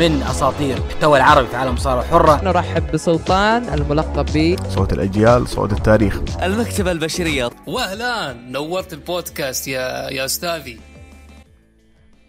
[0.00, 5.72] من أساطير المحتوى العربي في عالم الصارة الحرة نرحب بسلطان الملقب ب صوت الأجيال صوت
[5.72, 6.20] التاريخ.
[6.42, 7.50] المكتبة البشرية.
[7.66, 10.80] واهلا نورت البودكاست يا يا أستاذي.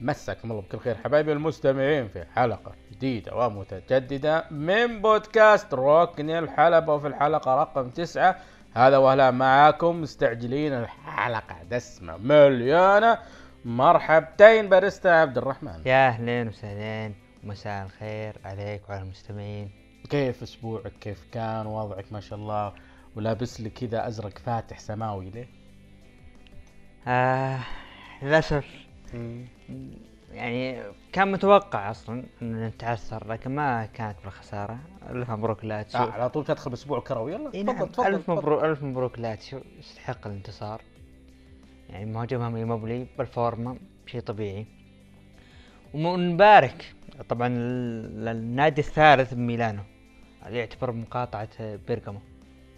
[0.02, 0.96] مساكم الله بكل خير.
[1.04, 8.36] حبايبي المستمعين في حلقة جديدة ومتجددة من بودكاست ركن الحلبة وفي الحلقة رقم تسعة.
[8.74, 13.18] هذا وهلا معاكم مستعجلين الحلقة دسمة مليانة.
[13.66, 15.82] مرحبتين باريستا عبد الرحمن.
[15.86, 17.31] يا أهلين وسهلين.
[17.44, 19.70] مساء الخير عليك وعلى المستمعين.
[20.10, 22.74] كيف أسبوعك؟ كيف كان؟ وضعك ما شاء الله.
[23.16, 25.48] ولابس لي كذا أزرق فاتح سماوي ليه؟
[27.08, 27.60] آه
[28.22, 28.66] للأسف.
[30.32, 34.80] يعني كان متوقع أصلا إن نتعثر لكن ما كانت بالخسارة.
[35.10, 37.34] ألف مبروك لاتسيو آه على طول تدخل بأسبوع كروي.
[37.34, 38.30] يلا إي تفضل نعم تفضل ألف.
[38.30, 40.82] مبروك ألف مبروك لاتسيو يستحق الانتصار.
[41.90, 44.66] يعني مهاجمهم موبلي بالفورمة شيء طبيعي.
[45.94, 46.94] ونبارك
[47.30, 49.84] طبعا للنادي الثالث بميلانو
[50.46, 52.20] اللي يعتبر مقاطعة بيرغامو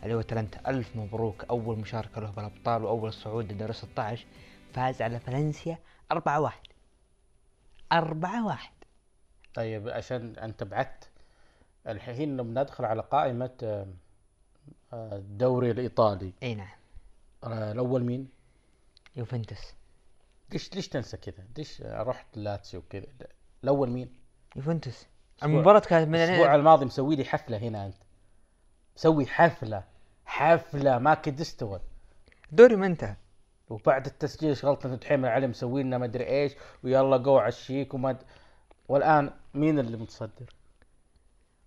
[0.03, 4.25] اللي هو تلنتا ألف مبروك أول مشاركة له بالأبطال وأول صعود لدور 16
[4.73, 5.77] فاز على فالنسيا
[6.11, 6.53] 4 1
[7.91, 8.69] 4 1
[9.53, 11.09] طيب عشان أنت بعدت
[11.87, 13.87] الحين لما ندخل على قائمة آه،
[14.93, 16.77] آه، الدوري الإيطالي أي نعم
[17.43, 18.29] آه، الأول مين؟
[19.15, 19.73] يوفنتوس
[20.51, 23.05] ليش ليش تنسى كذا؟ ليش رحت لاتسيو كذا؟
[23.63, 24.22] الأول مين؟
[24.55, 25.07] يوفنتوس.
[25.43, 27.95] المباراة كانت من الأسبوع الماضي مسوي لي حفلة هنا أنت.
[28.97, 29.83] مسوي حفلة.
[30.25, 31.79] حفلة ما كنت استوى.
[32.51, 33.15] دوري ما انتهى.
[33.69, 38.23] وبعد التسجيل شغلت انت دحين العلم مسوي لنا مدري إيش ويلا جو عشيك وما د-
[38.87, 40.53] والآن مين اللي متصدر؟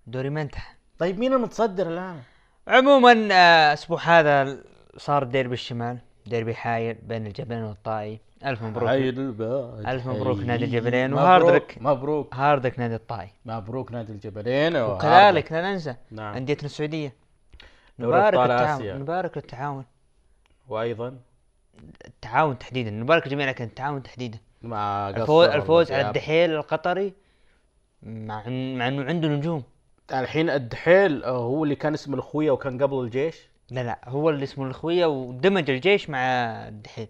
[0.07, 0.63] دوري ما انتهى.
[0.99, 2.23] طيب مين المتصدر الآن؟
[2.69, 4.59] عموما آه، الأسبوع هذا
[4.97, 5.99] صار ديربي الشمال.
[6.29, 8.21] ديربي حايل بين الجبلين والطائي.
[8.45, 8.91] ألف مبروك.
[8.91, 11.13] الباج ألف مبروك نادي الجبلين.
[11.13, 12.35] و hard luck مبروك.
[12.35, 13.29] hard luck نادي الطائي.
[13.45, 14.77] مبروك نادي الجبلين.
[14.77, 16.35] وكذلك لا ننسى نعم.
[16.35, 17.13] أنديتنا السعودية.
[17.99, 18.81] دوري نبارك التعاون.
[18.81, 18.95] آسيا.
[18.95, 19.85] نبارك التعاون.
[20.69, 21.17] وأيضا؟
[22.07, 22.91] التعاون تحديدا.
[22.91, 24.39] نبارك الجميع لكن التعاون تحديدا.
[24.63, 26.09] مع الفوز, الفوز على.
[26.09, 27.13] الدحيل القطري
[28.03, 29.63] مع مع إنه عنده نجوم.
[30.13, 34.67] الحين الدحيل هو اللي كان اسمه الأخوية وكان قبل الجيش؟ لا لا هو اللي اسمه
[34.67, 36.19] الخوية ودمج الجيش مع
[36.69, 37.09] الدحيل.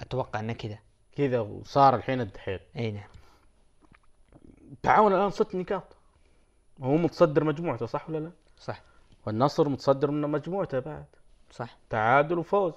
[0.00, 0.78] أتوقع إنه كذا.
[1.16, 2.60] كذا وصار الحين الدحيل.
[2.76, 3.08] إي نعم.
[4.82, 5.96] تعاون الآن ست نقاط.
[6.82, 8.82] هو متصدر مجموعته صح ولا لا؟ صح.
[9.26, 11.06] والنصر متصدر من مجموعته بعد.
[11.50, 11.78] صح.
[11.90, 12.72] تعادل وفوز.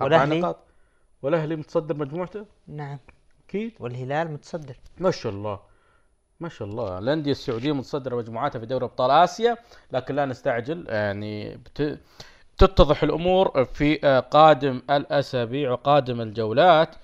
[0.00, 0.56] أربع والأهلي؟ نقاط.
[1.22, 2.98] والأهلي متصدر مجموعته؟ نعم.
[3.48, 3.72] أكيد.
[3.80, 4.76] والهلال متصدر.
[4.98, 5.60] ما شاء الله.
[6.40, 6.98] ما شاء الله.
[6.98, 9.56] الأندية السعودية متصدرة مجموعاتها في دوري أبطال آسيا
[9.92, 12.00] لكن لا نستعجل يعني بت...
[12.58, 16.96] تتضح الأمور في آه، قادم الأسابيع وقادم الجولات.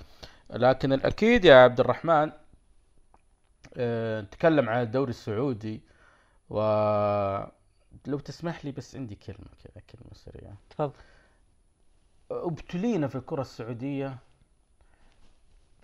[0.51, 2.33] لكن الأكيد يا عبد الرحمن
[3.77, 5.81] آه، نتكلم عن الدوري السعودي
[6.51, 6.61] و
[8.07, 10.57] لو تسمح لي بس عندي كلمة كذا كلمة سريعة.
[10.71, 10.93] تفضل.
[12.31, 14.19] أبتلينا في الكرة السعودية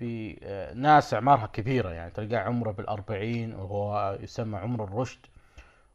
[0.02, 5.18] بناس أعمارها كبيرة يعني تلقاه عمره بالأربعين وهو يسمى عمر الرشد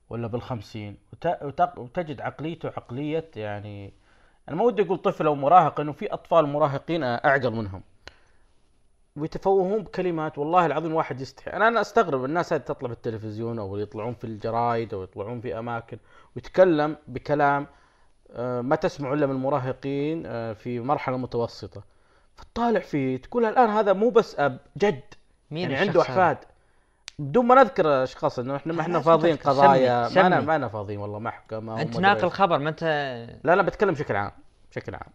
[0.10, 0.98] ولا بالخمسين.
[1.14, 3.94] وت- وت- وتجد عقليته عقلية يعني
[4.50, 7.82] أنا ما ودي أقول طفل أو مراهق إنه في أطفال مراهقين أعقل منهم.
[9.16, 11.52] ويتفوهون بكلمات والله العظيم واحد يستحي.
[11.52, 15.98] أنا أنا أستغرب الناس هذه تطلع بالتلفزيون أو يطلعون في الجرايد أو يطلعون في أماكن
[16.36, 17.68] ويتكلم بكلام
[18.32, 21.84] آه، ما تسمع إلا من المراهقين آه، في مرحلة متوسطة.
[22.38, 25.02] فتطالع فيه تقول الآن هذا مو بس اب جد
[25.52, 26.38] مين يعني عنده؟ احفاد
[27.20, 29.36] بدون ما نذكر أشخاص إنه إحنا ما إحنا فاضيين.
[29.36, 30.42] قضايا ما أنا.
[30.42, 32.30] ما أنا فاضيين والله محكمه أنت ناقل.
[32.30, 32.84] خبر ما انت
[33.44, 34.32] لا لا بتكلم بشكل عام
[34.72, 35.12] بشكل عام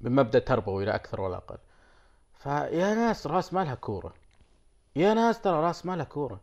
[0.00, 1.58] بمبدا تربوي لا أكثر ولا أقل
[2.38, 4.14] فيا ناس راس مالها كورة
[4.96, 6.40] يا ناس ترى راس مالها كورة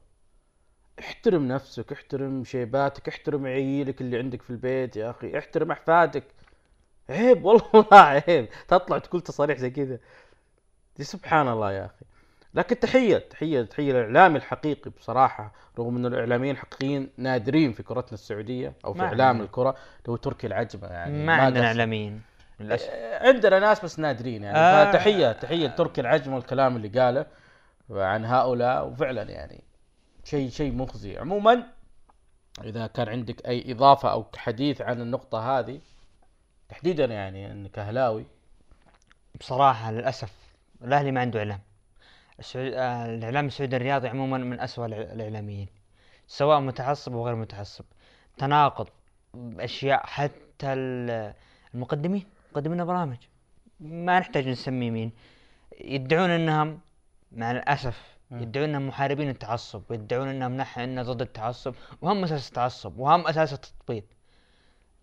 [1.00, 6.24] احترم نفسك احترم شيباتك احترم عيالك اللي عندك في البيت يا أخي احترم أحفادك
[7.10, 7.88] عيب والله
[8.28, 8.50] عيب.
[8.68, 9.98] تطلع تقول تصاريح زي كذا.
[10.98, 12.06] دي سبحان الله يا أخي.
[12.54, 18.74] لكن تحية تحية تحية للإعلامي الحقيقي بصراحة رغم إنه الإعلاميين الحقيقيين نادرين في كرتنا السعودية
[18.86, 19.44] أو في ما إعلام عندنا.
[19.46, 19.70] الكرة.
[19.70, 21.68] اللي هو تركي العجمة يعني ما عندنا قصر.
[21.68, 22.22] إعلاميين
[22.60, 22.90] للأسف.
[23.22, 24.58] عندنا ناس بس نادرين يعني.
[24.58, 24.92] آه.
[24.92, 27.26] فتحية تحية لتركي العجمة والكلام اللي قاله
[27.90, 28.88] عن هؤلاء.
[28.88, 29.64] وفعلا يعني
[30.24, 31.18] شيء شيء مخزي.
[31.18, 31.64] عموما
[32.64, 35.80] إذا كان عندك أي إضافة أو حديث عن النقطة هذه
[36.70, 38.26] تحديدا يعني انك اهلاوي
[39.40, 40.34] بصراحة للأسف
[40.84, 41.60] الأهلي ما عنده إعلام.
[42.40, 42.74] السعود...
[42.74, 45.68] آه، الإعلام السعودي الرياضي عموما من أسوأ الإع- الإعلاميين
[46.28, 47.86] سواء متعصب أو غير متعصب.
[48.38, 48.88] تناقض
[49.34, 51.34] بأشياء حتى ال-
[51.74, 53.18] المقدمين مقدمين البرامج.
[53.80, 55.12] ما نحتاج نسمي مين.
[55.82, 56.80] يدعون أنهم
[57.32, 63.28] مع الأسف يدعون إنهم محاربين التعصب ويدعون إنهم نحن ضد التعصب وهم أساس التعصب وهم
[63.28, 64.04] أساس التطبيل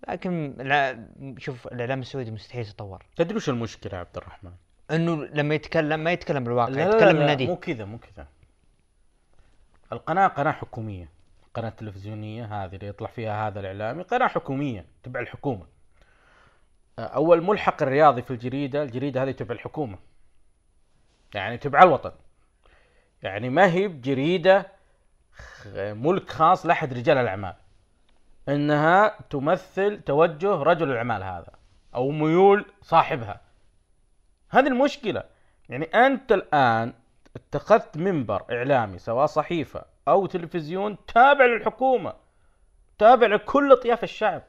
[0.09, 0.99] لكن الع-
[1.39, 3.03] شوف الإعلام السعودي مستحيل يتطور.
[3.17, 4.53] تدري وش المشكلة يا عبد الرحمن؟
[4.91, 7.47] إنه لما يتكلم ما يتكلم بالواقع لا لا يتكلم لا النادي.
[7.47, 8.27] مو كذا مو كذا.
[9.93, 11.09] القناة قناة حكومية.
[11.55, 15.67] قناة تلفزيونية هذه اللي يطلع فيها هذا الإعلامي قناة حكومية تبع الحكومة.
[16.99, 19.99] أول ملحق الرياضي في الجريدة الجريدة هذه تبع الحكومة.
[21.35, 22.12] يعني تبع الوطن.
[23.23, 24.67] يعني ما هي بجريدة
[25.33, 27.55] خ- ملك خاص لأحد رجال الأعمال.
[28.49, 31.52] إنها تمثل توجه رجل الأعمال هذا
[31.94, 33.41] أو ميول صاحبها.
[34.50, 35.23] هذه المشكلة
[35.69, 36.93] يعني أنت الآن
[37.37, 42.12] اتخذت منبر إعلامي سواء صحيفة أو تلفزيون تابع للحكومة
[42.99, 44.43] تابع لكل أطياف الشعب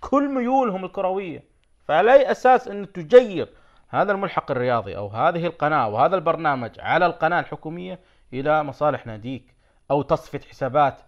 [0.00, 1.44] كل ميولهم الكروية.
[1.84, 3.48] فعلى أي أساس أن تجير
[3.88, 8.00] هذا الملحق الرياضي أو هذه القناة وهذا البرنامج على القناة الحكومية
[8.32, 9.54] إلى مصالح ناديك
[9.90, 11.00] أو تصفية حسابات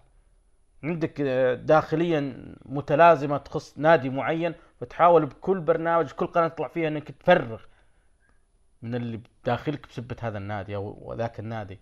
[0.85, 7.11] عندك آه، داخليا متلازمة تخص نادي معين فتحاول بكل برنامج كل قناة تطلع فيها أنك
[7.11, 7.61] تفرغ
[8.82, 11.79] من اللي داخلك بسبة هذا النادي أو ذاك النادي.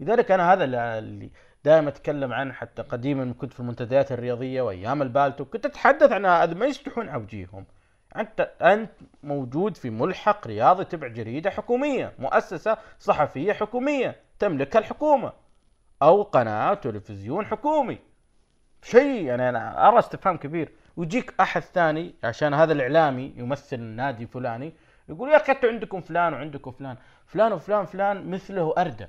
[0.00, 0.64] لذلك أنا هذا
[0.98, 1.30] اللي-
[1.64, 6.54] دائما أتكلم عنه حتى قديما كنت في المنتديات الرياضية وأيام البالتو كنت أتحدث عن هذا
[6.54, 7.66] ما يستحون على وجيههم
[8.16, 8.90] أنت أنت
[9.22, 15.32] موجود في ملحق رياضي تبع جريدة حكومية مؤسسة صحفية حكومية تملكها الحكومة
[16.02, 17.98] أو قناة تلفزيون حكومي.
[18.84, 20.72] شيء يعني أنا أرى استفهام كبير.
[20.96, 24.72] ويجيك أحد ثاني عشان هذا الإعلامي يمثل نادي فلاني
[25.08, 26.96] يقول يا أخي أنتوا عندكم فلان وعندكم فلان.
[27.26, 29.06] فلان وفلان فلان مثله أردى.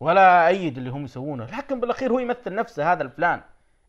[0.00, 1.44] ولا أيد اللي هم يسوونه.
[1.44, 3.40] لكن بالأخير هو يمثل نفسه هذا الفلان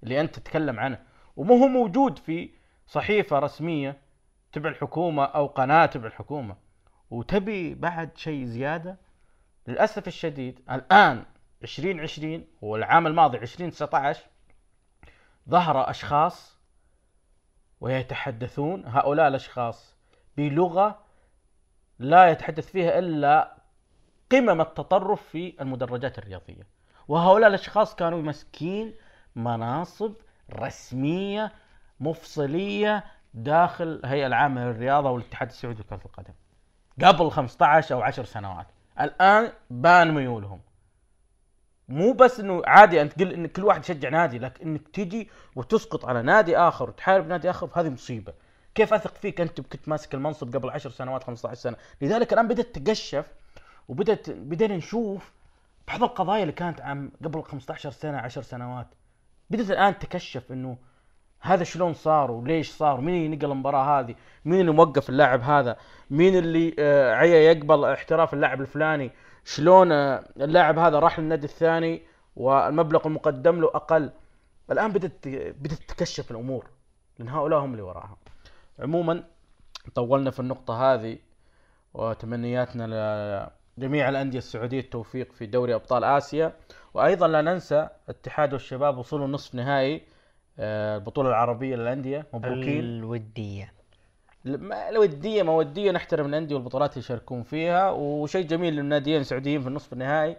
[0.03, 0.99] اللي أنت تتكلم عنه.
[1.35, 2.49] ومو هو موجود في
[2.87, 3.97] صحيفة رسمية
[4.51, 6.55] تبع الحكومة أو قناة تبع الحكومة.
[7.11, 8.97] وتبي بعد شيء زيادة؟
[9.67, 11.23] للأسف الشديد الآن
[11.63, 14.21] 2020 والعام الماضي 2019
[15.49, 16.57] ظهر أشخاص
[17.81, 19.95] ويتحدثون هؤلاء الأشخاص
[20.37, 20.99] بلغة
[21.99, 23.57] لا يتحدث فيها إلا
[24.31, 26.67] قمم التطرف في المدرجات الرياضية.
[27.07, 28.93] وهؤلاء الأشخاص كانوا ماسكين
[29.35, 30.13] مناصب
[30.53, 31.51] رسمية
[31.99, 33.03] مفصلية
[33.33, 36.33] داخل الهيئه العامة للرياضة والاتحاد السعودي لكرة القدم
[37.03, 38.67] قبل 15 أو 10 سنوات.
[39.01, 40.59] الآن بان ميولهم.
[41.93, 46.05] مو بس إنه عادي أنت تقول إن كل واحد يشجع نادي لكن إنك تجي وتسقط
[46.05, 48.33] على نادي آخر وتحارب نادي آخر هذه مصيبة.
[48.75, 52.79] كيف أثق فيك أنت كنت ماسك المنصب قبل 10 سنوات 15 سنة؟ لذلك الآن بدأت
[52.79, 53.25] تقشف
[53.87, 55.31] وبدأت بدينا نشوف
[55.87, 58.87] بعض القضايا اللي كانت عام قبل 15 سنة 10 سنوات.
[59.49, 60.77] بدأت الآن تكشف إنه
[61.41, 65.77] هذا شلون صار وليش صار؟ مين نقل المباراة هذه؟ مين اللي موقف اللاعب هذا؟
[66.09, 69.11] مين اللي آه، عيا يقبل احتراف اللاعب الفلاني؟
[69.45, 72.01] شلون اللاعب هذا راح للنادي الثاني
[72.35, 74.11] والمبلغ المقدم له أقل.
[74.71, 76.65] الآن بدات بدات تكشف الأمور
[77.19, 78.17] لأن هؤلاء هم اللي وراها.
[78.79, 79.23] عموما
[79.95, 81.17] طولنا في النقطة هذه
[81.93, 86.53] وتمنياتنا لجميع الأندية السعودية التوفيق في دوري أبطال آسيا.
[86.93, 90.01] وأيضا لا ننسى الاتحاد والشباب وصلوا نصف نهائي
[90.59, 92.25] آه، البطولة العربية للأندية.
[92.33, 92.79] مبروكين.
[92.79, 93.73] الودية.
[94.45, 99.93] الودية ما ودية نحترم الأندية والبطولات اللي يشاركون فيها وشيء جميل للناديين السعوديين في النصف
[99.93, 100.37] النهائي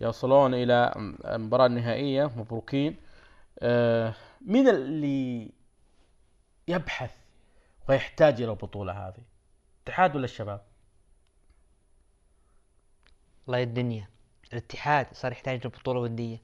[0.00, 0.92] يوصلون إلى
[1.24, 2.96] المباراه النهائيه مبروكين.
[3.58, 5.50] آه، مين اللي
[6.68, 7.14] يبحث
[7.88, 9.22] ويحتاج إلى البطولة هذه؟
[9.76, 10.62] الاتحاد ولا الشباب؟
[13.46, 14.08] الله يا الدنيا.
[14.52, 16.42] الاتحاد صار يحتاج لبطوله ودية.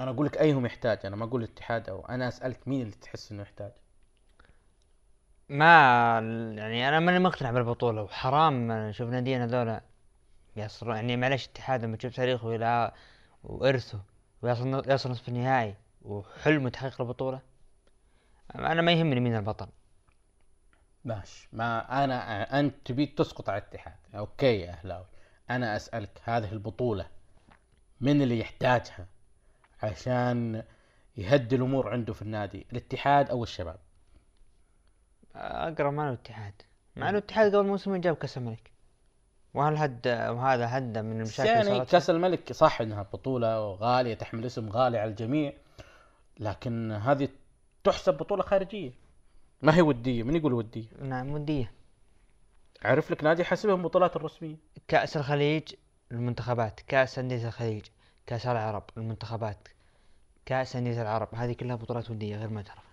[0.00, 3.32] أنا أقول لك أيهم يحتاج أنا ما أقول الاتحاد أو أنا أسألك مين اللي تحس
[3.32, 3.72] إنه يحتاج.
[5.48, 6.18] ما
[6.56, 9.80] يعني أنا ماني مقتنع بالبطولة وحرام نشوف نادينا هذول
[10.56, 12.92] يصلوا يعني معلش الاتحاد لما تشوف تاريخه إلى
[13.44, 14.00] وإرثه
[14.42, 17.40] ويصل يصل نصف النهائي وحلمه تحقيق البطولة.
[18.54, 19.68] أنا ما يهمني مين البطل.
[21.04, 21.48] ماشي.
[21.52, 23.96] ما أنا أنت تبي تسقط على الاتحاد.
[24.14, 25.06] أوكي يا أهلاوي.
[25.50, 27.06] أنا أسألك هذه البطولة
[28.00, 29.06] من اللي يحتاجها
[29.82, 30.62] عشان
[31.16, 33.78] يهدي الأمور عنده في النادي الاتحاد أو الشباب؟
[35.36, 36.54] اقرب مع الاتحاد.
[36.96, 38.70] مع الاتحاد قبل موسمين جاب كأس الملك.
[39.54, 44.68] وهل هد وهذا هد من المشاكل يعني كأس الملك صح إنها بطولة غاليه تحمل اسم
[44.68, 45.52] غالي على الجميع
[46.40, 47.28] لكن هذه
[47.84, 48.92] تحسب بطولة خارجية.
[49.62, 51.72] ما هي ودية؟ من يقول ودية؟ نعم ودية.
[52.84, 54.56] عرف لك نادي حسبهم بطولات الرسمية.
[54.88, 55.74] كأس الخليج
[56.12, 57.86] المنتخبات كأس أندية الخليج
[58.26, 59.68] كأس العرب المنتخبات
[60.46, 62.83] كأس أندية العرب هذه كلها بطولات ودية غير معترفة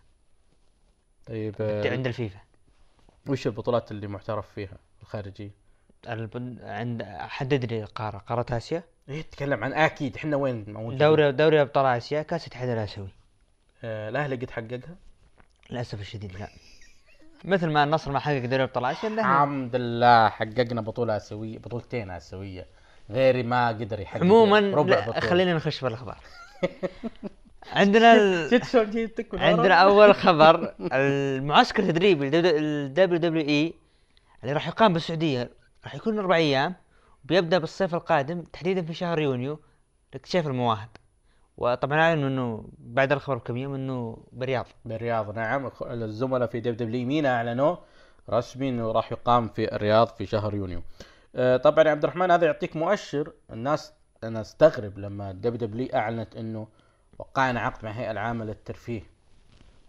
[1.28, 2.40] طيب عند الفيفا.
[3.28, 5.51] وش البطولات اللي معترف فيها الخارجية؟
[6.10, 10.98] الب- عند حدد لي القارة قارة آسيا؟ إيه تتكلم عن أكيد إحنا وين؟ موجودين.
[10.98, 13.10] دوري دوري أبطال آسيا كأس الاتحاد الآسيوي.
[13.84, 14.96] آه الاهلي قد حققها؟
[15.70, 16.48] للأسف الشديد لا.
[17.46, 22.12] مثل ما النصر ما حقق دوري أبطال آسيا الاهلي الحمد لله حققنا بطولة آسيوية بطولتين
[22.12, 22.66] آسيوية.
[23.10, 25.20] غيري ما قدر يحقق عموما ربع لا بطولة.
[25.20, 26.18] خلينا نخش في الأخبار.
[27.70, 28.62] عندنا ال...
[29.34, 33.74] عندنا أول خبر المعسكر التدريبي ال WWE
[34.44, 35.50] اللي راح يقام بالسعودية
[35.84, 36.75] راح يكون أربع أيام
[37.24, 39.60] وبيبدأ بالصيف القادم تحديدا في شهر يونيو
[40.13, 40.89] لاكتشاف المواهب.
[41.58, 44.65] وطبعا أعلن إنه بعد الخبر بكم يوم إنه بالرياض.
[44.86, 45.72] بالرياض نعم.
[45.82, 47.75] الزملاء في WWE مين اعلنوا
[48.30, 50.82] رسمي إنه راح يقام في الرياض في شهر يونيو.
[51.36, 53.34] آه، طبعا يا عبد الرحمن هذا يعطيك مؤشر.
[53.51, 56.68] الناس أنا أستغرب لما WWE أعلنت إنه
[57.22, 59.01] وقعنا عقد مع الهيئة العامة للترفيه.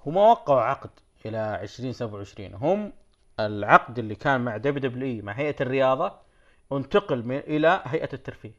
[0.07, 0.91] هم وقعوا عقد
[1.27, 2.93] إلى 2027 هم
[3.41, 6.12] العقد اللي كان مع WWE مع هيئة الرياضة
[6.73, 8.53] انتقل من إلى هيئة الترفيه.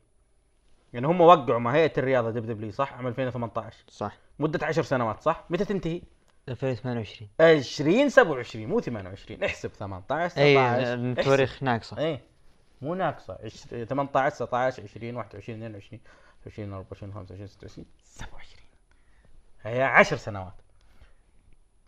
[0.93, 4.17] يعني هم وقعوا مع هيئة الرياضة WWE صح؟ عام 2018 صح.
[4.39, 6.01] مدة 10 سنوات صح؟ متى تنتهي؟
[6.49, 10.93] 2028 20 27 مو 28 احسب 18 19 اي.
[10.93, 11.97] التواريخ ناقصة.
[11.97, 12.21] إيه
[12.81, 13.37] مو ناقصة.
[13.43, 15.99] عش- 18 19 20 21 22
[16.43, 18.62] 23 24 25 26 27
[19.63, 20.53] هي 10 سنوات.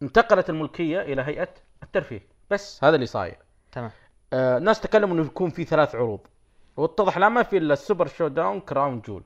[0.01, 1.49] انتقلت الملكية إلى هيئة
[1.83, 2.27] الترفيه.
[2.49, 2.83] بس.
[2.83, 3.37] هذا اللي صاير.
[3.71, 3.91] تمام.
[4.33, 6.19] آه الناس تكلموا إنه يكون في ثلاث عروض.
[6.77, 9.23] واتضح الان ما في إلا ال Super ShowDown Crown Jewel.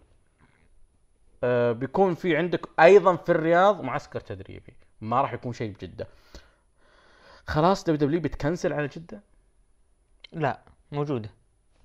[1.44, 4.74] آه بيكون في عندك أيضا في الرياض معسكر تدريبي.
[5.02, 6.08] ما راح يكون شيء بجدة.
[7.48, 9.22] خلاص WW بتكنسل على جدة؟
[10.32, 10.60] لا
[10.92, 11.30] موجودة.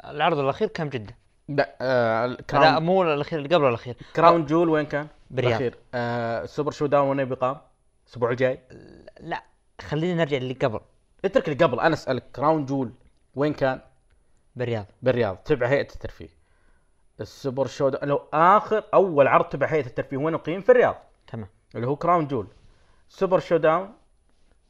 [0.05, 1.17] العرض الأخير كان بجدة.
[1.49, 3.97] لا آه لا Crown, مو الأخير اللي قبل الأخير.
[4.17, 5.61] Crown Jewel وين كان؟ بالرياض.
[5.61, 7.57] الاخير آه ال Super ShowDown وين بيقام
[8.07, 8.61] الأسبوع الجاي؟
[9.21, 9.45] لا
[9.81, 10.81] خلينا نرجع اللي قبل.
[11.25, 12.93] اترك اللي قبل أنا أسألك Crown Jewel
[13.35, 13.81] وين كان؟
[14.57, 14.87] بالرياض.
[15.03, 16.29] بالرياض تبع هيئة الترفيه.
[17.21, 20.97] ال Super ShowDown لو آخر أول عرض تبع هيئة الترفيه وين يقيم؟ في الرياض.
[21.27, 21.49] تمام.
[21.75, 22.47] اللي هو Crown Jewel
[23.09, 23.93] Super ShowDown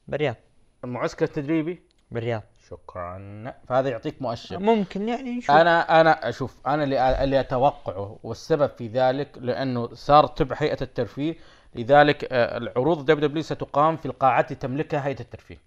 [0.08, 0.36] بالرياض.
[0.84, 1.82] المعسكر التدريبي.
[2.10, 2.42] بالرياض.
[2.70, 3.54] شكرا.
[3.68, 4.58] فهذا يعطيك مؤشر.
[4.58, 5.50] ممكن يعني نشوف.
[5.50, 11.36] أنا أنا أشوف أنا اللي اللي أتوقعه والسبب في ذلك لأنه صار تبع هيئة الترفيه
[11.74, 15.58] لذلك آه، العروض WW ستقام في القاعات اللي تملكها هيئة الترفيه.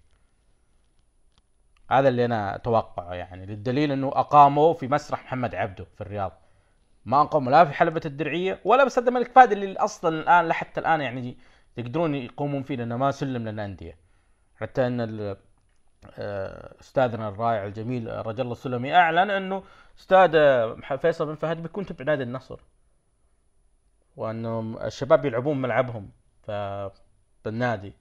[1.90, 6.32] هذا اللي أنا أتوقعه يعني للدليل أنه اقاموا في مسرح محمد عبده في الرياض.
[7.04, 11.00] ما اقاموا لا في حلبة الدرعية ولا بسد الملك فهد اللي أصلا الآن لحتى الآن
[11.00, 11.38] يعني
[11.76, 13.98] يقدرون يقومون فيه لأنه ما سلم للأندية.
[14.56, 15.36] حتى أن
[16.80, 19.62] أستاذنا الرائع الجميل رجل الله السلمي أعلن أنه
[19.98, 22.60] أستاذ آه، فيصل بن فهد بيكون تبع نادي النصر.
[24.16, 26.10] وانه الشباب يلعبون ملعبهم
[26.46, 26.50] ف
[27.44, 27.92] بالنادي.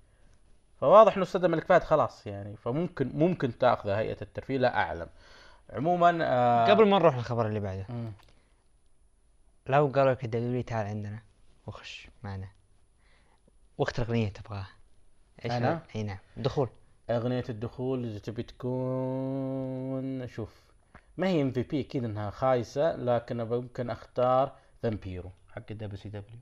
[0.82, 5.08] فواضح إنه أستاذ الملك فهد خلاص يعني فممكن ممكن تأخذ هيئة الترفيه لا أعلم.
[5.70, 8.12] عموما آه قبل ما نروح للخبر اللي بعده مم.
[9.68, 11.20] لو قالوا لك الدوري تعال عندنا
[11.68, 12.48] وخش معنا.
[13.78, 14.68] وقت الأغنية تبغاها
[15.46, 16.18] إيش؟ هذا؟ أي نعم.
[16.38, 16.70] دخول.
[17.10, 20.50] أغنية الدخول إذا تبي تكون شوف
[21.18, 24.52] ما هي MVP أكيد إنها خايسة لكن ممكن أختار
[24.84, 26.40] فامبيرو حق ال WCW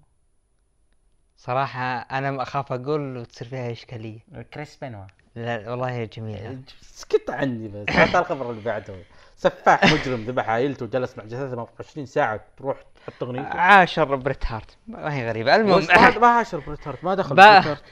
[1.38, 4.20] صراحة أنا أخاف أقول وتصير فيها إشكالية.
[4.54, 5.06] كريس بنوا
[5.36, 6.60] لا والله جميلة.
[6.82, 8.96] سكت عني بس هذا الخبر اللي بعده.
[9.38, 13.48] سفاح مجرم ذبح عائلته وجلس مع جثثه 24 ساعة تروح تحط أغنيته.
[13.48, 14.78] عاشر بريت هارت.
[14.88, 15.56] ما هي غريبة.
[15.56, 15.80] المهم.
[15.80, 17.84] بس ما عاشر بريت هارت ما دخل بريت هارت.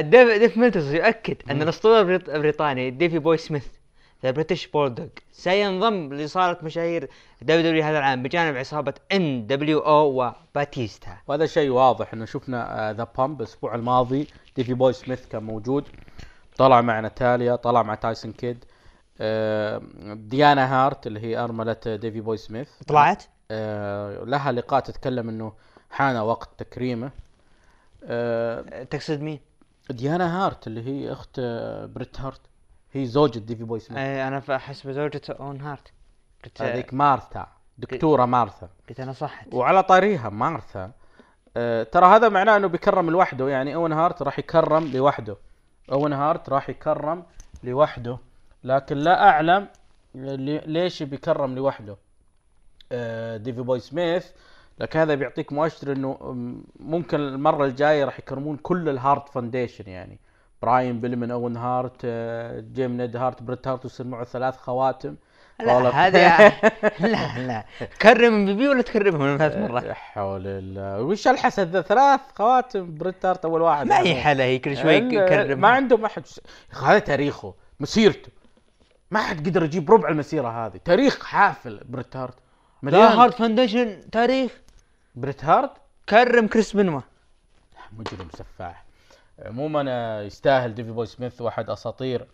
[0.00, 3.66] ديف ديف ميلتزر يؤكد أن الأسطورة البريط- البريطاني ديفي بوي سميث
[4.22, 7.08] The British Bulldog سينضم لصالة مشاهير
[7.42, 11.16] WW هذا العام بجانب عصابة إن دبليو أو وباتيستا.
[11.26, 15.84] وهذا شيء واضح إنه شفنا The Bump الأسبوع الماضي ديفي بوي سميث كان موجود
[16.56, 18.64] طلع مع ناتاليا طلع مع تايسون كيد
[19.20, 19.82] آه،
[20.14, 22.68] ديانا هارت اللي هي أرملة ديفي بوي سميث.
[22.86, 25.52] طلعت؟ آه، لها لقاء تتكلم إنه
[25.90, 27.10] حان وقت تكريمه.
[28.04, 29.40] آه، آه، تقصد مين؟
[29.90, 32.40] ديانا هارت اللي هي أخت آه، بريت هارت.
[32.92, 35.92] هي زوجة ديفي بوي سميث آه، أنا أحس بزوجة أون هارت.
[36.44, 37.46] قلت هذيك مارثا
[37.78, 38.68] دكتورة مارثا.
[38.88, 39.54] قلت أنا صحت.
[39.54, 40.90] وعلى طاريها مارثا.
[41.56, 43.48] آه ترى هذا معناه إنه بيكرم لوحده.
[43.48, 45.36] يعني أون هارت راح يكرم لوحده.
[45.92, 47.24] أون هارت راح يكرم
[47.64, 48.18] لوحده.
[48.64, 49.68] لكن لا أعلم
[50.14, 51.96] لي- ليش بيكرم لوحده.
[52.92, 54.26] آه ديفي بوي سميث
[54.80, 56.18] لكن هذا بيعطيك مؤشر إنه
[56.80, 60.18] ممكن المرة الجاية راح يكرمون كل ال Hart Foundation يعني.
[60.62, 65.16] براين بيلمان اون هارت آه جيم نيد هارت بريت هارت ويصير معه ثلاث خواتم.
[65.60, 66.06] لا.
[66.06, 66.48] هذا
[67.12, 67.64] لا لا.
[67.80, 71.02] تكرم بيبي ولا تكرمهم من ثلاث لا مرات؟ حول الله.
[71.02, 73.86] وش الحسد؟ ذا ثلاث خواتم بريت هارت أول واحد.
[73.86, 76.22] ما هي حلا هي كل شوي يكرم ما عندهم أحد.
[76.82, 78.32] هذا تاريخه مسيرته.
[79.10, 80.80] ما حد قدر يجيب ربع المسيرة هذه.
[80.84, 82.34] تاريخ حافل بريت هارت.
[82.82, 84.52] لا هارد فاونديشن تاريخ.
[85.20, 85.70] بريت هارد
[86.08, 87.00] كرم كريس بنوا
[87.92, 88.84] مجرم سفاح.
[89.38, 92.26] عموما آه، يستاهل ديفي بوي سميث واحد أساطير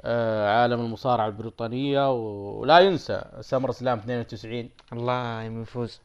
[0.00, 6.00] آه، عالم المصارعة البريطانية ولا ينسى SummerSlam 92 الله يفوز.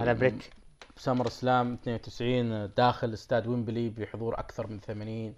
[0.00, 0.44] على بريت.
[0.96, 5.34] SummerSlam 92 داخل استاد ويمبلي بحضور أكثر من 80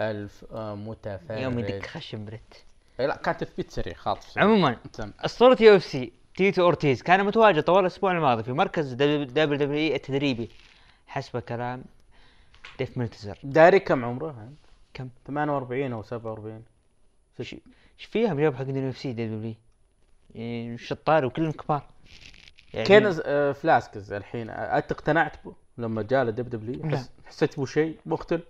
[0.00, 1.38] ألف آه، متفرج.
[1.38, 2.54] يوم يدك خشم بريت.
[3.00, 4.38] إيه لا كان تثبيت سريع خاطف.
[4.38, 5.12] عموما تم.
[5.20, 6.12] أسطورة UFC.
[6.36, 10.50] تيتو أورتيز كان متواجد طوال الأسبوع الماضي في مركز WWE التدريبي.
[11.06, 11.84] حسب كلام
[12.78, 14.48] ديف ملتزر داري كم عمره؟
[14.94, 16.62] كم؟ 48 أو 47
[17.40, 17.56] إيش
[17.98, 19.54] فيها بجاب حق اليو إف سي دبليو
[20.36, 21.82] إي؟ شطار وكلهم كبار.
[22.74, 26.90] يعني كين آه، فلاسكز الحين أنت اقتنعت به لما جاء لدب دبليو.
[26.90, 27.10] حس...
[27.26, 28.42] حسيت بو شيء مختلف؟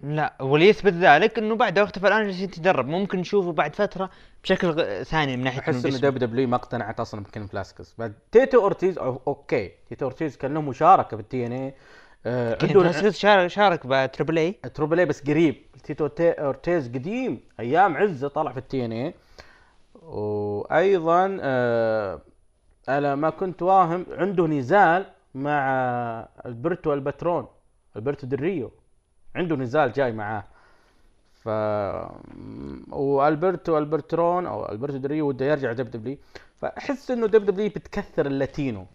[0.00, 4.10] لا واللي يثبت ذلك إنه بعد وقته الآن جالس يتدرب ممكن نشوفه بعد فترة
[4.44, 6.10] بشكل غ- ثاني من ناحية أحس إنه جسمه.
[6.10, 9.70] دب دبليو ما اقتنعت أصلا بكين فلاسكز بعد تيتو أورتيز أو أوكي.
[9.88, 11.74] تيتو أورتيز كان له مشاركة بالتي إن اي
[12.56, 15.56] كين عنده شارك شارك ب Triple A Triple A بس قريب.
[15.84, 17.40] تيتو تي أورتيز قديم.
[17.60, 19.14] أيام عزة طلع في ال TNA
[20.02, 22.20] وأيضا آه
[22.88, 25.58] على ما كنت واهم عنده نزال مع
[26.46, 27.46] البرتو الباترون
[27.96, 28.70] ألبرتو دلريو.
[29.36, 30.44] عنده نزال جاي معاه.
[31.42, 31.48] ف
[32.92, 36.18] والبرتو الباترون أو ألبرتو دلريو وده يرجع WW
[36.60, 38.86] فأحس إنه WW بتكثر ال Latino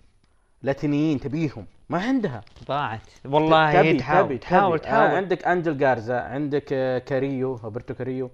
[0.64, 2.42] لاتينيين تبيهم ما عندها.
[2.68, 5.10] ضاعت والله هي تحاول تحاول آه تحاول.
[5.16, 8.32] عندك أنجل غارزا عندك آه كاريو أمبرتو كاريو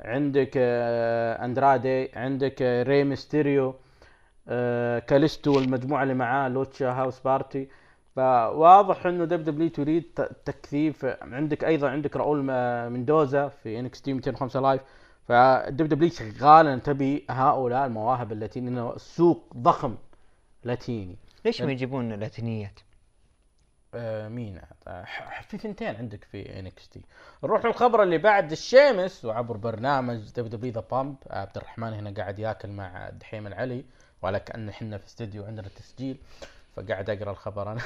[0.00, 3.74] عندك آه أندرادي عندك آه ري ميستيريو
[4.48, 7.68] آه كاليستو والمجموعة اللي معاه Lucha House Party.
[8.16, 10.04] فواضح إنه WW تريد
[10.44, 11.04] تكثيف.
[11.22, 12.42] عندك أيضا عندك راؤول
[12.90, 14.82] مندوزا في NXT 205 Live.
[15.28, 19.96] ف WW شغال ان تبي هؤلاء المواهب اللاتيني إنه السوق ضخم
[20.64, 21.16] لاتيني.
[21.44, 22.80] ليش ما يجيبون لاتينيات؟
[23.94, 25.04] آه مين؟ آه،
[25.48, 27.00] في ثنتين عندك في NXT.
[27.44, 32.68] نروح للخبر اللي بعد الشيمس وعبر برنامج WWE The Bump عبد الرحمن هنا قاعد ياكل
[32.68, 33.84] مع دحيم العلي
[34.22, 36.18] ولا كأن إحنا في استديو عندنا تسجيل.
[36.76, 37.80] فقاعد أقرأ الخبر أنا.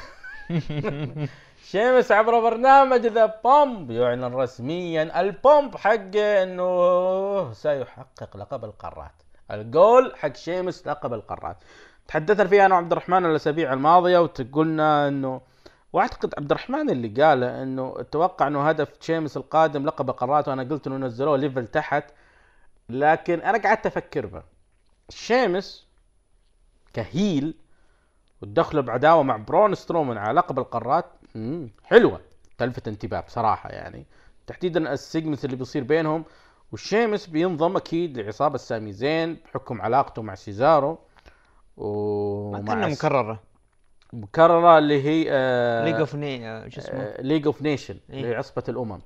[1.71, 9.13] شيمس عبر برنامج The Bump يعلن رسميا ال Bump حقه إنه سيحقق لقب القارات.
[9.51, 11.57] الجول حق شيمس لقب القارات.
[12.09, 15.41] تحدثنا فيها أنا وعبد الرحمن الأسابيع الماضية وقلنا إنه
[15.93, 20.87] وأعتقد عبد الرحمن اللي قال إنه أتوقع إنه هدف شيمس القادم لقب القارات وأنا قلت
[20.87, 22.05] إنه نزلوه level تحت.
[22.89, 24.43] لكن أنا قعدت أفكر به
[25.09, 25.87] شيمس
[26.93, 27.55] ك heel
[28.45, 31.07] وتدخله بعداوة مع براون سترومان على لقب القارات.
[31.85, 32.21] حلوة.
[32.59, 34.07] تلفت انتباه بصراحة يعني.
[34.47, 36.25] تحديدا ال segment اللي بيصير بينهم
[36.73, 40.91] والشيمس بينضم أكيد لعصابة سامي زين بحكم علاقته مع سيزارو.
[40.91, 40.99] ما
[41.77, 43.41] ومع مكررة.
[44.13, 46.11] مكررة اللي هي آه League of
[46.75, 48.27] شو اسمه؟ League of Nations إيه.
[48.27, 49.01] هي عصبة الأمم.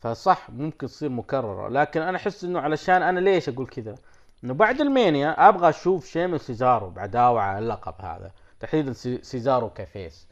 [0.00, 1.68] فصح ممكن تصير مكررة.
[1.68, 3.94] لكن أنا أحس إنه علشان أنا ليش أقول كذا؟
[4.44, 8.30] إنه بعد ال Mania أبغى أشوف شيمس سيزارو بعداوة على اللقب هذا.
[8.64, 10.28] تحديدا سي- سيزارو ك face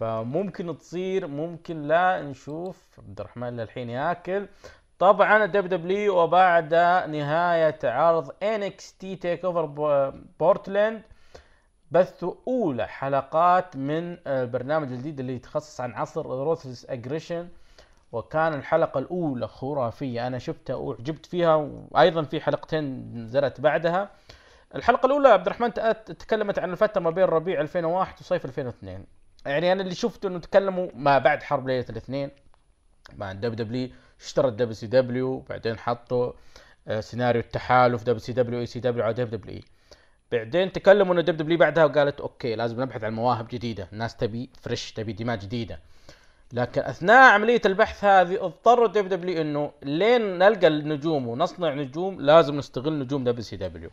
[0.00, 2.76] فممكن تصير ممكن لا نشوف.
[2.98, 4.46] عبد الرحمن للحين ياكل.
[4.98, 6.74] طبعا ال WWE وبعد
[7.08, 9.66] نهاية عرض NXT TakeOver
[10.40, 11.02] Portland
[11.90, 17.48] بثوا أولى حلقات من البرنامج الجديد اللي يتخصص عن عصر Ruthless Aggression
[18.12, 20.26] وكان الحلقة الأولى خرافية.
[20.26, 24.08] أنا شفتها وعجبت فيها وأيضا في حلقتين نزلت بعدها.
[24.74, 25.72] الحلقة الأولى عبد الرحمن
[26.04, 29.04] تكلمت عن الفترة ما بين ربيع 2001 وصيف 2002
[29.46, 32.30] يعني أنا اللي شفته إنه تكلموا ما بعد حرب ليلة الاثنين
[33.16, 33.88] مع ال WWE
[34.20, 36.32] اشترى ال WCW بعدين حطوا
[36.88, 39.62] آه، سيناريو التحالف دب سي دبليو اي سي دبليو على WWE.
[40.32, 44.92] بعدين تكلموا إنه WWE بعدها وقالت okay لازم نبحث عن مواهب جديدة الناس تبي fresh
[44.92, 45.78] تبي دماء جديدة.
[46.52, 52.98] لكن أثناء عملية البحث هذه اضطروا WWE إنه لين نلقى النجوم ونصنع نجوم لازم نستغل
[52.98, 53.90] نجوم WCW.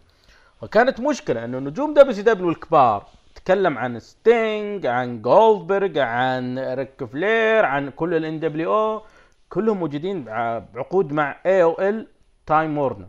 [0.61, 7.89] وكانت مشكلة إنه نجوم WCW الكبار تكلم عن ستينج عن جولدبرغ عن ريك فلير عن
[7.89, 9.01] كل الان دبليو أو
[9.49, 12.07] كلهم موجودين بع- بعقود مع AOL
[12.45, 13.07] Time Warner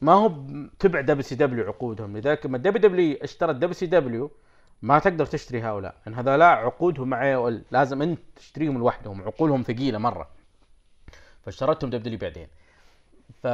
[0.00, 0.28] ما هو
[0.78, 2.16] تبع WCW عقودهم.
[2.16, 4.30] لذلك لما دبليو دبليو اشترت دبليو سي دبليو
[4.82, 9.98] ما تقدر تشتري هؤلاء لأن هذولاء عقودهم مع AOL لازم أنت تشتريهم لوحدهم عقودهم ثقيلة
[9.98, 10.28] مرة.
[11.44, 12.48] فاشترتهم WWE بعدين.
[13.42, 13.46] ف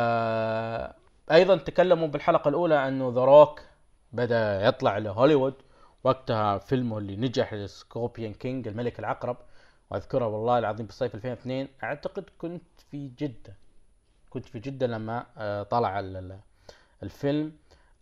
[1.32, 3.60] أيضا تكلموا بالحلقة الأولى أنه The Rock
[4.12, 5.54] بدأ يطلع لهوليوود
[6.04, 9.36] وقتها فيلمه اللي نجح Scorpion King الملك العقرب.
[9.90, 13.56] وأذكره والله العظيم بالصيف 2002 أعتقد كنت في جدة.
[14.30, 16.40] كنت في جدة لما آه، طلع ال- ال-
[17.02, 17.52] الفيلم.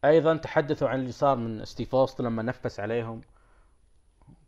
[0.04, 3.20] أيضا تحدثوا عن اللي صار من ستيف أوستن لما نفس عليهم.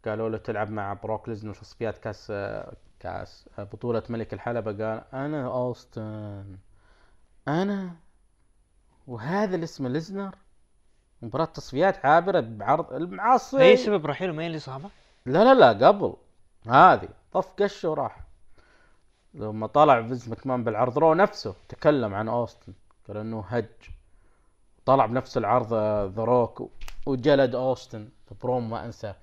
[0.04, 2.32] قالوا له تلعب مع بروك ليزنر في كاس
[3.00, 4.72] كاس بطولة ملك الحلبة.
[4.72, 6.58] قال أنا أوستن.
[7.48, 7.96] أنا
[9.08, 10.34] وهذا اللي اسمه ليزنر
[11.22, 13.62] مباراة تصفيات عابرة بعرض المعاصي.
[13.62, 14.90] اي سبب رحيله ما هي الاصابه؟
[15.26, 16.16] لا لا لا قبل.
[16.66, 18.20] هذه طف قشه وراح
[19.34, 22.72] لما طلع فينس مكمان بالعرض Raw نفسه تكلم عن أوستن.
[23.08, 23.66] قال إنه هج.
[24.86, 25.74] طلع بنفس العرض
[26.14, 26.70] The Rock
[27.06, 28.08] وجلد أوستن.
[28.28, 29.16] في برومو ما أنساه.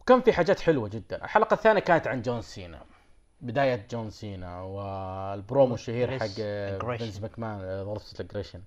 [0.00, 1.24] وكان في حاجات حلوة جدا.
[1.24, 2.82] الحلقة الثانية كانت عن جون سينا.
[3.40, 6.98] بداية جون سينا والبرومو الشهير حق Aggression.
[6.98, 8.62] فينس مكمان ضربة ال Aggression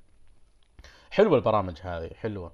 [1.13, 2.52] حلوة البرامج هذه حلوة.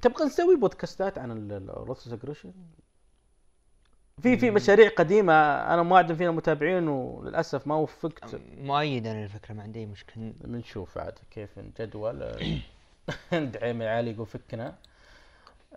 [0.00, 2.52] تبغى نسوي بودكاستات عن الروثس اجريشن
[4.22, 5.32] في في مشاريع قديمة
[5.74, 8.36] أنا موعد فينا متابعين وللأسف ما وفقت.
[8.56, 10.32] مؤيد أنا الفكرة ما عندي أي مشكلة.
[10.40, 12.18] بنشوف عاد كيف الجدول.
[13.32, 14.78] دعيم العلي يقول فكنا.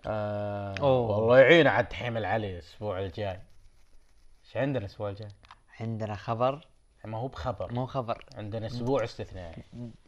[0.06, 1.18] آه أوه.
[1.18, 3.40] والله يعين عاد دحيم العلي الأسبوع الجاي.
[4.44, 5.28] إيش عندنا الأسبوع الجاي؟
[5.80, 6.66] عندنا خبر.
[7.06, 7.72] ما هو بخبر.
[7.72, 8.24] مو خبر.
[8.34, 9.62] عندنا أسبوع استثنائي.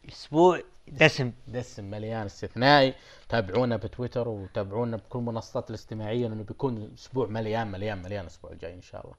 [0.09, 1.33] أسبوع دسم.
[1.49, 2.95] دسم مليان استثنائي.
[3.29, 8.83] تابعونا بتويتر وتابعونا بكل المنصات الاجتماعية لأنه بيكون أسبوع مليان مليان مليان الأسبوع الجاي إن
[8.83, 9.15] شاء الله.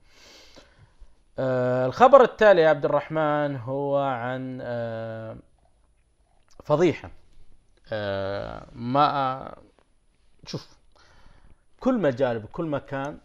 [1.40, 5.38] آه الخبر التالي يا عبد الرحمن هو عن آه
[6.64, 7.12] فضيحة.
[7.92, 9.56] آه ما
[10.46, 10.78] شوف
[11.80, 13.18] كل مجال بكل مكان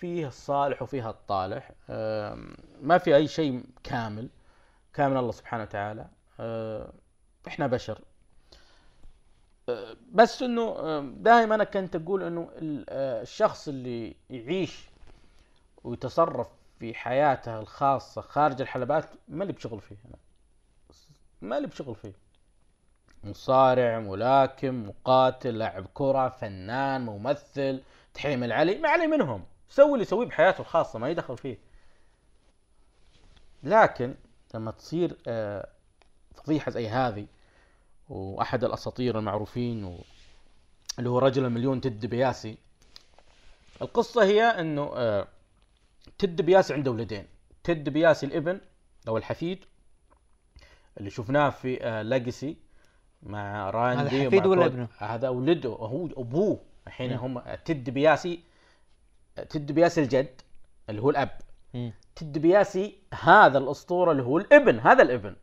[0.00, 1.70] فيه الصالح وفيها الطالح.
[1.90, 2.38] آه
[2.82, 4.28] ما في أي شيء كامل
[4.94, 6.06] كامل الله سبحانه وتعالى.
[6.40, 6.92] آه
[7.48, 8.00] إحنا بشر.
[10.12, 12.50] بس إنه دائما أنا كنت أقول إنه
[12.88, 14.88] أه، الشخص اللي يعيش
[15.84, 19.96] ويتصرف في حياته الخاصة خارج الحلبات ما اللي بشغل فيه.
[20.08, 20.16] أنا
[21.42, 22.12] ما اللي بشغل فيه.
[23.24, 27.82] مصارع ملاكم مقاتل لاعب كرة فنان ممثل
[28.14, 29.44] تحيم العلي ما علي منهم.
[29.70, 31.58] سوي اللي يسويه بحياته الخاصة ما يدخل فيه.
[33.62, 34.14] لكن
[34.54, 35.68] لما تصير آه
[36.34, 37.26] فضيحة زي هذه
[38.08, 39.98] وأحد الأساطير المعروفين و...
[40.98, 42.58] اللي هو رجل المليون تد بياسي
[43.82, 45.28] القصة هي إنه آه،
[46.18, 47.26] تد بياسي عنده ولدين.
[47.64, 48.60] تد بياسي الإبن
[49.08, 49.64] أو الحفيد
[50.98, 52.56] اللي شفناه في آه ليجسي
[53.22, 56.60] مع راندي هذا حفيد ومع ولا ابنه؟ هذا ولده هو أبوه.
[56.86, 58.40] الحين هم تد ديبياسي
[59.36, 60.40] تد ديبياسي الجد
[60.88, 61.38] اللي هو الأب.
[62.16, 65.36] تد ديبياسي هذا الأسطورة اللي هو الابن هذا الابن.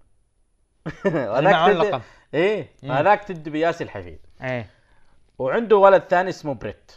[1.52, 2.02] معه تد-.
[2.34, 2.70] إيه.
[2.84, 4.20] هذاك تد ديبياسي الحفيد.
[4.42, 4.70] إيه.
[5.40, 6.92] وعنده ولد ثاني اسمه بريت.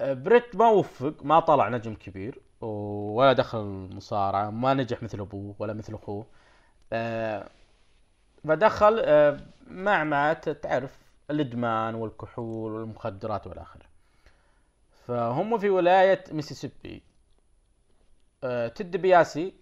[0.00, 5.54] آه، بريت ما وفق ما طلع نجم كبير ولا دخل المصارعة ما نجح مثل أبوه
[5.58, 6.26] ولا مثل أخوه.
[6.92, 7.48] آه،
[8.48, 10.98] فدخل آه، معمعة تعرف
[11.30, 13.85] الإدمان والكحول والمخدرات والى آخره
[15.06, 17.02] فهم في ولاية ميسيسيبي
[18.74, 19.54] تد بياسي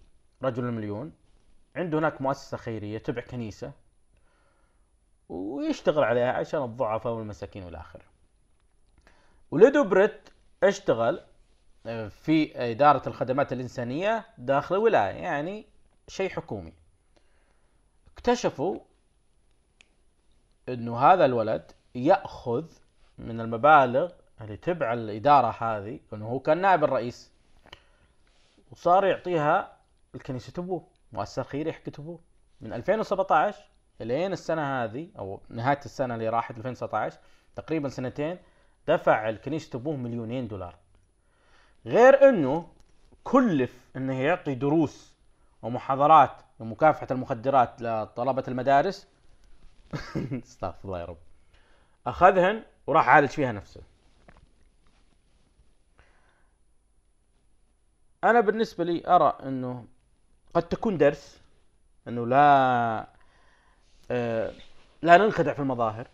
[0.43, 1.13] رجل المليون
[1.77, 3.73] عنده هناك مؤسسة خيرية تبع كنيسة
[5.29, 8.05] ويشتغل عليها عشان الضعفاء والمساكين والى اخره.
[9.51, 10.29] ولدو بريت
[10.63, 11.21] اشتغل
[11.87, 15.67] آه، في إدارة الخدمات الإنسانية داخل الولاية يعني
[16.09, 16.73] شيء حكومي
[18.13, 18.79] اكتشفوا
[20.69, 22.65] إنه هذا الولد يأخذ
[23.19, 27.33] من المبالغ اللي تبع الإدارة هذه إنه هو كان نائب الرئيس
[28.71, 29.77] وصار يعطيها
[30.15, 32.19] الكنيسة ابوه مؤسسة خيرية حقت ابوه
[32.61, 33.65] من 2017
[34.01, 37.19] إلين السنة هذه أو نهاية السنة اللي راحت 2019
[37.57, 38.39] تقريبا سنتين
[38.89, 40.77] دفع الكنيسة ابوه مليونين دولار.
[41.87, 42.69] غير إنه
[43.25, 45.15] كلف إنه يعطي دروس
[45.63, 49.09] ومحاضرات لمكافحة المخدرات لطلبة المدارس.
[50.47, 51.19] استغفر الله يا رب.
[52.07, 53.81] أخذهن وراح عالج فيها نفسه.
[58.25, 59.85] أنا بالنسبة لي أرى إنه
[60.55, 61.41] قد تكون درس
[62.09, 63.07] إنه لا
[64.11, 64.53] آه
[65.03, 66.09] لا ننخدع في المظاهر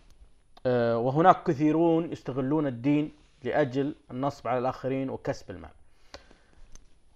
[0.66, 3.12] آه وهناك كثيرون يستغلون الدين
[3.44, 5.70] لأجل النصب على الآخرين وكسب المال.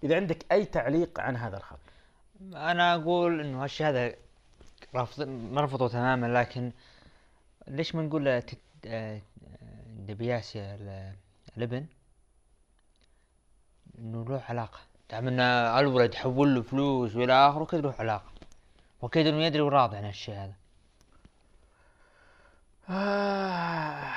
[0.03, 1.79] إذا عندك أي تعليق عن هذا الخبر؟
[2.41, 4.13] أنا أقول إنه هالشيء هذا
[5.51, 6.71] نرفضه تماما لكن
[7.67, 8.27] ليش ما نقول
[8.85, 9.21] آه،
[10.07, 11.13] دبياسي ال-
[11.57, 11.85] الابن
[13.99, 14.79] إنه له علاقة.
[15.11, 18.31] دام إن الولد يحول له فلوس وإلى آخره كذا له علاقة.
[19.01, 20.53] واكيد إنه يدري وراضي عن هالشيء هذا.
[22.89, 24.13] آه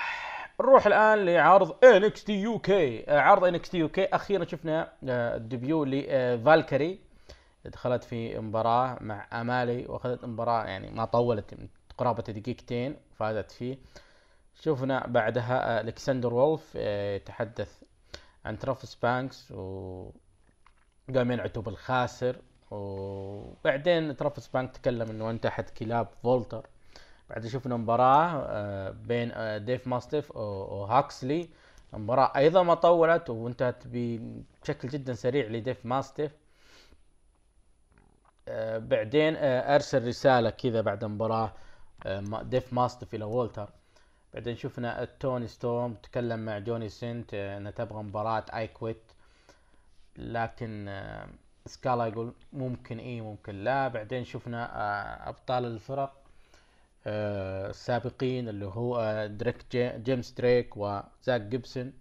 [0.61, 6.99] نروح الآن لعرض NXT UK عرض NXT UK أخيرا شفنا آه، ال debut لفالكري.
[7.65, 11.55] دخلت في مباراة مع أمالي وأخذت مباراة يعني ما طولت
[11.99, 13.79] قرابة دقيقتين فازت فيه.
[14.63, 17.83] شفنا بعدها آه، ألكسندر وولف آه، يتحدث
[18.49, 20.11] عن ترافيس بانكس و
[21.15, 22.37] قام ينعتوا بالخاسر
[22.71, 26.67] وبعدين ترافيس بانك تكلم إنه أنت أحد كلاب فولتر.
[27.31, 31.49] بعد شفنا مباراة آه، بين آه، ديف ماستيف وهاكسلي
[31.93, 36.33] مباراة أيضا ما طولت وانتهت بشكل جدا سريع لديف ماستيف.
[38.49, 41.53] آه، بعدين أرسل رسالة كذا بعد المباراة
[42.07, 43.69] ما- ديف ماستيف إلى وولتر
[44.39, 49.03] بعدين شفنا توني ستورم تكلم مع جوني سنت آه، إنه تبغى مباراة I Quit
[50.17, 51.29] لكن آه،
[51.67, 53.89] سكالا يقول ممكن إيه ممكن لا.
[53.89, 56.15] بعدين شفنا آه، أبطال الفرق
[57.07, 61.93] السابقين اللي هو دريك جي- جيمس دريك وزاك جيبسون.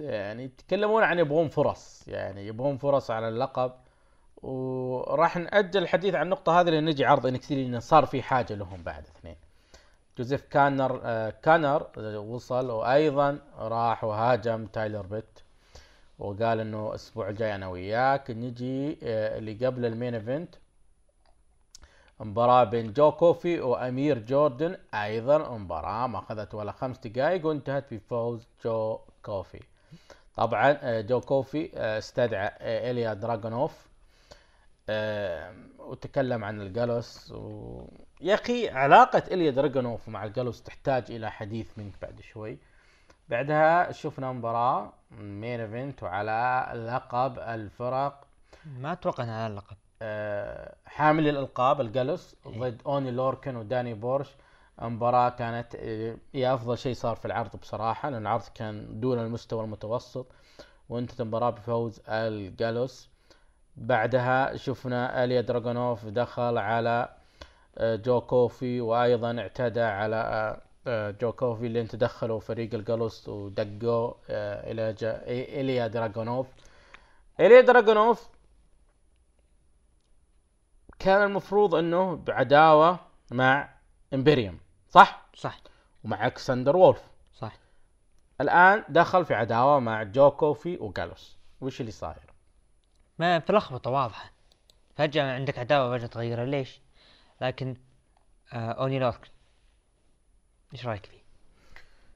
[0.00, 3.72] يعني يتكلمون عن يبغون فرص يعني يبغون فرص على اللقب.
[4.42, 8.82] وراح نأجل الحديث عن النقطة هذه لين نجي عرض NXT لأن صار في حاجة لهم
[8.82, 9.36] بعد اثنين.
[10.18, 15.40] جوزيف كانر آه، كانر وصل وأيضا راح وهاجم تايلر بيت
[16.18, 20.54] وقال إنه الأسبوع الجاي أنا وياك نجي آه، اللي قبل ال main event.
[22.20, 28.46] مباراة بين جو كوفي وأمير جوردن أيضا مباراة ما أخذت ولا خمس دقائق وانتهت بفوز
[28.64, 29.60] جو كوفي.
[30.36, 33.86] طبعا آه، جو كوفي استدعى إيليا دراغونوف
[34.88, 37.84] آه، وتكلم عن الجالوس و...
[38.20, 42.58] يا أخي علاقة ايليا دراغونوف مع الجالوس تحتاج إلى حديث منك بعد شوي.
[43.28, 48.24] بعدها شفنا مباراة main event وعلى لقب الفرق.
[48.78, 49.76] ما أتوقع إنها على اللقب.
[50.02, 54.28] آه، حامل الألقاب الجالوس ضد أوني لوركن وداني بورش.
[54.82, 59.64] مباراة كانت آه، هي أفضل شيء صار في العرض بصراحة لأن العرض كان دون المستوى
[59.64, 60.26] المتوسط.
[60.88, 63.10] وانتهت المباراة بفوز الجالوس.
[63.76, 67.19] بعدها شفنا إليا دراغونوف دخل على آه،
[67.78, 74.70] جو كوفي وأيضا اعتدى على آه، آه، جو كوفي اللي تدخلوا فريق الجالوس ودقوا آه،
[74.72, 75.22] إلى جا-
[75.60, 76.46] اليا دراغونوف.
[77.40, 78.28] اليا دراغونوف
[80.98, 82.98] كان المفروض إنه بعداوة
[83.30, 83.68] مع
[84.14, 85.60] امبريوم صح؟ صح.
[86.04, 87.02] ومع الكسندر وولف.
[87.34, 87.52] صح.
[88.40, 92.32] الآن دخل في عداوة مع جو كوفي وجالوس وش اللي صاير؟
[93.18, 94.30] ما في لخبطة واضحة.
[94.96, 96.80] فجأة عندك عداوة فجأة تغيرها ليش؟
[97.40, 97.76] لكن
[98.52, 99.28] آه اوني لوركن
[100.72, 101.20] إيش رأيك فيه؟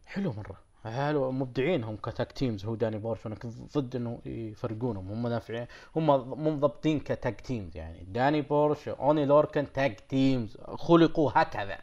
[0.07, 0.59] حلو مرة.
[0.85, 5.11] حلو مبدعين هم ك tag teams؟ هو داني بورش وأنا كنت ضد إنه يفرقونهم.
[5.13, 5.67] هم نافعين.
[5.97, 8.05] هم مو مضبطين ك tag teams يعني.
[8.05, 10.57] داني بورش اوني لوركن tag teams.
[10.57, 11.79] خلقوا هكذا.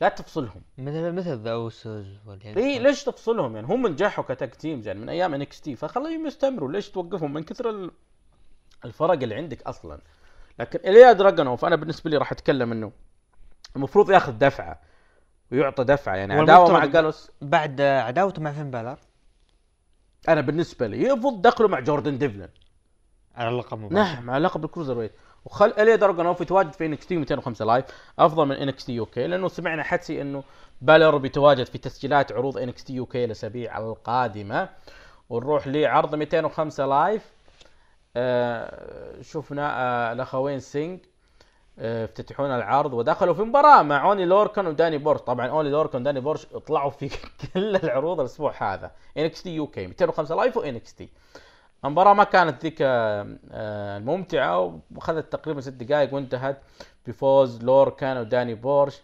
[0.00, 0.62] لا تفصلهم.
[0.78, 5.00] مثل مثل The Usos والهيل اي ليش تفصلهم يعني؟ هم نجحوا ك tag teams يعني
[5.00, 6.72] من أيام NXT فخليهم يستمروا.
[6.72, 7.90] ليش توقفهم؟ من كثر ال-
[8.84, 10.00] الفرق اللي عندك أصلا.
[10.62, 12.92] لكن إليا دراجونوف أنا بالنسبة لي راح أتكلم إنه
[13.76, 14.80] المفروض ياخذ دفعة
[15.52, 17.30] ويعطى دفعة يعني عداوة مع جالوس.
[17.40, 18.98] بعد عداوته مع فين بالر؟
[20.28, 22.48] أنا بالنسبة لي يفضل دخله مع جوردن ديفلن.
[23.34, 25.12] على اللقب مباشرة نعم على لقب ال cruiserweight.
[25.44, 27.84] وخل إليا دراجونوف يتواجد في NXT 205 Live
[28.18, 30.42] أفضل من NXT UK لأنه سمعنا حدسي إنه
[30.80, 34.68] بالر بيتواجد في تسجيلات عروض NXT UK الاسابيع القادمة.
[35.30, 37.32] ونروح لعرض 205 Live.
[39.22, 41.00] شفنا آه الأخوين سينج
[41.78, 45.20] آه، افتتحون العرض ودخلوا في مباراة مع أوني لوركن وداني بورش.
[45.20, 47.08] طبعا أوني لوركن وداني بورش طلعوا في
[47.54, 48.90] كل العروض الأسبوع هذا.
[49.18, 51.08] NXT UK 205 Live و NXT.
[51.84, 56.58] المباراة ما كانت ذيك آه، آه، الممتعة وأخذت تقريبا ست دقائق وانتهت
[57.06, 59.02] بفوز لوركان وداني بورش.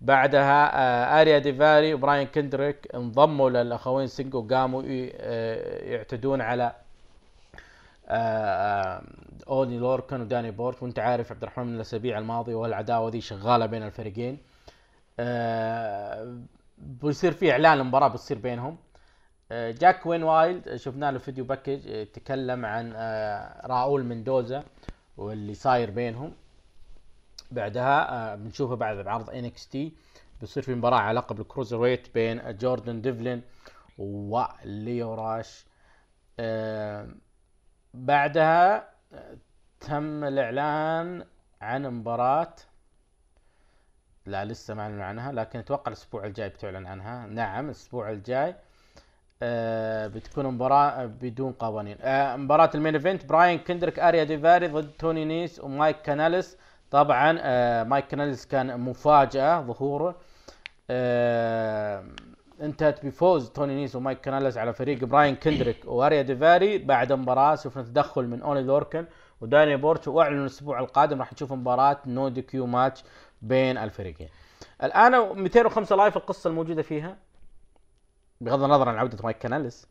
[0.00, 6.72] بعدها آه، آريا ديفاري وبراين كندريك انضموا للأخوين سينج وقاموا آه، يعتدون على
[8.08, 9.02] آه، آه،
[9.48, 13.82] اوني لوركن وداني بورش وأنت عارف عبد الرحمن من الأسابيع الماضية والعداوة ذي شغالة بين
[13.82, 14.38] الفريقين.
[15.20, 16.38] آه،
[16.78, 18.76] بيصير في إعلان المباراه بتصير بينهم.
[19.52, 22.92] جواكين وايلد شفنا له video package تكلم عن
[23.64, 24.64] راؤول مندوزا
[25.16, 26.32] واللي صاير بينهم.
[27.50, 29.92] بعدها بنشوفه بعد بعرض NXT.
[30.40, 33.42] بيصير في مباراة على لقب ال cruiserweight بين جوردن ديفلين
[33.98, 35.66] وليو راش.
[37.94, 39.36] بعدها آه،
[39.80, 41.24] تم الإعلان
[41.60, 42.54] عن مباراة.
[44.26, 47.26] لا لسه ما أعلنوا عنها لكن أتوقع الأسبوع الجاي بتعلن عنها.
[47.26, 48.54] نعم الأسبوع الجاي
[49.42, 51.96] آه بتكون مباراة بدون قوانين.
[52.00, 56.56] آه مباراة ال main event براين كندريك آريا ديفاري ضد توني نيس ومايك كاناليس.
[56.90, 60.16] طبعا آه مايك كاناليس كان مفاجأة ظهوره
[60.90, 62.04] آه
[62.60, 67.82] انتهت بفوز توني نيس ومايك كاناليس على فريق براين كندريك واريا ديفاري بعد مباراة شفنا
[67.82, 69.06] تدخل من اوني لوركن
[69.40, 73.04] وداني بورش واعلنوا الأسبوع القادم راح نشوف مباراة no DQ match
[73.42, 74.28] بين الفريقين.
[74.82, 77.16] الآن 205 Live القصة الموجودة فيها.
[78.40, 79.86] بغض النظر عن عودة مايك كاناليس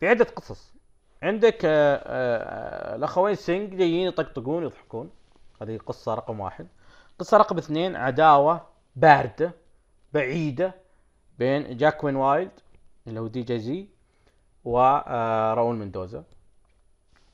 [0.00, 0.74] في عدة قصص.
[1.22, 5.10] عندك آه، آه، الأخوين سينج جايين يطقطقون يضحكون.
[5.62, 6.66] هذه قصة رقم واحد.
[7.18, 9.52] قصة رقم اثنين عداوة باردة
[10.12, 10.83] بعيدة
[11.38, 12.50] بين جواكين وايلد
[13.06, 13.86] اللي هو DJ Z
[14.64, 16.24] وراول مندوزا.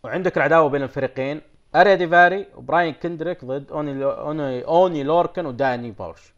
[0.05, 1.41] وعندك العداوة بين الفريقين
[1.75, 6.35] أريا ديفاري وبراين كندريك ضد أوني أوني, أوني لوركن وداني بورش.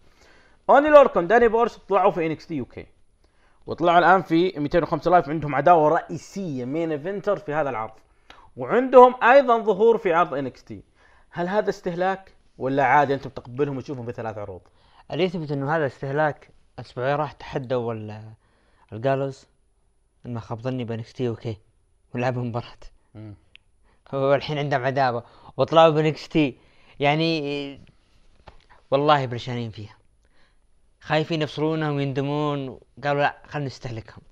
[0.70, 2.86] أوني لوركن وداني بورش طلعوا في NXT UK
[3.66, 7.92] وطلعوا الآن في 205 Live عندهم عداوة رئيسية main eventer في هذا العرض.
[8.56, 10.82] وعندهم أيضا ظهور في عرض NXT.
[11.30, 14.60] هل هذا استهلاك ولا عادي أنتم تقبلهم وتشوفهم بثلاث عروض؟
[15.10, 18.32] اللي يثبت انه هذا استهلاك؟ أسبوعين راح تحدوا ال-
[18.92, 19.46] الجالوز
[20.24, 21.56] ما خاب ظني ب NXT UK
[22.14, 22.78] ولعبوا مباراة.
[23.14, 23.34] مم.
[24.14, 25.24] هو الحين عندهم عداوة
[25.56, 26.58] وطلعوا ب NXT.
[27.00, 27.80] يعني
[28.90, 29.96] والله برشانين فيها.
[31.00, 32.80] خايفين يفصلونهم ويندمون.
[33.04, 34.22] قالوا لا خلينا نستهلكهم.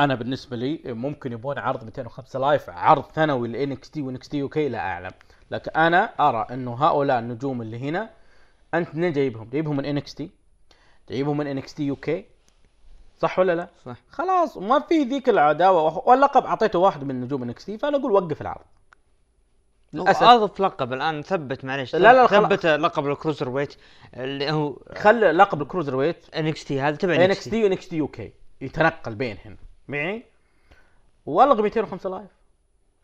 [0.00, 4.68] أنا بالنسبة لي ممكن يبون عرض 205 Live عرض ثانوي ل NXT و NXT okay
[4.68, 5.12] لا أعلم.
[5.50, 8.10] لكن أنا أرى إنه هؤلاء النجوم اللي هنا
[8.74, 10.30] أنت منين جايبهم؟ جايبهم من NXT.
[11.10, 12.24] جايبهم من NXT UK
[13.18, 13.96] صح ولا لا؟ صح.
[14.10, 16.08] خلاص ما في ذيك العداوة.
[16.08, 18.64] واللقب أعطيته واحد من نجوم NXT فأنا أقول وقف العرض.
[19.92, 20.22] للأسف.
[20.22, 22.26] اضف لقب الآن ثبت معلش لا، لا،.
[22.26, 23.76] ثبت لقب ال cruiserweight
[24.14, 29.56] اللي هو خلي لقب ال cruiserweight NXT هذا تبع NXT و NXT UK يتنقل بينهن
[29.88, 30.24] معي؟
[31.26, 32.30] والغي 205 Live.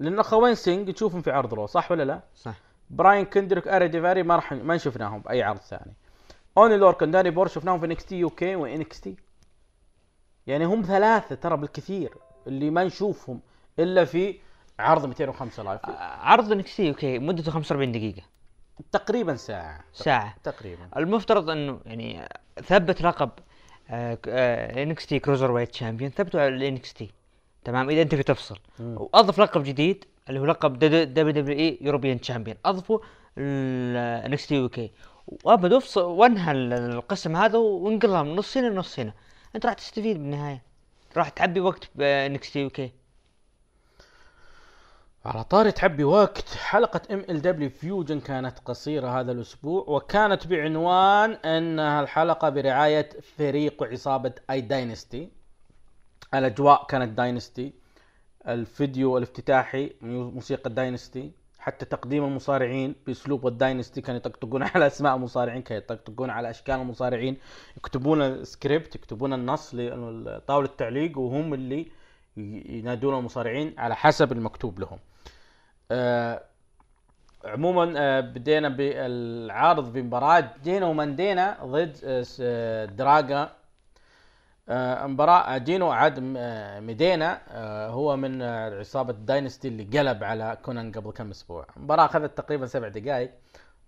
[0.01, 2.55] لأن أخوين سينج تشوفهم في عرض رو صح ولا لا؟ صح.
[2.91, 5.93] براين كندريك أري ديفاري ما راح ما شفناهم بأي عرض ثاني.
[6.59, 9.17] اوني لوركن داني بور شفناهم في NXT UK و NXT؟
[10.47, 12.15] يعني هم ثلاثة ترى بالكثير
[12.47, 13.41] اللي ما نشوفهم
[13.79, 14.39] إلا في
[14.79, 15.81] عرض 205 Live
[16.21, 18.23] عرض NXT okay مدته 45 دقيقة.
[18.93, 19.85] تقريبا ساعة.
[19.93, 20.35] ساعة.
[20.43, 20.89] تقريبا.
[20.97, 22.29] المفترض إنه يعني
[22.65, 23.31] ثبت لقب
[23.91, 27.11] NXT Cruiserweight Champion ثبته على ال NXT.
[27.65, 28.97] تمام؟ إذا أنت بتفصل مم.
[28.99, 32.99] وأضف لقب جديد اللي هو لقب WWE European Champion أضفوا
[33.39, 34.91] NXT okay.
[35.45, 39.13] وابد افصل وانهى ال- القسم هذا وانقلها من نص هنا لنص هنا
[39.57, 40.63] انت راح تستفيد بالنهاية.
[41.17, 42.93] راح تعبي وقت ب NXT okay
[45.25, 52.49] على طاري تعبي وقت حلقة MLW Fusion كانت قصيرة هذا الأسبوع وكانت بعنوان انها الحلقة
[52.49, 53.09] برعاية
[53.39, 55.29] فريق وعصابة اي Dynasty
[56.35, 57.73] الأجواء كانت Dynasty
[58.49, 65.63] الفيديو الافتتاحي موسيقى Dynasty حتى تقديم المصارعين بأسلوب ال Dynasty كانوا يطقطقون على أسماء المصارعين
[65.63, 67.37] كانوا يطقطقون على أشكال المصارعين.
[67.77, 71.87] يكتبون السكريبت يكتبون النص لطاولة التعليق وهم اللي
[72.67, 74.99] ينادون المصارعين على حسب المكتوب لهم.
[75.91, 76.43] آه
[77.45, 83.51] عموما آه بدينا بالعرض بمباراة جينو ميدينا ضد س- آه، دراغون
[85.07, 90.93] مباراة جينو عاد آه، ميدينا آه هو من آه، عصابة Dynasty اللي قلب على كونان
[90.93, 91.67] قبل كم أسبوع.
[91.77, 93.31] المباراة أخذت تقريبا سبع دقائق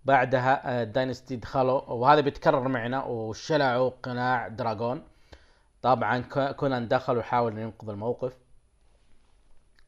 [0.04, 5.02] بعدها آه، Dynasty دخلوا وهذا بيتكرر معنا وشلعوا قناع دراغون.
[5.82, 8.32] طبعا كو- كونان دخل وحاول إنه ينقذ الموقف.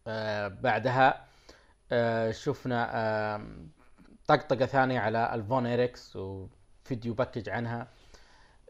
[0.07, 1.25] آه بعدها
[1.93, 3.41] آه شفنا آه
[4.29, 7.87] طقطقة ثانية على الفون إيريكس و video package عنها.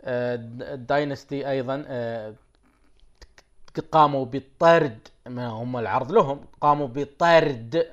[0.07, 2.35] ال Dynasty أيضا آه
[3.93, 7.87] قاموا بطرد ما هم العرض لهم قاموا بطرد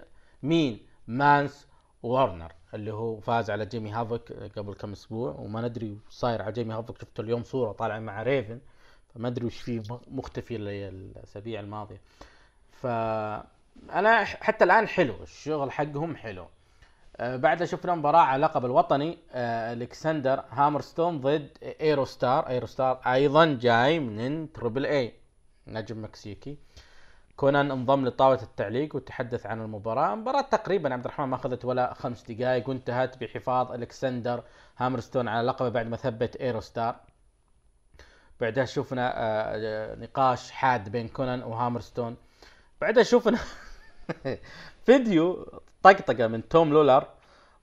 [0.44, 1.68] مين؟ مانس
[2.04, 6.74] وارنر اللي هو فاز على جيمي هافوك قبل كم أسبوع وما ندري صاير على جيمي
[6.74, 8.60] هافوك شفت اليوم صورة طالعة مع ريفن
[9.16, 12.02] فما ادري وش فيه مختفي الأسابيع الماضية.
[12.72, 12.86] ف
[13.92, 16.46] أنا حتى الآن حلو الشغل حقهم حلو.
[17.20, 21.50] بعدها شفنا مباراة على اللقب الوطني آه الكسندر هامرستون ضد
[21.82, 25.14] ايرو ستار ايرو ستار أيضا جاي من Triple A
[25.68, 26.58] نجم مكسيكي.
[27.36, 30.16] كونان انضم لطاولة التعليق وتحدث عن المباراة.
[30.16, 34.44] مباراة تقريبا عبد الرحمن ما أخذت ولا خمس دقائق وانتهت بحفاظ الكسندر
[34.78, 36.96] هامرستون على لقبه بعد ما ثبت ايرو ستار
[38.42, 42.18] بعدها شفنا آه، نقاش حاد بين كونان وهامرستون.
[42.82, 43.40] بعدها شفنا
[44.86, 45.48] فيديو
[45.84, 47.08] طقطقة من توم لولر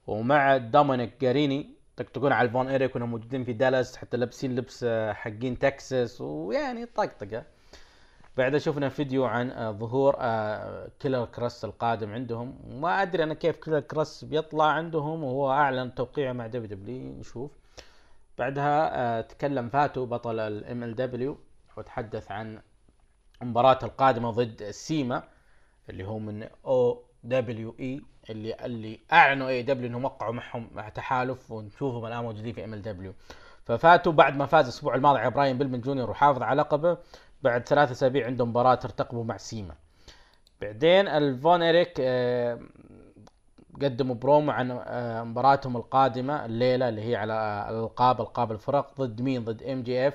[0.07, 5.13] ومع دومينيك جاريني طقطقون على الفون إيريك وإنهم موجودين في دالاس حتى لابسين لبس آه،
[5.13, 7.43] حقين تكساس ويعني طقطقة.
[8.37, 12.59] بعدها شفنا فيديو عن آه، ظهور آه، كيلر كراس القادم عندهم.
[12.67, 17.51] وما أدري أنا كيف كيلر كراس بيطلع عندهم وهو أعلن توقيعه مع WWE نشوف.
[18.37, 21.37] بعدها تكلم فاتو بطل ال MLW
[21.77, 22.61] وتحدث عن
[23.41, 25.23] المباراة القادمة ضد سيما
[25.89, 28.01] اللي هو من OWE.
[28.29, 33.13] اللي اللي أعلنوا AEW إنهم وقعوا معهم مع تحالف ونشوفهم الآن موجودين في MLW
[33.65, 36.97] ففاتو بعد ما فاز الأسبوع الماضي على براين بيلمن جونيور وحافظ على لقبه
[37.41, 39.75] بعد ثلاثة أسابيع عندهم مباراة مرتقبة مع سيما.
[40.61, 42.59] بعدين الفون إريك آه،
[43.81, 49.21] قدموا برومو عن آه، مباراتهم القادمة الليلة اللي هي على آه، الالقاب ألقاب الفرق ضد
[49.21, 50.13] مين؟ ضد MJF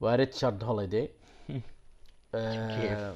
[0.00, 1.10] وريتشارد هوليدي.
[2.34, 3.14] آه،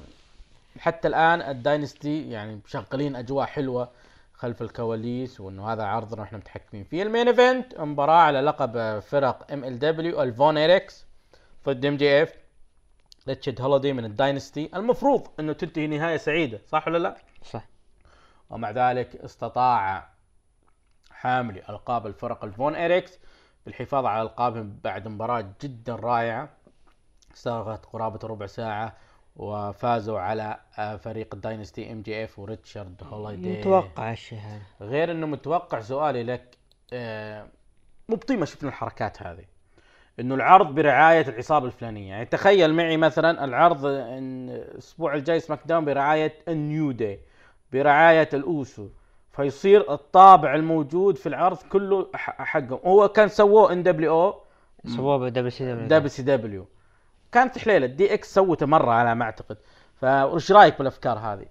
[0.79, 3.89] حتى الآن ال Dynasty يعني مشغلين أجواء حلوة.
[4.37, 7.03] خلف الكواليس وإنه هذا عرض إحنا متحكمين فيه.
[7.03, 11.05] ال main event مباراة على لقب فرق MLW الفون إيريكس
[11.65, 12.33] ضد MJF
[13.27, 14.69] ريتشارد هوليدي من ال Dynasty.
[14.75, 17.65] المفروض إنه تنتهي نهاية سعيدة صح ولا لا؟ صح.
[18.49, 20.09] ومع ذلك استطاع
[21.11, 23.19] حاملي ألقاب الفرق الفون إيريكس
[23.65, 26.49] بالحفاظ على ألقابهم بعد مباراة جدا رائعة.
[27.33, 28.95] استغرقت قرابة ربع ساعة.
[29.37, 33.59] وفازوا على آه، فريق ال Dynasty MJF وريتشارد هوليدي.
[33.59, 36.57] متوقع الشيء هذا غير إنه متوقع سؤالي لك
[36.93, 37.47] آه،
[38.09, 39.43] من بطي ما شفنا الحركات هذه.
[40.19, 42.09] إنه العرض برعاية العصابة الفلانية.
[42.09, 47.19] يعني تخيل معي مثلا العرض إن الأسبوع الجاي SmackDown برعاية ال New Day
[47.73, 48.87] برعاية ال Uso.
[49.31, 52.79] فيصير الطابع الموجود في العرض كله حقهم.
[52.85, 54.41] هو كان سووه إن دبليو أو؟
[54.85, 56.65] سووه بدبليو سي دبليو دبليو سي دبليو.
[57.31, 57.85] كانت حليلة.
[57.87, 59.57] DX سوته مرة على ما أعتقد.
[60.01, 61.45] فايش رأيك بالأفكار هذه؟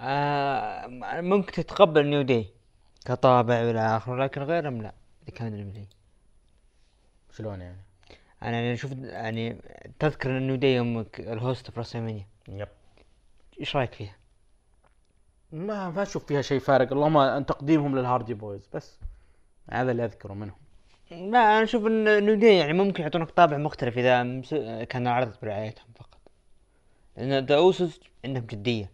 [0.00, 0.86] آه
[1.20, 2.48] ممكن تتقبل New Day
[3.06, 4.92] كطابع والى اخره لكن غيرهم لا؟
[5.22, 5.88] إذا كان New Day
[7.32, 7.78] شلون يعني؟
[8.42, 9.56] أنا يعني أشوف يعني
[9.98, 12.26] تذكر New Day يوم ال host في WrestleMania.
[12.48, 12.68] Yep.
[13.60, 14.16] إيش رأيك فيها؟
[15.52, 16.92] ما ما أشوف فيها شيء فارق.
[16.92, 18.98] اللهم ان تقديمهم لل Hardy Boyz بس
[19.70, 20.56] هذا اللي أذكره منهم.
[21.14, 24.22] لا أنا أشوف إن New Day يعني ممكن يعطونك طابع مختلف إذا
[24.84, 26.18] كان العرض برعايتهم فقط.
[27.16, 28.90] لأن The Usos عندهم جدية.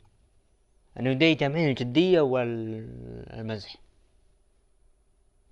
[0.97, 3.77] New Day جامعين الجدية والمزح.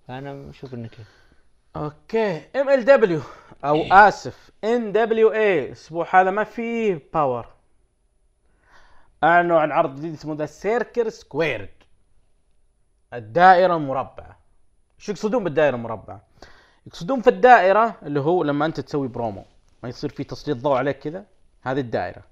[0.08, 1.06] فأنا أشوف إنه كذا.
[1.76, 2.42] أوكي.
[2.56, 3.20] MLW
[3.64, 7.48] أو آسف NWA الأسبوع هذا ما فيه Power
[9.24, 11.68] أعلنوا عن عرض جديد اسمه The Circle Squared.
[13.12, 14.38] الدائرة المربعة.
[14.98, 16.22] شو يقصدون بالدائرة المربعة؟
[16.88, 19.44] يقصدون في الدائرة اللي هو لما أنت تسوي برومو
[19.82, 21.24] ما يصير في تسليط ضوء عليك كذا
[21.62, 22.22] هذه الدائرة.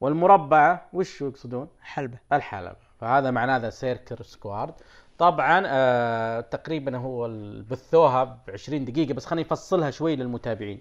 [0.00, 2.18] والمربعة وش يقصدون؟ حلبة.
[2.32, 2.76] الحلبة.
[3.00, 4.74] فهذا معناه The Circle Squared
[5.18, 7.28] طبعا آه تقريبا هو
[7.70, 10.80] بثوها ب 20 دقيقة بس خليني أفصلها شوي للمتابعين.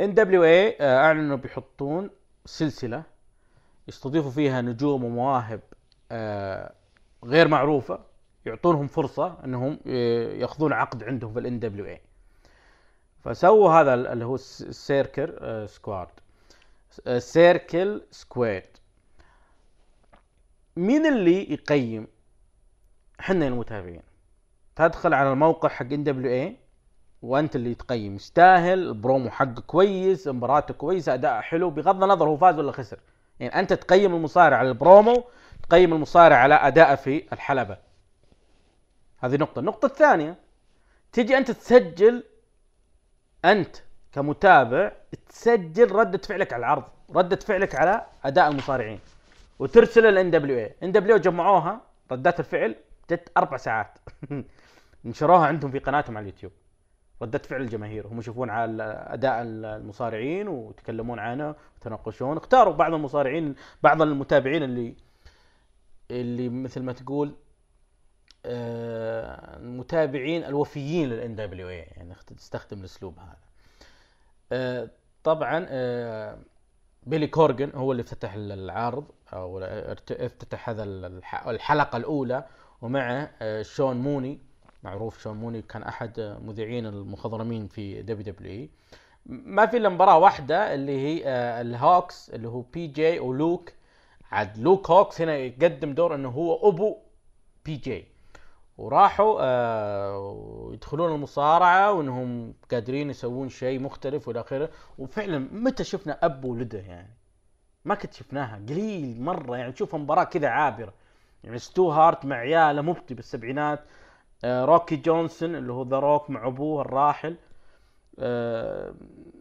[0.00, 2.10] NWA أعلنوا بيحطون
[2.44, 3.02] سلسلة
[3.88, 5.60] يستضيفوا فيها نجوم ومواهب
[6.12, 6.72] آه
[7.24, 8.07] غير معروفة.
[8.48, 9.78] يعطونهم فرصة أنهم
[10.40, 12.00] يأخذون عقد عندهم في ال NWA
[13.24, 15.34] فسووا هذا ال- اللي هو الس- ال Circle
[15.68, 16.08] Squared
[17.06, 18.66] آه، Circle Squared
[20.76, 22.06] مين اللي يقيم؟
[23.20, 24.02] إحنا المتابعين.
[24.76, 26.56] تدخل على الموقع حق NWA
[27.22, 28.14] وأنت اللي تقيم.
[28.14, 32.98] يستاهل البرومو حقه كويس مباراته كويسة أداء حلو بغض النظر هو فاز ولا خسر.
[33.40, 35.24] يعني أنت تقيم المصارع على البرومو
[35.68, 37.78] تقيم المصارع على اداءه في الحلبة.
[39.18, 39.60] هذه نقطة.
[39.60, 40.36] النقطة الثانية
[41.12, 42.24] تجي أنت تسجل
[43.44, 43.76] أنت
[44.12, 44.92] كمتابع
[45.28, 46.84] تسجل ردة فعلك على العرض
[47.16, 49.00] ردة فعلك على أداء المصارعين
[49.58, 51.80] وترسل NWA جمعوها
[52.12, 52.76] ردات الفعل
[53.10, 53.98] جت أربع ساعات.
[55.04, 56.52] نشروها عندهم في قناتهم على اليوتيوب.
[57.22, 64.02] ردة فعل الجماهير هم يشوفون على أداء المصارعين ويتكلمون عنه ويتناقشون اختاروا بعض المصارعين بعض
[64.02, 64.94] المتابعين اللي
[66.10, 67.34] اللي مثل ما تقول
[68.48, 73.36] المتابعين الوفيين لل NWA يعني تستخدم الأسلوب هذا.
[74.52, 74.90] آه،
[75.24, 76.38] طبعا آه،
[77.02, 79.58] بيلي كورجن هو اللي افتتح العرض أو
[80.10, 82.44] افتتح هذا الح- الحلقة الأولى.
[82.82, 84.38] ومعه آه، شون موني
[84.82, 88.70] معروف شون موني كان أحد مذيعين المخضرمين في WWE
[89.26, 91.22] ما في إلا مباراة واحدة اللي هي
[91.60, 93.72] الهوكس اللي هو PJ ولوك.
[94.30, 96.96] عاد لوك هوكس هنا يقدم دور إنه هو أبو
[97.64, 98.04] PJ
[98.78, 104.70] وراحوا آه يدخلون المصارعة وإنهم قادرين يسوون شيء مختلف والى آخره.
[104.98, 107.16] وفعلا متى شفنا أب وولده يعني؟
[107.84, 109.72] ما كنت شفناها قليل مرة يعني.
[109.72, 110.94] تشوفها مباراة كذا عابرة.
[111.44, 113.80] يعني ستو هارت مع عياله مبتي بالسبعينات
[114.44, 117.36] آه روكي جونسون اللي هو The Rock مع أبوه الراحل.
[118.18, 118.94] آه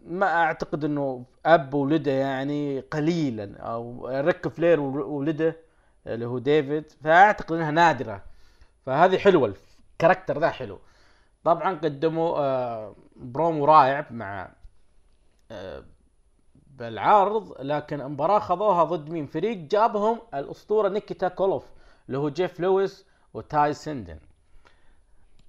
[0.05, 3.57] ما أعتقد إنه أب وولده يعني قليلا.
[3.57, 5.55] أو ريك فلير وولده
[6.07, 6.91] اللي هو ديفيد.
[7.03, 8.26] فأعتقد إنها نادرة.
[8.87, 9.53] فهذه حلوة
[9.93, 10.79] ال character ذا حلو.
[11.43, 14.51] طبعا قدموا آه برومو رائع مع
[15.51, 15.83] آه
[16.67, 21.65] بالعرض لكن المباراة خذوها ضد مين؟ فريق جابهم الأسطورة نيكيتا كولوف
[22.07, 24.19] اللي هو جيف لويس وتاي سندن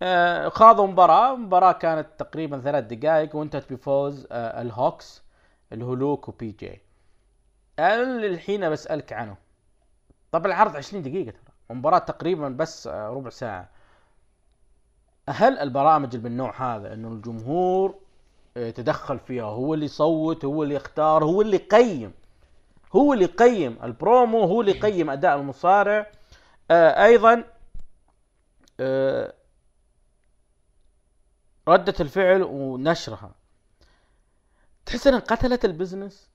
[0.03, 5.23] آه، خاضوا مباراة مباراة كانت تقريبا ثلاث دقائق وانتهت بفوز آه، الهوكس
[5.73, 6.81] اللي هو لوك و PJ
[7.79, 9.37] الحين بسألك عنه.
[10.33, 11.48] طب العرض 20 دقيقة ترى.
[11.71, 13.69] المباراة تقريبا بس آه، ربع ساعة.
[15.29, 17.95] هل البرامج اللي بالنوع هذا إنه الجمهور
[18.57, 22.13] آه، يتدخل فيها هو اللي يصوت هو اللي يختار هو اللي يقيم
[22.97, 26.11] هو اللي يقيم البرومو هو اللي يقيم أداء المصارع.
[26.71, 27.45] آه أيضا
[31.69, 33.35] ردة الفعل ونشرها.
[34.87, 36.31] تحس إن قتلت ال business؟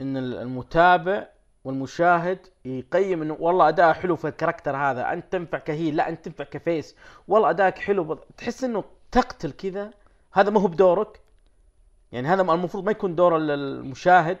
[0.00, 1.28] إن المتابع
[1.64, 6.08] والمشاهد يقيم إنه والله أداء حلو في ال character هذا أنت تنفع ك heel لا
[6.08, 6.96] أنت تنفع ك face.
[7.28, 8.14] والله أداءك حلو.
[8.14, 9.90] تحس إنه تقتل كذا.
[10.32, 11.20] هذا ما هو بدورك.
[12.12, 14.38] يعني هذا المفروض ما يكون دور ال- المشاهد.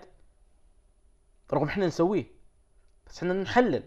[1.52, 2.26] رغم إحنا نسويه
[3.06, 3.82] بس إحنا نحلل.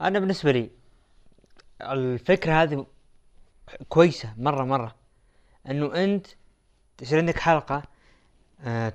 [0.00, 0.70] أنا بالنسبة لي
[1.82, 2.86] الفكرة هذه
[3.88, 4.94] كويسة مرة مرة.
[5.70, 6.26] إنه أنت
[6.98, 7.82] تصير عندك حلقة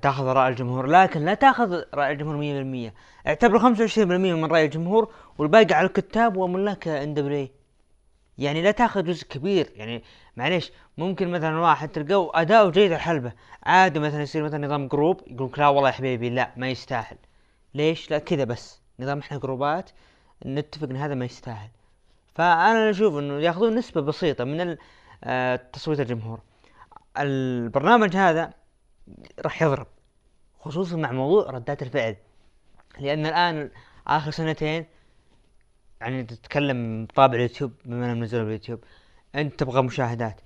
[0.02, 5.74] تاخذ رأي الجمهور لكن لا تاخذ رأي الجمهور 100% اعتبره 25% من رأي الجمهور والباقي
[5.74, 7.48] على الكتاب وملاك NWA
[8.38, 10.04] يعني لا تاخذ جزء كبير يعني
[10.38, 13.32] معليش ممكن مثلا واحد تلقاه اداؤه جيد الحلبة
[13.64, 17.18] عادي مثلا يصير مثلا نظام group يقول لا والله يا حبيبي لا ما يستاهل.
[17.74, 18.82] ليش؟ لا كذا بس.
[19.00, 19.90] نظام إحنا جروبات
[20.46, 21.70] نتفق إن هذا ما يستاهل.
[22.36, 24.78] فأنا أشوف إنه ياخذون نسبة بسيطة من
[25.24, 26.40] آه، تصويت الجمهور.
[27.18, 28.54] البرنامج هذا
[29.40, 29.88] راح يضرب
[30.60, 32.16] خصوصا مع موضوع ردات الفعل.
[33.00, 33.72] لأن الآن
[34.08, 34.86] آخر سنتين
[36.02, 38.84] يعني تتكلم بطابع اليوتيوب بما إنه منزله باليوتيوب
[39.36, 40.42] أنت تبغى مشاهدات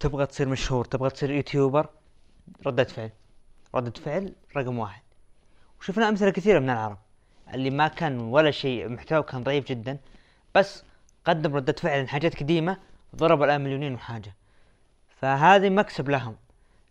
[0.00, 1.88] تبغى تصير مشهور تبغى تصير يوتيوبر
[2.66, 3.10] ردة فعل.
[3.74, 5.02] ردة فعل رقم واحد.
[5.80, 6.98] وشفنا أمثلة كثيرة من العرب
[7.54, 9.98] اللي ما كان ولا شيء محتوى كان ضعيف جدا
[10.54, 10.84] بس
[11.24, 12.78] قدم ردة فعل حاجات قديمة
[13.16, 14.34] ضرب الآن مليونين وحاجة.
[15.20, 16.36] فهذه مكسب لهم.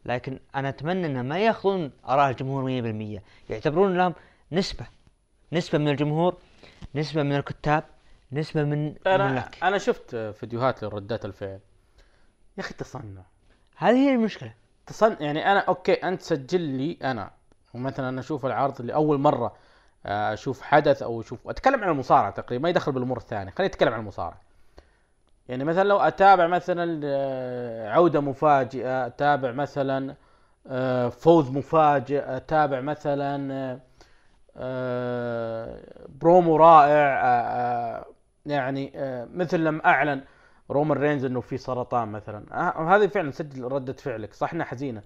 [0.05, 3.23] لكن أنا أتمنى أن ما يأخذون آراء الجمهور مية بالمية.
[3.49, 4.13] يعتبرون لهم
[4.51, 4.85] نسبة
[5.53, 6.37] نسبة من الجمهور
[6.95, 7.83] نسبة من الكتاب
[8.31, 11.59] نسبة من أنا أنا شفت فيديوهات لردات الفعل.
[12.57, 13.21] يا أخي تصنع.
[13.77, 14.53] هذه هي المشكلة.
[14.85, 15.17] تصنع.
[15.19, 17.31] يعني أنا أوكي أنت سجل لي أنا.
[17.73, 19.55] ومثلا أنا أشوف العرض لأول مرة
[20.05, 23.51] آه، أشوف حدث أو أشوف أتكلم عن المصارعة تقريبا ما يدخل بالأمور الثانية.
[23.51, 24.41] خليني أتكلم عن المصارعة.
[25.49, 30.15] يعني مثلا لو أتابع مثلا آه، عودة مفاجئة أتابع مثلا
[30.67, 33.79] آه، فوز مفاجئ أتابع مثلا
[34.57, 35.79] آه،
[36.21, 38.05] برومو رائع
[38.45, 38.91] يعني
[39.33, 40.21] مثل لما أعلن
[40.71, 42.43] رومان رينز إنه في سرطان مثلا.
[42.95, 45.01] هذه فعلا سجل ردة فعلك صح إنها حزينة.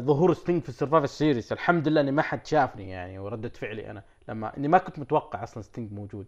[0.00, 3.90] ظهور ستينج في ال Survivor Series الحمد لله إني ما حد شافني يعني وردة فعلي
[3.90, 6.26] أنا لما إني ما كنت متوقع أصلا ستينج موجود.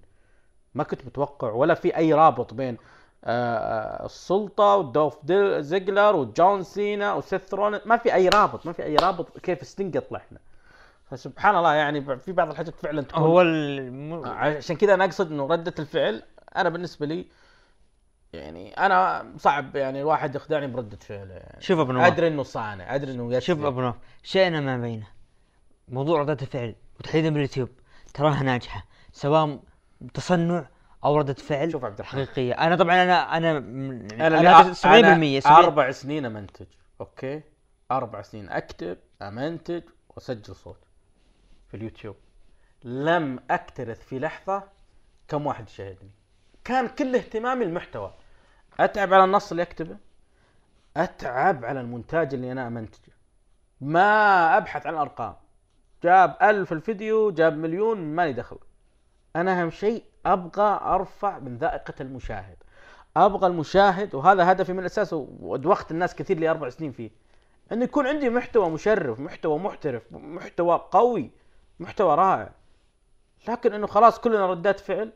[0.74, 2.76] ما كنت متوقع ولا في أي رابط بين
[3.24, 8.84] آه، آه، السلطة ودولف زيجلر وجون سينا وسيث رولن ما في أي رابط ما في
[8.84, 10.40] أي رابط كيف يطلع هنا
[11.10, 14.24] فسبحان الله يعني في بعض الحاجات فعلا تكون هو الم...
[14.24, 16.22] عشان كذا أنا أقصد إنه ردة الفعل
[16.56, 17.26] أنا بالنسبة لي
[18.32, 21.60] يعني أنا صعب يعني الواحد يخدعني بردة فعله يعني.
[21.60, 22.06] شوف أبو نواف.
[22.06, 25.06] أدري إنه صانع أدري إنه يكفي شوف أبو نواف شئنا ما بينه
[25.88, 27.68] موضوع ردة الفعل وتحديدا باليوتيوب
[28.14, 29.60] تراها ناجحة سواء
[30.14, 30.66] تصنع
[31.04, 32.24] أو ردة فعل شوف عبد الرحمن.
[32.24, 32.52] حقيقية.
[32.52, 36.66] أنا طبعا أنا أنا م- أنا أنا 70% 70 أربع سنين أمنتج
[37.00, 37.42] أوكي؟
[37.90, 40.78] أربع سنين أكتب أمنتج وأسجل صوت
[41.68, 42.16] في اليوتيوب.
[42.84, 44.62] لم أكترث في لحظة
[45.28, 46.10] كم واحد يشاهدني
[46.64, 48.14] كان كل اهتمامي المحتوى.
[48.80, 49.96] أتعب على النص اللي أكتبه؟
[50.96, 53.12] أتعب على المونتاج اللي أنا أمنتجه.
[53.80, 55.34] ما أبحث عن الأرقام.
[56.04, 58.58] جاب ألف الفيديو جاب مليون مالي دخل.
[59.36, 62.56] أنا أهم شيء أبغى أرفع من ذائقة المشاهد.
[63.16, 67.10] أبغى المشاهد وهذا هدفي من الأساس ودوخت الناس كثير لي أربع سنين فيه
[67.72, 71.30] إنه يكون عندي محتوى مشرف محتوى محترف محتوى قوي
[71.80, 72.50] محتوى رائع.
[73.48, 75.12] لكن إنه خلاص كلنا ردات فعل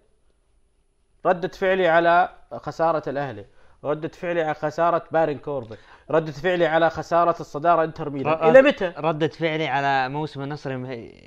[1.27, 3.47] ردة فعلي على خسارة الأهلي.
[3.85, 5.77] ردة فعلي على خسارة بارون كوربن
[6.11, 8.51] ردة فعلي على خسارة الصدارة انتر ميلان.
[8.51, 10.77] إلى متى؟ ردة فعلي على موسم النصر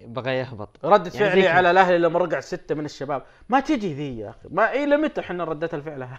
[0.06, 0.70] بغى يهبط.
[0.86, 1.48] ردة يعني فعلي.
[1.48, 3.24] على الأهلي لما رقع ستة من الشباب.
[3.50, 4.50] ما تجي ذي يا أخي.
[4.50, 6.08] ما إلى متى إحنا ردة الفعل؟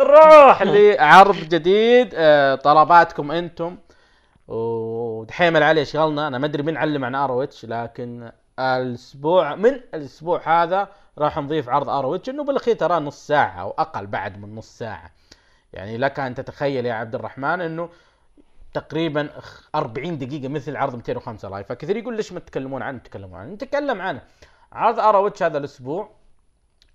[0.00, 3.76] نروح لعرض جديد آه، طلباتكم أنتم.
[4.48, 6.26] ودحيم العلي شغلنا.
[6.28, 10.88] أنا ما أدري مين علم عن ROH لكن الأسبوع من الأسبوع هذا
[11.18, 15.10] راح نضيف عرض ROH إنه بالأخير ترى نص ساعة أو أقل بعد من نص ساعة.
[15.72, 17.88] يعني لك ان تتخيل يا عبد الرحمن إنه
[18.74, 21.66] تقريبا خ- 40 دقيقة مثل عرض 205 Live.
[21.68, 23.52] فكثير يقول ليش ما تتكلمون عنه؟ تتكلمون عنه.
[23.54, 24.22] نتكلم عنه.
[24.72, 26.10] عرض ROH هذا الأسبوع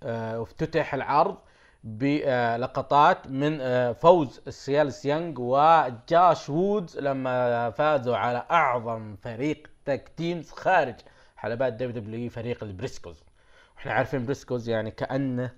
[0.02, 1.36] آه، افتتح العرض
[1.84, 10.50] بلقطات من آه، فوز سايلس يانج وجوش وودز لما فازوا على أعظم فريق tag teams
[10.50, 10.94] خارج
[11.40, 13.22] حلبات WWE فريق البريسكوز.
[13.78, 15.50] إحنا عارفين بريسكوز يعني كانه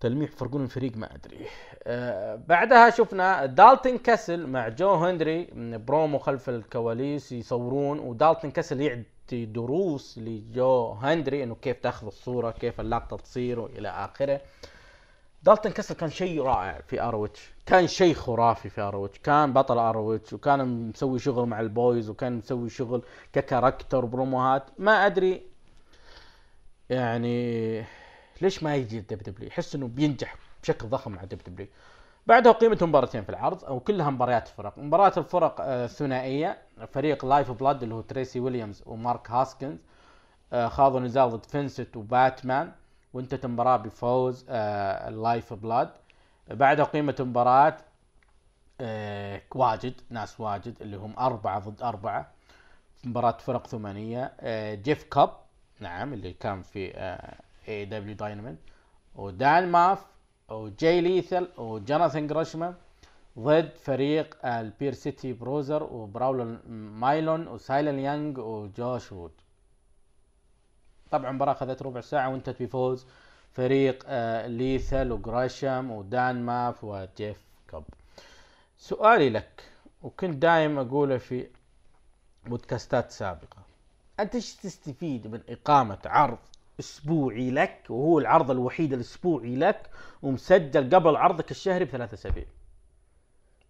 [0.00, 1.46] تلميح فرقون الفريق ما أدري.
[1.82, 8.80] آه بعدها شفنا دالتن كاسل مع جو هنري من برومو خلف الكواليس يصورون ودالتن كاسل
[8.80, 14.40] يعطي دروس لجو هنري إنه كيف تأخذ الصورة كيف اللقطة تصير وإلى آخره.
[15.42, 20.32] دالتن كاسل كان شيء رائع في ROH كان شيء خرافي في ROH كان بطل ROH
[20.32, 23.02] وكان مسوي شغل مع ال Boys وكان مسوي شغل
[23.32, 24.62] ك character بروموهات.
[24.78, 25.42] ما أدري
[26.90, 27.84] يعني
[28.40, 31.66] ليش ما يجي ال WWE يحس إنه بينجح بشكل ضخم مع ال WWE
[32.26, 36.58] بعدها أقيمت مباراتين في العرض أو كلها مباريات فرق مباراة الفرق آه، ثنائية.
[36.92, 39.78] فريق Lifeblood اللي هو تريسي ويليامز ومارك هاسكنز
[40.52, 42.72] آه، خاضوا نزال ضد فينسنت وبايتمان
[43.14, 45.90] وانتهت المباراة بفوز آه، ال Lifeblood
[46.50, 47.76] بعدها أقيمت مباراة
[48.80, 52.30] آه، واجد ناس واجد اللي هم أربعة ضد أربعة.
[53.04, 55.30] مباراة فرق ثمانية آه، جيف كوب
[55.80, 56.92] نعم اللي كان في
[57.68, 58.56] AEW Dynamite
[59.14, 60.06] ودان ماف
[60.48, 62.74] وجاي ليثل وجوناثان جريشام
[63.38, 66.58] ضد فريق البير سيتي بروزر وبراين
[67.00, 69.32] ميلوناس وسايلس يانج وجوش وود.
[71.10, 73.06] طبعا المباراة اخذت ربع ساعة وانتهت بفوز
[73.56, 77.36] فريق آه، ليثل وجريشام ودان ماف وجيف
[77.68, 77.84] كاب
[78.78, 79.62] سؤالي لك
[80.02, 81.46] وكنت دائما أقوله في
[82.46, 83.56] بودكاستات سابقة
[84.20, 86.38] أنت إيش تستفيد من إقامة عرض
[86.80, 89.90] أسبوعي لك وهو العرض الوحيد الأسبوعي لك
[90.22, 92.44] ومسجل قبل عرضك الشهري بثلاث أسابيع؟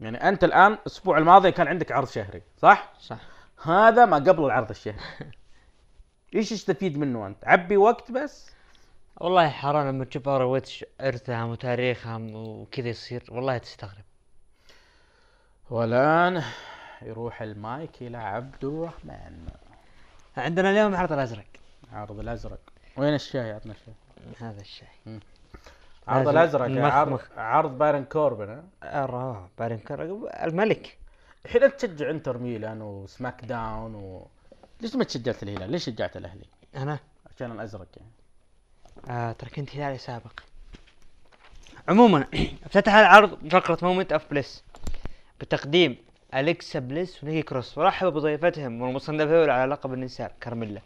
[0.01, 3.19] يعني أنت الآن الأسبوع الماضي كان عندك عرض شهري صح؟ صح.
[3.63, 4.99] هذا ما قبل العرض الشهري.
[6.35, 8.56] إيش تستفيد منه أنت؟ عبي وقت بس؟
[9.17, 14.05] والله حرام لما تشوف ROH إرثهم وتاريخهم وكذا يصير والله تستغرب.
[15.71, 16.43] والآن
[17.03, 19.47] يروح المايك إلى عبد الرحمن.
[20.37, 21.45] عندنا اليوم عرض الأزرق.
[21.93, 22.59] عرض الأزرق.
[22.97, 23.95] وين الشاي؟ عطنا الشاي.
[24.39, 24.89] هذا الشيء
[26.09, 26.85] عرض الأزرق.
[26.93, 30.99] عرض عرض بارون كوربن الروعة بارون كر- الملك.
[31.45, 34.27] الحين انت تشجع إنتر ميلان وسماك داون و
[34.81, 36.45] ليش ما تشجعت الهلال؟ ليش شجعت الأهلي؟
[36.77, 36.99] أنا؟
[37.35, 38.11] عشان الأزرق يعني.
[39.11, 40.41] آه ترى كنت هلالي سابق.
[41.89, 42.27] عموما
[42.67, 44.65] افتتح العرض فقرة Moment of Bliss
[45.41, 45.97] بتقديم
[46.35, 47.79] أليكسا بليس ونيكي كروس.
[47.79, 50.81] ورحبوا بضيفتهم والمصنفة على لقب النساء كارميلا.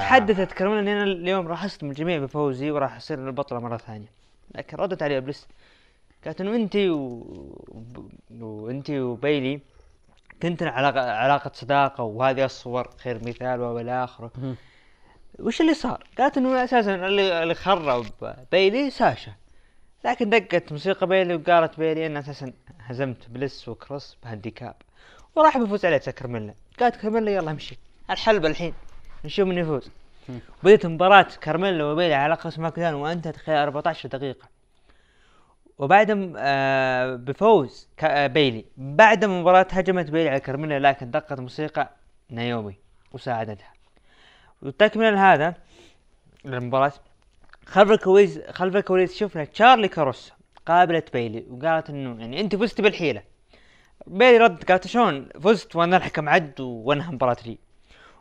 [0.00, 4.06] تحدثت كارميلا ان أنا اليوم راح أصدم الجميع بفوزي وراح أصير البطلة مرة ثانية.
[4.54, 5.46] لكن ردت عليها بليس
[6.24, 7.22] قالت إنه انت و...
[8.40, 9.60] وانت وبيلي
[10.42, 14.30] كنتن علاقة علاقة صداقة وهذه الصور خير مثال والى اخره.
[15.38, 18.06] وش اللي صار؟ قالت إنه أساسا اللي خرب
[18.52, 19.32] بيلي ساشا.
[20.04, 24.74] لكن دقت موسيقى بيلي وقالت بيلي ان أساسا هزمت بليس وكروس ب handicap.
[25.36, 27.78] وراح بيفوز عليه كارميلا قالت كارميلا يلا امشي.
[28.10, 28.74] الحلبة الحين.
[29.24, 29.90] نشوف من يفوز.
[30.28, 30.38] مم.
[30.62, 34.48] بدأت مباراة كارميلا وبيلي على لقب سماك داون وانتهت خلال 14 دقيقة.
[35.78, 38.64] وبعد آه بفوز آه بيلي.
[38.76, 41.90] بعد المباراة هجمت بيلي على كارميلا لكن دقت موسيقى
[42.30, 42.78] نايومي
[43.12, 43.73] وساعدتها.
[44.64, 45.54] وتكملة هذا
[46.44, 46.92] للمباراة
[47.66, 50.32] خلف الكواليس خلف الكواليس شفنا تشارلي كاروسا
[50.66, 53.22] قابلت بيلي وقالت إنه يعني أنت فزت بالحيلة.
[54.06, 57.58] بيلي رد قالت شلون؟ فزت وأنا الحكم عد وأنهى مباراة لي.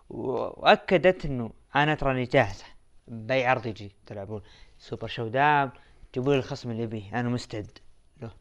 [0.09, 2.65] وأكدت إنه أنا تراني جاهزة.
[3.07, 4.41] بأي عرض يجي تلعبون
[4.79, 5.71] Super ShowDown
[6.13, 7.77] جيبوا لي الخصم اللي يبيه أنا مستعد.
[8.21, 8.31] له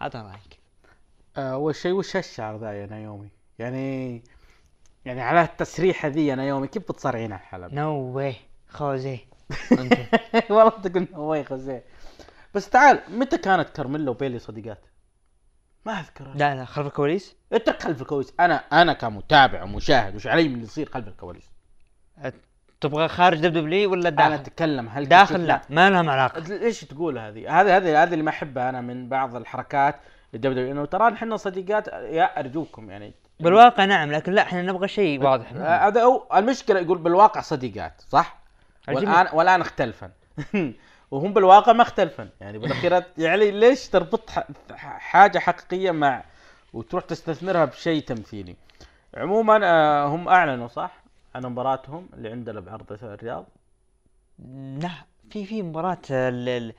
[0.00, 0.58] هذا رأيك.
[1.36, 4.22] أول شيء وش هالشعر ذا يا نايومي؟ يعني
[5.06, 8.36] يعني على التسريحه ذي يا نايومي كيف بتصارعين على الحلبة؟ No Way
[8.68, 9.18] Jose.
[9.72, 9.92] أنت.
[10.50, 11.84] والله تقول هو خزيه
[12.54, 14.86] بس تعال متى كانت كارميلا وبيلي صديقات؟
[15.86, 16.32] ما أذكر.
[16.34, 17.36] لا لا خلف الكواليس.
[17.52, 18.32] انت خلف الكواليس.
[18.40, 21.50] أنا أنا كمتابع ومشاهد وش علي من اللي يصير خلف الكواليس؟
[22.80, 26.40] تبغى خارج WWE ولا أنا داخل؟ أتكلم هل داخل؟ لا ما لهم علاقة.
[26.40, 29.96] ليش تقول هذه؟ هذا هذا هذا اللي ما احبه أنا من بعض الحركات
[30.34, 34.88] ال WWE إنه ترى إحنا صديقات يا أرجوكم يعني بالواقع نعم لكن لا إحنا نبغى
[34.88, 35.52] شيء واضح.
[35.52, 38.38] آه، هذا هو المشكلة يقول بالواقع صديقات صح؟
[38.88, 40.10] والان والآن اختلفن.
[41.10, 42.28] وهم بالواقع ما اختلفن.
[42.40, 44.30] يعني بالأخير يعني ليش تربط
[44.80, 46.24] حاجة حقيقية مع
[46.72, 48.56] وتروح تستثمرها بشيء تمثيلي؟
[49.14, 51.02] عموما آه، هم أعلنوا صح؟
[51.34, 53.46] عن مباراتهم اللي عندنا بعرض الرياض.
[54.82, 54.90] لا
[55.30, 55.60] في في
[56.10, 56.74] ال- ال-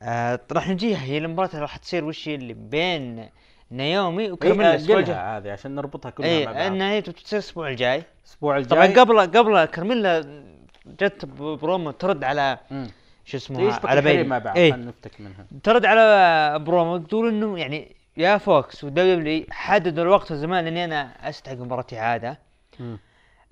[0.00, 3.28] آه راح نجيها هي المباراة اللي راح تصير وش اللي بين
[3.80, 5.14] إيه وكارميلا الأسبوع الجاي.
[5.14, 6.62] اجلها هذه عشان نربطها كلها اي مع بعض.
[6.62, 8.02] ان هي تصير الأسبوع الجاي.
[8.24, 10.42] الأسبوع طبعا الجاي قبل قبل كارميلا
[10.86, 12.90] جت برومو ترد على مم.
[13.24, 15.46] شو اسمه على بيلي مع بعض؟ خلينا نفتك منها.
[15.62, 21.28] ترد على برومو تقول إنه يعني يا فوكس ودبليو دبليو حددوا الوقت والزمان إني أنا
[21.28, 22.38] أستحق مباراة إعادة.
[22.80, 22.98] مم.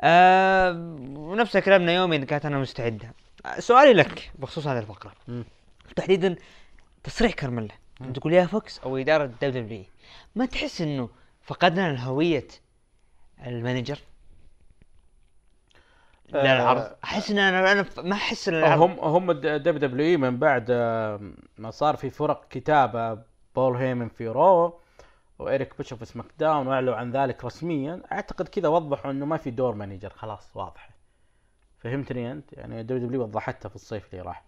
[0.01, 0.71] آه
[1.17, 3.13] ونفس الكلام نايومي إن كانت أنا مستعدة.
[3.47, 5.13] آه، سؤالي لك بخصوص هذه الفقرة.
[5.29, 5.45] مم.
[5.97, 6.37] تحديدا
[7.05, 7.75] تصريح كارميلا
[8.15, 9.85] تقول يا فوكس أو إدارة WWE
[10.35, 11.09] ما تحس إنه
[11.43, 12.47] فقدنا الهوية
[13.47, 13.99] ال manager؟
[16.35, 18.81] آه، للعرض أحس إن أنا أنا ما أحس إن العرض.
[18.83, 21.21] هم هم WWE من بعد آه،
[21.59, 23.19] ما صار في فرق كتابة
[23.57, 24.81] بول هيمن في Raw
[25.39, 28.03] وإيريك بيشوف في سماك داون واعلنوا عن ذلك رسميا.
[28.13, 30.91] أعتقد كذا وضحوا إنه ما في دور manager خلاص واضحه
[31.79, 34.43] فهمتني أنت؟ يعني WWE وضحتها في الصيف اللي راح.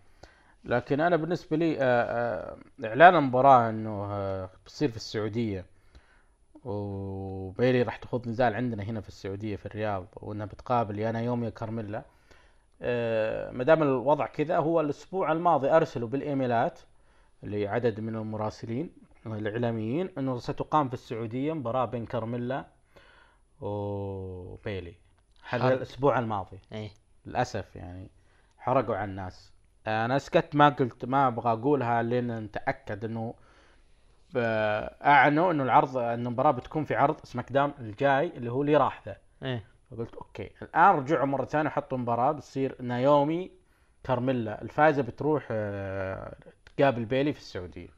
[0.65, 5.67] لكن أنا بالنسبة لي آه، آه، إعلان المباراة إنه آه، بتصير في السعودية.
[6.65, 11.51] وبيلي راح تخوض نزال عندنا هنا في السعودية في الرياض وإنها بتقابل يا نايومي يا
[11.51, 12.03] كارميلا
[13.53, 16.79] ما دام الوضع كذا هو الأسبوع الماضي أرسلوا بالإيميلات
[17.43, 18.91] لعدد من المراسلين
[19.27, 22.67] الإعلاميين إنه ستقام في السعودية مباراة بين كارميلا
[23.61, 24.95] وبيلي.
[25.49, 25.75] هذا.
[25.75, 26.59] الأسبوع الماضي.
[26.73, 26.91] إيه.
[27.27, 28.11] للأسف يعني
[28.59, 29.53] حرقوا على الناس.
[29.87, 33.35] أنا سكت ما قلت ما أبغى أقولها لين نتأكد إنه
[34.37, 38.77] آه، أعلنوا إنه العرض ان المباراة بتكون في عرض سماك داون الجاي اللي هو اللي
[38.77, 39.17] راح ذا.
[39.43, 39.65] إيه.
[39.91, 40.51] فقلت okay.
[40.63, 43.51] الآن رجعوا مرة ثانية حطوا مباراة بتصير نايومي
[44.05, 44.63] كارميلا.
[44.63, 46.37] الفائزة بتروح آه،
[46.77, 47.89] تقابل بيلي في السعودية.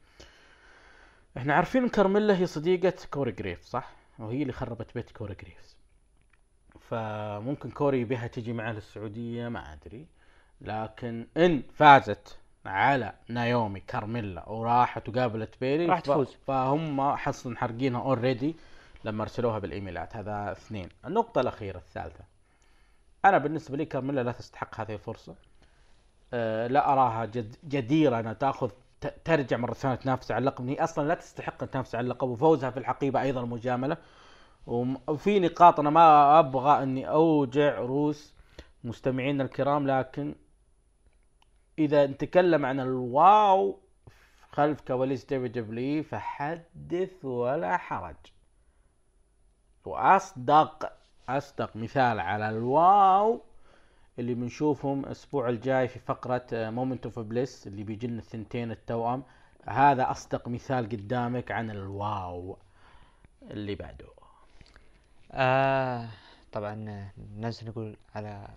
[1.37, 5.77] إحنا عارفين كارميلا هي صديقة كوري جريف صح؟ وهي اللي خربت بيت كوري جريفز.
[6.79, 10.07] فممكن كوري بها تجي معاه للسعودية ما أدري.
[10.61, 16.37] لكن إن فازت على نايومي كارميلا وراحت وقابلت بيلي راح تفوز.
[16.47, 18.55] فهم حصل حرقينها already
[19.03, 20.15] لما ارسلوها بالإيميلات.
[20.15, 20.89] هذا اثنين.
[21.05, 22.23] النقطة الأخيرة الثالثة.
[23.25, 25.35] أنا بالنسبة لي كارميلا لا تستحق هذه الفرصة.
[26.33, 28.69] أه لا أراها جد جديرة أنها تأخذ
[29.01, 30.67] ت- ترجع مرة ثانية تنافس على اللقب.
[30.69, 33.97] هي أصلا لا تستحق أن تنافس على اللقب وفوزها في الحقيبة أيضا مجاملة.
[34.67, 38.33] وم- وفي نقاط أنا ما أبغى أني أوجع روس
[38.83, 40.35] مستمعينا الكرام لكن
[41.79, 43.79] إذا نتكلم عن الواو
[44.51, 48.15] خلف كواليس WWE فحدث ولا حرج.
[49.85, 50.93] وأصدق
[51.29, 53.41] أصدق مثال على الواو
[54.19, 59.23] اللي بنشوفهم الأسبوع الجاي في فقرة Moment of Bliss اللي بيجي لنا الثنتين التوأم.
[59.65, 62.57] هذا أصدق مثال قدامك عن الواو
[63.41, 64.07] اللي بعده.
[65.31, 66.09] آه
[66.51, 66.73] طبعا
[67.17, 68.47] الناس نقول على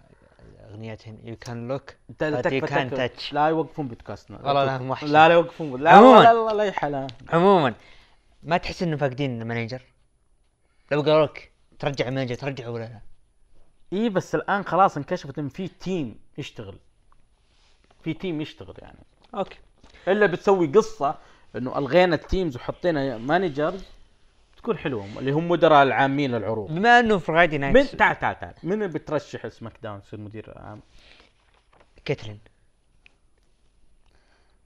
[0.71, 1.19] أغنيتهم.
[1.25, 3.09] you can look you can't تكفى.
[3.09, 3.33] touch.
[3.35, 4.39] لا يوقفون بودكاستنا.
[4.45, 5.09] والله لا، وحشين.
[5.09, 6.23] لا لا يوقفون لا عموماً.
[6.23, 7.75] لا لا لا عموما
[8.43, 9.83] ما تحس إنه فاقدين ال manager؟
[10.93, 13.01] لو قالوا لك ترجع ال manager ترجعه ولا لا؟
[13.93, 16.79] إي بس الآن خلاص انكشفت إن في team يشتغل.
[18.03, 18.99] في team يشتغل يعني.
[19.35, 19.59] okay.
[20.09, 21.19] إلا بتسوي قصة
[21.57, 23.85] إنه ألغينا ال teams وحطينا managers
[24.59, 26.71] تكون حلوة اللي هم مدراء العامين للعروض.
[26.75, 27.97] بما أنه Friday Night.
[27.97, 28.55] تعال تعال تعال.
[28.63, 30.81] من بترشح سماك داون يصير مدير عام؟
[32.05, 32.39] كاترين.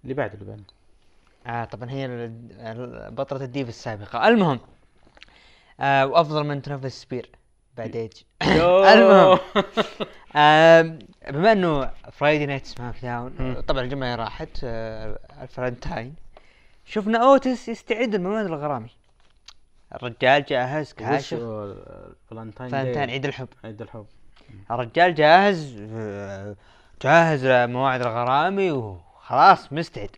[0.05, 0.63] اللي بعد اللي بعد.
[1.47, 2.09] آه طبعا هي
[3.11, 4.29] بطلة ال Divas السابقة.
[4.29, 4.61] المهم
[5.81, 7.31] آه وأفضل من تنفذ spear
[7.77, 8.13] بعد ايج
[8.93, 9.39] المهم
[10.37, 10.99] آه
[11.31, 16.15] بما أنه Friday Night SmackDown طبعا الجمعة راحت آه الفرنتاين.
[16.85, 18.91] شفنا أوتس يستعد لموعده الغرامي؟
[19.95, 21.39] الرجال جاهز كاشف
[22.31, 23.49] Valentine Valentine عيد الحب.
[23.65, 24.07] عيد الحب.
[24.71, 25.83] الرجال جاهز
[27.03, 30.11] جاهز لموعده الغرامي وخلاص مستعد.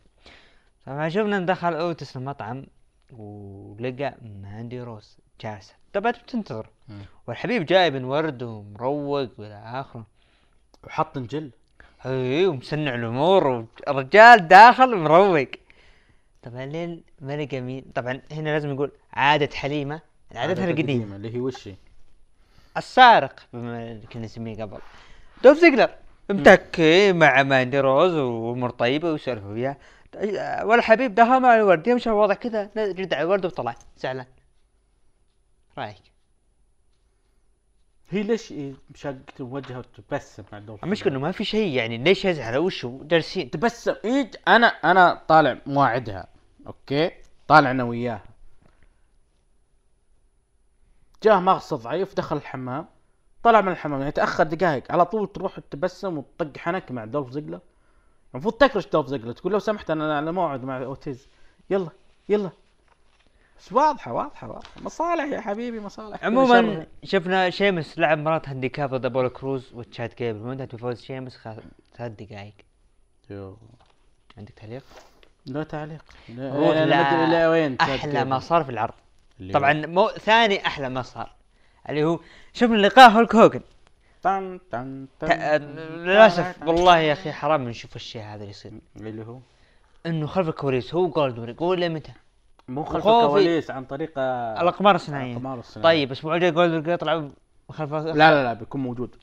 [0.87, 2.67] طبعا شفنا دخل اوتس المطعم
[3.13, 6.67] ولقى ماندي روز جالسة طبعا بتنتظر.
[7.27, 10.07] والحبيب جايب ورد ومروق وإلى آخره.
[10.85, 11.51] وحاط جل
[12.07, 15.49] اي ومسنع الأمور والرجال داخل مروق.
[16.45, 16.67] طبعا
[17.21, 20.01] ما لقى مين طبعا هنا لازم نقول عادة حليمة.
[20.35, 21.17] عادتها القديمة.
[21.17, 21.69] اللي هي وش؟
[22.77, 24.79] السارق بما كنا نسميه قبل.
[25.45, 25.91] دولف زيجلر
[26.31, 29.77] متكي مع ماندي روز وأمور طيبة ويسولفوا وياه.
[30.65, 31.87] والحبيب دخل مع الورد.
[31.87, 33.75] يمشي الوضع كذا جدع الورد وطلع.
[33.99, 34.27] زعلان
[35.79, 35.97] رأيك؟
[38.11, 42.25] هي ليش إيه مشقت وجهها وتبسم مع دولف المشكلة إنه ما في شيء يعني ليش
[42.25, 43.95] يزعل؟ وش جالسين تبسم.
[44.05, 46.34] إيج أنا أنا طالع مواعدها
[46.67, 47.11] okay
[47.49, 48.25] طالع أنا وياها
[51.23, 52.87] جاه مغص ضعيف دخل الحمام.
[53.43, 54.93] طلع من الحمام يعني تأخر دقائق.
[54.93, 57.61] على طول تروح تبسم وتطق حنك مع دولف زيجلر.
[58.35, 61.29] المفروض تكرش دولف زيجلر تقول لو سمحت أنا على موعد مع أوتيز.
[61.71, 61.91] يلا
[62.29, 62.51] يلا.
[63.59, 64.81] بس واضحة واضحة واضحة.
[64.83, 66.25] مصالح يا حبيبي مصالح.
[66.25, 66.87] عموما.
[67.05, 70.39] شفنا شيمس لعب مباراة handicap ضد ابولو كروز وتشاد جيبل.
[70.41, 71.39] وانتهت بفوز شيمس؟
[71.97, 72.55] ثلاث دقائق.
[73.31, 73.57] يو.
[74.39, 74.85] عندك تعليق؟
[75.47, 76.05] لا تعليق.
[76.29, 78.95] لا روح لا, لا, لا وين؟ أحلى ما صار في العرض.
[79.53, 81.31] طبعا مو ثاني أحلى ما صار
[81.89, 82.21] اللي هو
[82.53, 83.61] شفنا لقاء هولك هوجن.
[84.23, 88.73] طن طن طن للأسف والله يا أخي حرام نشوف الشيء هذا اللي يصير.
[88.97, 89.39] اللي هو؟
[90.07, 92.13] إنه خلف الكواليس هو جولدبرغ قول متى؟
[92.69, 95.33] مو خلف الكواليس عن طريق الاقمار الصناعية.
[95.33, 95.85] الأقمار الصناعية.
[95.85, 97.29] طيب الأسبوع الجاي جولدبرغ يطلع
[97.71, 99.17] خلف لا لا لا بيكون موجود.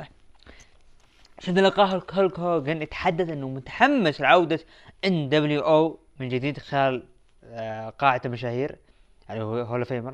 [1.40, 4.60] شفنا لقاء هولك هوجن يتحدث إنه متحمس لعودة
[5.06, 7.04] إن دبليو أو من جديد خلال
[7.44, 8.76] آه، قاعة المشاهير
[9.30, 10.14] يعني هو hall of famer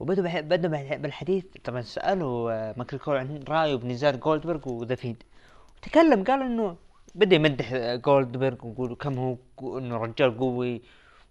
[0.00, 5.22] بدأ بح- بالحديث طبعا سألوا آه، مايكل كول عن رأيه بنزال جولدبرغ وذا فيند
[5.82, 6.76] تكلم قال إنه
[7.14, 9.36] بدأ يمدح آه، جولدبرغ ويقول كم هو
[9.78, 10.82] إنه رجال قوي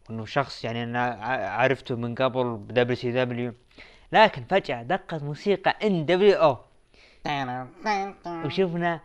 [0.09, 1.01] وإنه شخص يعني أنا
[1.49, 3.53] عرفته من قبل ب WCW
[4.11, 6.57] لكن فجأة دقت موسيقى ان دبليو أو
[8.45, 8.99] وشفنا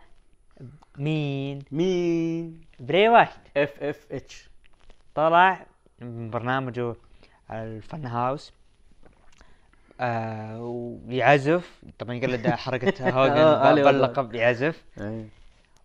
[0.97, 3.29] مين؟ مين؟ بري وايت.
[3.57, 4.46] FFH
[5.17, 5.65] طلع
[5.99, 6.95] من برنامجه
[7.51, 8.53] ال Fun House.
[10.01, 11.71] آه ويعزف.
[11.99, 13.83] طبعا يقلد حركة آه، هوجن والله.
[13.91, 14.83] باللقب يعزف.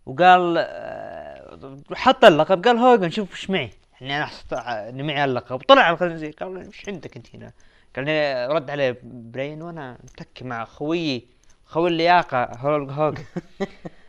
[0.07, 2.65] وقال آه حط اللقب.
[2.65, 3.71] قال هوجن شوف إيش معي.
[4.01, 5.59] يعني أنا حصلت اني معي اللقب.
[5.59, 7.53] طلع على الخنزير قال إيش عندك أنت هنا؟
[7.97, 11.27] قال لي رد عليه بري وأنا متكي مع خويي.
[11.67, 13.25] خوي اللياقة هولك هوجن.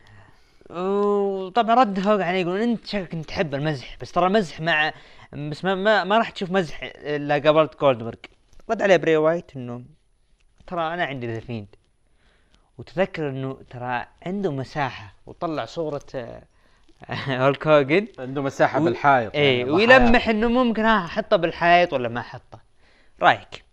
[0.70, 4.92] وطبعا رد هوجن عليه يقول أنت شكلك انت تحب المزح بس ترى المزح مع
[5.32, 8.14] بس ما, ما, ما راح تشوف مزح إلا قابلت جولدبرغ
[8.70, 9.82] رد عليه بري وايت إنه
[10.66, 11.66] ترى أنا عندي The Fiend.
[12.78, 16.42] وتذكر إنه ترى عنده مساحة وطلع صورة آه،
[17.28, 18.06] هولك هوجن.
[18.18, 22.58] عنده مساحة و- بالحائط إيه يعني ويلمح إنه ممكن ها أحطه بالحائط ولا ما أحطه.
[23.22, 23.64] رأيك؟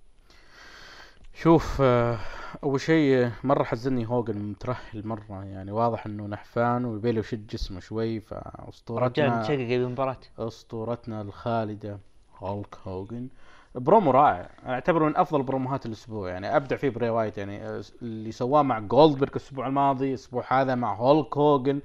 [1.42, 2.20] شوف آه،
[2.64, 8.18] أول شيء مرة حزني هوجن مترهل مرة يعني واضح إنه نحفان ويبيله يشد جسمه شوي
[8.18, 8.24] رجال
[8.66, 11.99] فاسطورتنا متشقق بالمباراة أسطورتنا الخالدة
[12.38, 13.28] هولك هوجن.
[13.76, 14.49] برومو رائع.
[14.66, 18.80] أنا أعتبره من أفضل بروموهات الأسبوع يعني أبدع فيه بري وايت يعني اللي سواه مع
[18.80, 21.80] جولدبرغ الأسبوع الماضي الأسبوع هذا مع هولك هوجن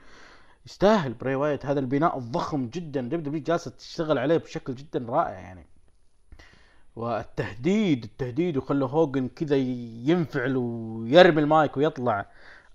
[0.67, 1.67] يستاهل بري وايت.
[1.67, 3.01] هذا البناء الضخم جدا.
[3.01, 5.67] WWE جالسة تشتغل عليه بشكل جدا رائع يعني.
[6.97, 12.27] والتهديد التهديد وخلى هوجن كذا ينفعل ويرمي المايك ويطلع.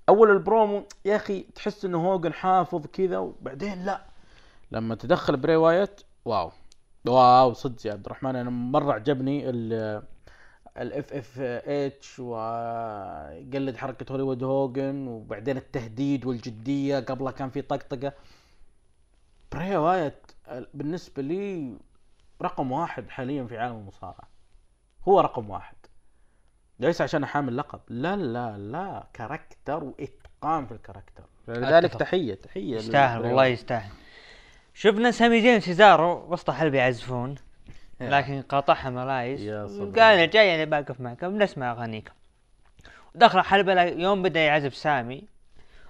[0.09, 4.05] أول البرومو يا أخي تحس انه هوجن حافظ كذا وبعدين لا.
[4.71, 6.51] لما تدخل بري وايت wow.
[7.07, 10.01] wow صدق يا عبد الرحمن أنا مرة عجبني ال
[10.77, 18.13] FFH ويقلد حركة هوليوود هوجن وبعدين التهديد والجدية قبلها كان في طقطقة.
[19.51, 20.31] بري وايت
[20.73, 21.77] بالنسبة لي
[22.41, 24.29] رقم واحد حاليا في عالم المصارعة.
[25.07, 25.75] هو رقم واحد.
[26.79, 27.79] ليس عشان حامل لقب.
[27.87, 29.07] لا لا لا.
[29.13, 31.23] character وإتقان في ال character.
[31.47, 31.93] لذلك.
[31.93, 33.45] تحية تحية يستاهل والله.
[33.45, 33.91] يستاهل.
[34.73, 37.35] شفنا سامي زين سيزارو وسط حلبة يعزفون
[37.99, 39.41] لكن قاطعهم الايس.
[39.79, 42.13] قال أنا جاي أنا باقف معكم نسمع اغانيكم
[43.15, 45.23] دخل حلبة يوم بدأ يعزف سامي.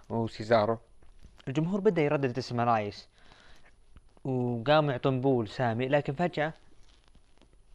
[0.10, 0.78] وسيزارو
[1.48, 3.08] الجمهور بدأ يردد اسم الايس.
[4.24, 6.54] وقاموا يعطون boo لسامي لكن فجأة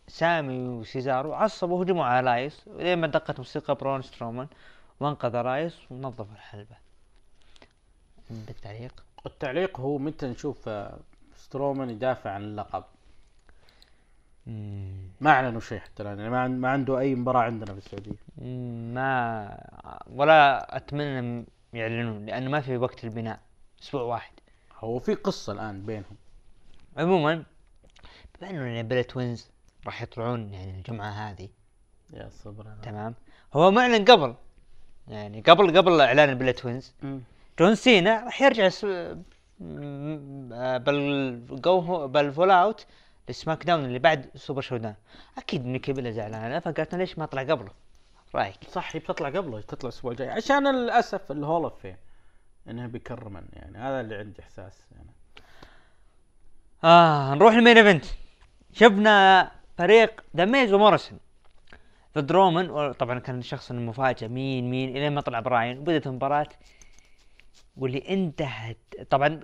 [0.08, 4.46] سامي وسيزارو عصبوا وهجموا على الايس ولين ما دقت موسيقى برون سترومان
[5.00, 6.76] وانقذ الايس ونظف الحلبة.
[8.30, 10.98] عندك تعليق؟ التعليق هو متى نشوف آه،
[11.36, 12.84] سترومان يدافع عن اللقب؟
[15.20, 18.16] ما أعلنوا شيء حتى الآن يعني ما, ما عنده أي مباراة عندنا في السعودية.
[18.38, 19.58] مم، ما
[20.14, 23.40] ولا أتمنى يعلنون لأنه ما في وقت البناء
[23.82, 24.32] أسبوع واحد.
[24.78, 26.16] هو في قصة الآن بينهم.
[26.96, 27.44] عموما
[28.40, 29.50] بما إنه البيلا توينز
[29.86, 31.48] راح يطلعون يعني الجمعة هذه.
[32.12, 32.66] يا صبر.
[32.82, 33.14] تمام.
[33.54, 34.34] هو معلن قبل
[35.08, 36.94] يعني قبل قبل إعلان البيلا توينز.
[37.58, 38.86] جون سينا راح يرجع س...
[40.80, 42.86] بالجو بال fallout
[43.28, 44.94] لسماك داون اللي بعد Super ShowDown.
[45.38, 47.70] أكيد نيكي بيلا زعلانه فقالت ليش ما طلع قبله؟
[48.34, 50.30] رأيك؟ صح هي بتطلع قبله تطلع الأسبوع الجاي.
[50.30, 51.96] عشان للأسف ال Hall of Fame
[52.68, 55.10] انها بيكرمن يعني هذا اللي عندي إحساس يعني.
[56.86, 58.04] آه نروح لل main event.
[58.72, 61.18] شفنا فريق ذا ميز وموريسون
[62.18, 64.28] ضد رومان طبعا كان الشخص المفاجئ.
[64.28, 65.78] مين مين؟ الين ما طلع براين.
[65.78, 66.48] وبدت المباراة
[67.76, 68.76] واللي انتهت.
[69.10, 69.40] طبعا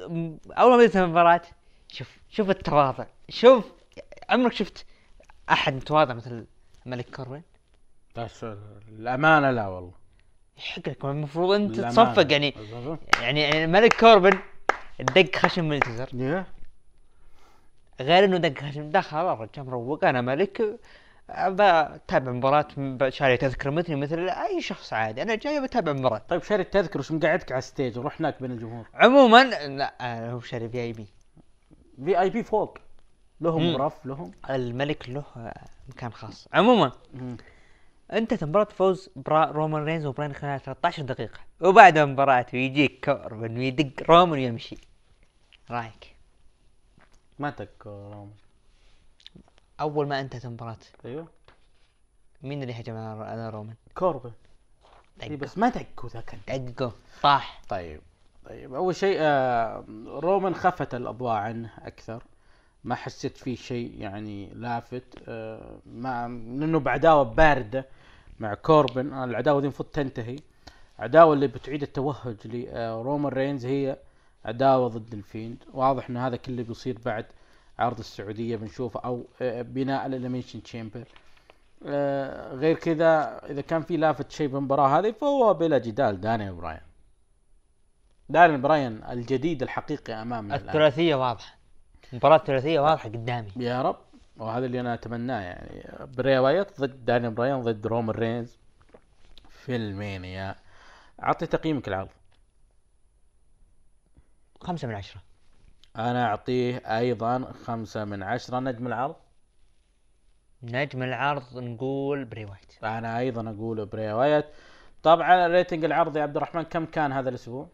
[0.50, 1.42] أول ما بدت المباراة
[1.88, 3.06] شوف شوف التواضع.
[3.28, 3.72] شوف
[4.28, 4.86] عمرك شفت
[5.50, 6.46] أحد متواضع مثل
[6.86, 7.42] الملك كوربن
[8.16, 8.46] بس
[8.88, 9.92] الأمانة لا والله.
[10.58, 11.80] يحق لك المفروض أنت.
[11.80, 12.54] تصفق يعني
[13.22, 14.38] يعني يعني الملك كوربن
[15.00, 16.44] دق خشم ملتزر
[18.00, 20.04] غير إنه دق خشم دخل الرجال مروق.
[20.04, 20.78] أنا ملك
[21.30, 22.68] بتابع مباراة
[23.08, 25.22] شاري تذكرة مثلي مثل أي شخص عادي.
[25.22, 26.22] أنا جاي بتابع مباراة.
[26.28, 28.86] طيب شاري التذكرة وش مقعدك على ال stage؟ وروح هناك بين الجمهور.
[28.94, 31.06] عموما لا هو شاري VIP.
[32.04, 32.78] VIP فوق.
[33.40, 33.76] لهم.
[33.76, 34.30] غرف لهم.
[34.50, 36.48] الملك له آه، مكان خاص.
[36.52, 36.92] عموما.
[38.12, 41.40] انت مباراة فوز برا رومان رينز وبراين خلال 13 دقيقة.
[41.60, 44.76] وبعد المباراة ويجيك كوربن ويدق رومان ويمشي.
[45.70, 46.11] رايك؟
[47.42, 48.30] ما تك رومان
[49.80, 50.76] أول ما أنتهت المباراة.
[51.04, 51.26] أيوه.
[52.42, 54.32] مين اللي هجم على رومان؟ كوربن
[55.22, 58.00] اي دقه بس ما دقوا ذاك دقه طاح طيب
[58.48, 58.74] طيب.
[58.74, 62.22] أول شيء آه رومان خفت الأضواء عنه أكثر.
[62.84, 67.86] ما حسيت فيه شيء يعني لافت آه مع لأنه بعداوة باردة
[68.40, 70.36] مع كوربن آه، العداوة دي المفروض تنتهي.
[70.98, 73.96] عداوه اللي بتعيد التوهج لرومان رينز هي
[74.44, 75.64] عداوة ضد ال Fiend.
[75.72, 77.26] واضح إن هذا كله بيصير بعد
[77.78, 78.56] عرض السعودية.
[78.56, 79.00] بنشوفه.
[79.00, 81.04] أو آه، بناء ال Elimination Chamber
[81.86, 86.80] آه، غير كذا إذا كان في لافت شيء بالمباراة هذه فهو بلا جدال دانيال براين.
[88.28, 91.54] دانيال براين الجديد الحقيقي أمامنا الثلاثية واضحة.
[92.12, 93.48] مباراة ثلاثية واضحة قدامي.
[93.56, 93.98] يا رب.
[94.36, 95.84] وهذا اللي أنا أتمناه يعني.
[96.16, 98.58] بري وايت ضد دانيال براين ضد رومان رينز
[99.50, 100.54] في ألمانيا.
[101.22, 102.08] أعطي تقييمك العرض.
[104.62, 105.22] خمسة من عشرة.
[105.96, 108.60] أنا أعطيه أيضا خمسة من عشرة.
[108.60, 109.16] نجم العرض؟
[110.62, 112.84] نجم العرض نقول بري وايت.
[112.84, 114.46] أنا أيضا أقول بري وايت.
[115.02, 117.68] طبعا rating العرض يا عبد الرحمن كم كان هذا الأسبوع؟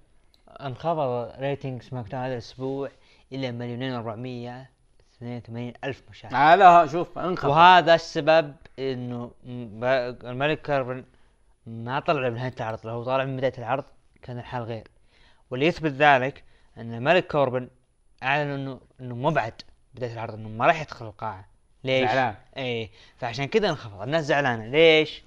[0.61, 2.91] انخفض rating SmackDown هذا الأسبوع
[3.32, 4.70] إلى مليونين وأربعمية
[5.16, 6.34] اثنين وثمانين ألف مشاهد.
[6.34, 7.51] هذا شوف انخفض.
[7.51, 9.30] وهذا السبب إنه
[10.24, 11.05] الملك كوربن
[11.66, 13.84] ما طلع بنهاية العرض لو طالع من بداية العرض
[14.22, 14.89] كان الحال غير.
[15.51, 16.45] واللي يثبت ذلك
[16.79, 17.68] أن الملك كوربن
[18.22, 19.53] أعلن انه إنه مبعد
[19.95, 21.49] بداية العرض إنه ما راح يدخل القاعة.
[21.85, 22.35] ليش؟ زعلان.
[22.57, 22.91] إيه.
[23.16, 24.03] فعشان كذا انخفض.
[24.03, 24.66] الناس زعلانة.
[24.66, 25.22] ليش؟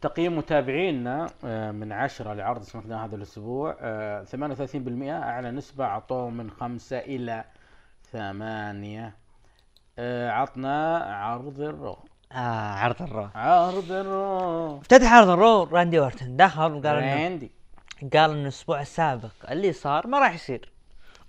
[0.00, 6.50] تقييم متابعينا آه، من عشرة لعرض SmackDown هذا الأسبوع آه، 38% أعلى نسبة أعطوه من
[6.50, 7.44] خمسة إلى
[8.12, 9.16] ثمانية.
[9.98, 11.98] آه، عطنا عرض الرو.
[12.32, 12.36] آه
[12.72, 13.28] عرض الرو.
[13.34, 14.78] عرض ال Raw.
[14.78, 17.50] افتتح عرض ال Raw راندي اورتن دخل وقال انه راندي.
[18.12, 20.72] قال ان الأسبوع السابق اللي صار ما راح يصير.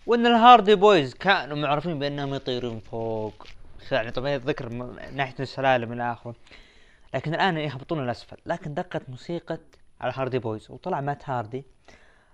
[0.05, 3.47] وإن الهاردي بويز كانوا معروفين بأنهم يطيرون فوق.
[3.91, 6.35] يعني طبعا ذكر من ناحية السلالم إلى آخره.
[7.13, 8.37] لكن الآن يهبطون الأسفل.
[8.45, 9.57] لكن دقت موسيقى
[10.01, 11.63] على هاردي بويز وطلع مات هاردي.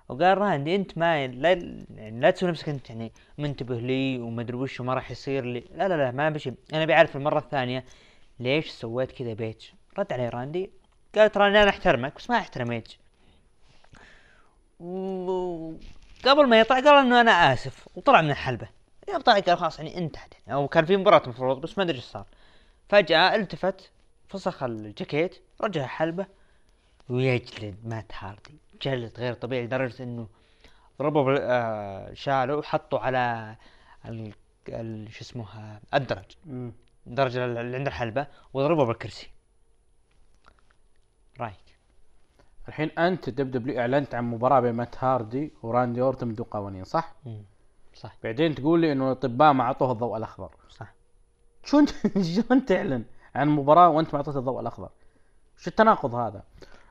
[0.09, 1.51] وقال راندي إنت ما لا
[1.95, 5.63] يعني لا تسوي نفسك أنت يعني منتبه لي وما أدري وش وما راح يصير لي.
[5.75, 7.83] لا لا لا ما بشي أنا بعرف المرة الثانية
[8.39, 9.65] ليش سويت كذا بايج
[9.99, 10.71] رد عليه راندي
[11.15, 12.81] قال له راندي أنا أحترمك بس ما احترم
[16.27, 18.69] وقبل ما يطلع قال إنه أنا آسف وطلع من الحلبة.
[19.09, 20.33] يوم طلع قال خلاص يعني انتهت.
[20.33, 22.25] يعني أو كان في مباراة المفروض بس ما أدري إيش صار.
[22.89, 23.91] فجأة التفت
[24.29, 26.25] فسخ الجاكيت رجع الحلبة
[27.09, 28.57] ويجلد مات هاردي.
[28.81, 30.27] جلد غير طبيعي لدرجة إنه
[30.99, 33.55] بال- آه شاله وحطه على.
[35.09, 36.25] شو اسمه الدرج.
[37.07, 39.29] الدرج اللي عند الحلبة وضربه بالكرسي.
[41.39, 41.66] رايك
[42.67, 47.41] الحين أنت WWE أعلنت عن مباراة بين مات هاردي وراندي أورتن بدون قوانين صح؟ مم.
[47.93, 50.93] صح بعدين تقول لي إنه الأطباء ما أعطوه الضوء الأخضر صح
[51.63, 51.89] شو انت
[52.35, 53.03] شلون تعلن
[53.35, 54.89] عن مباراة وأنت ما اعطيت الضوء الأخضر؟
[55.57, 56.43] شو التناقض هذا؟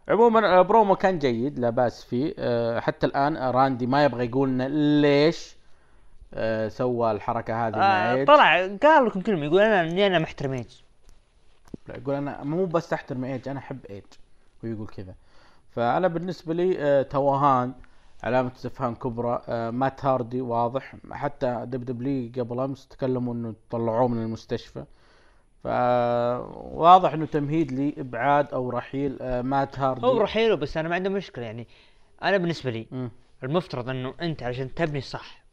[0.08, 4.26] عموما آه، برومو كان جيد لا بأس فيه آه، حتى الآن آه، راندي ما يبغى
[4.26, 4.68] يقول لنا
[5.00, 5.56] ليش
[6.34, 10.18] آه، سوى الحركة هذه مع آه ايج طلع قال لكم كلمة يقول أنا إني أنا
[10.18, 10.80] محترم ايج
[11.88, 14.02] لا، يقول أنا مو بس أحترم ايج أنا أحب ايج
[14.64, 15.14] هو يقول كذا
[15.76, 17.72] فأنا بالنسبة لي آه، توهان
[18.22, 20.94] علامة استفهام كبرى آه، مات هاردي واضح.
[21.12, 24.84] حتى WWE قبل أمس تكلموا إنه طلعوه من المستشفى.
[25.64, 30.06] فواضح إنه تمهيد لابعاد أو رحيل آه، مات هاردي.
[30.06, 31.44] هو رحيله بس أنا ما عندي مشكلة.
[31.44, 31.66] يعني
[32.22, 33.10] أنا بالنسبة لي مم.
[33.42, 35.44] المفترض إنه أنت عشان تبني صح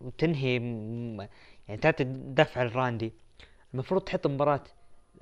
[0.00, 1.26] وتنهي م-
[1.68, 3.12] يعني تعطي دفع لراندي
[3.74, 4.62] المفروض تحط مباراة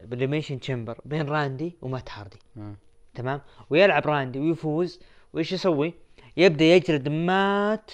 [0.05, 2.39] بال Elimination Chamber بين راندي ومات هاردي.
[2.57, 2.77] مم.
[3.15, 3.41] تمام؟
[3.71, 5.01] ويلعب راندي ويفوز.
[5.33, 5.95] وإيش يسوي؟
[6.37, 7.91] يبدأ يجلد مات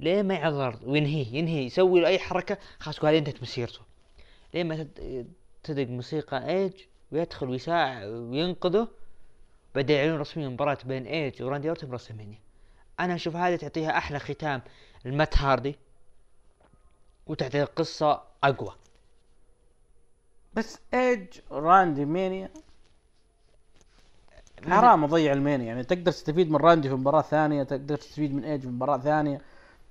[0.00, 3.80] ليه ما يعض الأرض وينهيه ينهي يسوي له أي حركة خلاص هذه انتهت مسيرته.
[4.54, 5.26] ليه ما تد-
[5.62, 6.72] تدق موسيقى ايج
[7.12, 8.88] ويدخل ويساعد وينقذه.
[9.74, 12.38] بدأ يعلن رسميا مباراة بين ايج وراندي أورتن ب WrestleMania
[13.00, 14.62] أنا أشوف هذه تعطيها أحلى ختام
[15.06, 15.76] لمات هاردي.
[17.26, 18.74] وتعطي القصة أقوى.
[20.54, 22.50] بس ايج راندي Mania
[24.70, 25.66] حرام اضيع ال Mania.
[25.66, 29.40] يعني تقدر تستفيد من راندي في مباراة ثانية تقدر تستفيد من ايج في مباراة ثانية.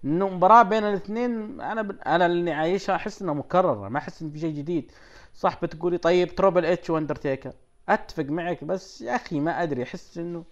[0.05, 1.95] إنه مباراة بين الاثنين أنا ب...
[2.05, 4.91] أنا اللي عايشها أحس إنها مكررة ما أحس إن في شيء جديد.
[5.35, 7.51] صح بتقولي طيب تربل إتش وأندرتيكر.
[7.89, 10.43] أتفق معك بس يا أخي ما أدري أحس إنه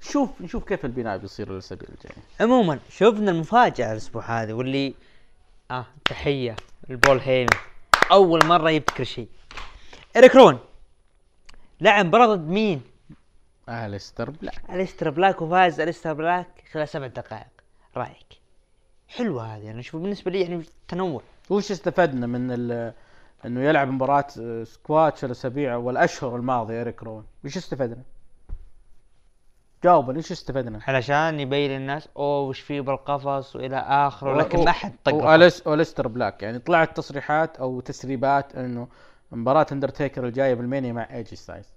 [0.00, 2.22] شوف نشوف كيف البناء بيصير الاسابيع الجاية.
[2.40, 4.94] عموما شفنا المفاجأة الأسبوع هذا واللي
[5.70, 6.56] آه تحية
[6.90, 7.48] لبول هيمن
[8.12, 9.28] أول مرة يبتكر شيء.
[10.16, 10.58] إريك روان
[11.80, 12.82] لعب مباراة ضد مين؟
[13.68, 14.70] أليستر بلاك.
[14.70, 17.46] أليستر بلاك وفاز أليستر بلاك خلال سبع دقائق.
[17.96, 18.26] رأيك؟
[19.08, 21.22] حلوة هذه أنا أشوف بالنسبة لي يعني تنوع.
[21.50, 22.92] وش استفدنا من ال...
[23.46, 28.02] إنه يلعب مباراة آه، سكواتش الأسابيع والأشهر الماضية اريك روان وش استفدنا؟
[29.84, 34.92] جاوبني وش استفدنا؟ علشان يبين للناس أوه وش فيه بالقفص وإلى آخره لكن ما حد
[35.04, 35.14] طق
[35.66, 38.88] أليستر بلاك يعني طلعت تصريحات أو تسريبات إنه
[39.32, 41.73] مباراة أندرتيكر الجاية بال Mania مع إي جي ستايلز.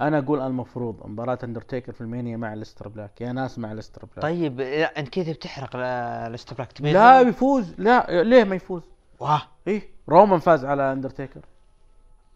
[0.00, 4.04] أنا أقول المفروض مباراة اندرتيكر في ال Mania مع أليستر بلاك يا ناس مع ليستر
[4.04, 4.22] بلاك.
[4.22, 5.82] طيب لا، أنت كذا بتحرق ال-
[6.28, 7.74] أليستر بلاك؟ لا بيفوز.
[7.78, 8.82] لا ليه ما يفوز؟
[9.20, 9.42] واه.
[9.66, 11.40] إيه رومان فاز على اندرتيكر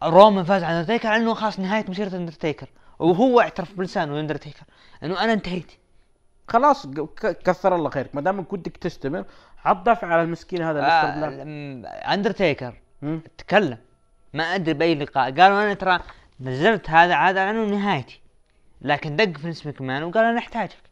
[0.02, 4.64] رومان فاز على اندرتيكر لأنه خلاص نهاية مسيرة اندرتيكر وهو اعترف بلسانه اندرتيكر
[5.02, 5.72] إنه أنا انتهيت.
[6.48, 6.86] خلاص
[7.44, 8.14] كثر الله خيرك.
[8.14, 9.24] ما دامك ودك تستمر
[9.56, 11.44] حط دفع على المسكين هذا آه
[12.14, 12.74] اندرتيكر.
[13.38, 13.78] تكلم.
[14.34, 15.24] ما أدري بأي لقاء.
[15.40, 15.98] قالوا أنا ترى
[16.42, 18.20] نزلت هذا عاد عنه نهايتي
[18.80, 20.82] لكن دق فينس مكمان وقال أنا أحتاجك.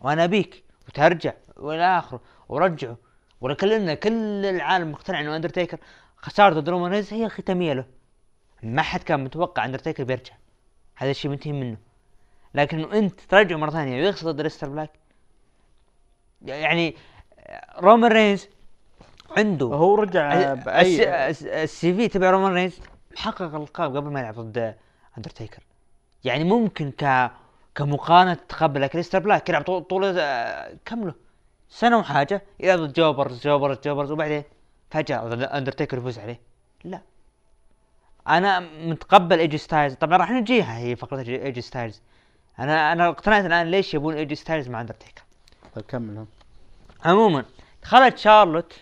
[0.00, 2.96] وأنا أبيك وترجع وإلى آخره ورجعه.
[3.40, 5.78] ولكلنا كل العالم مقتنع إنه أندرتيكر
[6.16, 7.84] خسارته ضد رومان رينز هي الختامية له.
[8.62, 10.34] ما حد كان متوقع أندرتيكر بيرجع.
[10.96, 11.76] هذا الشيء منتهي منه.
[12.54, 14.90] لكن أنت ترجعه مرة ثانية ويخسر ضد أليستر بلاك.
[16.42, 16.96] يعني
[17.78, 18.48] رومان رينز
[19.36, 22.80] عنده هو رجع باي ال C- ال CV تبع رومان رينز
[23.18, 24.74] محقق القاب قبل ما يلعب ضد
[25.18, 25.62] اندرتيكر
[26.24, 27.30] يعني ممكن ك
[27.74, 31.14] كمقارنة تقبل لكن أليستر بلاك يلعب طول, طول آه، كم له
[31.68, 34.42] سنة وحاجة يلعب ضد jobbers jobbers jobbers وبعدين
[34.90, 36.40] فجأة ضد اندرتيكر يفوز عليه.
[36.84, 37.00] لا.
[38.28, 42.02] أنا متقبل ايجي ستايلز طبعا راح نجيها هي فقرة إيجي- ايجي ستايلز
[42.58, 45.22] أنا أنا اقتنعت الآن ليش يبون ايجي ستايلز مع اندرتيكر
[45.74, 46.26] طيب كمل ها.
[47.04, 47.44] عموما
[47.82, 48.72] دخلت شارلوت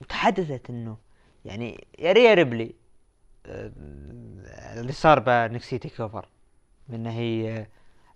[0.00, 0.96] وتحدثت إنه
[1.44, 2.74] يعني يا ريا ريبلي
[3.50, 6.28] اللي صار ب NXT TakeOver
[6.88, 7.66] من هي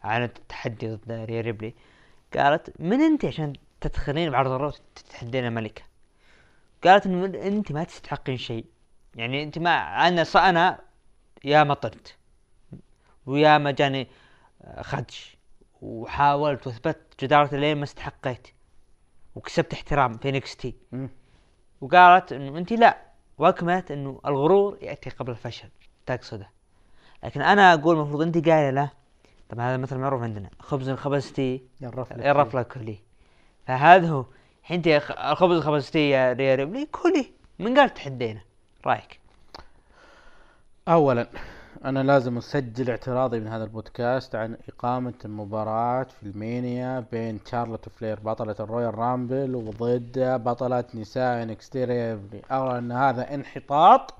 [0.05, 1.74] أعلنت التحدي ضد ريا ريبلي.
[2.37, 5.82] قالت من أنت عشان تدخلين بعرض ال RAW تتحدين ملكة
[6.85, 8.64] قالت من- أنت ما تستحقين شيء.
[9.16, 9.70] يعني أنت ما
[10.09, 10.78] أنا أنا
[11.45, 12.16] يا ما طرت
[13.26, 14.09] ويا ما جاني
[14.80, 15.37] خدش
[15.82, 18.49] وحاولت واثبت جدارتي لين ما استحقيت
[19.35, 21.09] وكسبت احترام في NXT مم.
[21.80, 22.99] وقالت انه أنت لا
[23.39, 25.68] واكملت إنه الغرور يأتي قبل الفشل
[26.07, 26.51] تقصده.
[27.24, 28.91] لكن أنا أقول المفروض أنت قايلة له
[29.49, 31.62] طبعا هذا مثل معروف عندنا خبز خبزتي
[32.26, 32.99] يرف لك كلي
[33.66, 34.24] فهذا هو.
[34.70, 38.41] أنت يا خ- الخبز خبزتي يا ريا ريبلي كلي؟ من قال تحدينا؟
[38.87, 39.20] رأيك؟
[40.89, 41.26] اولا
[41.85, 47.89] أنا لازم أسجل اعتراضي من هذا البودكاست عن إقامة المباراة في ال Mania بين شارلوت
[47.89, 54.14] فلير بطلة ال Royal Rumble وضد بطلة نساء NXT ريبلي أرى أن هذا انحطاط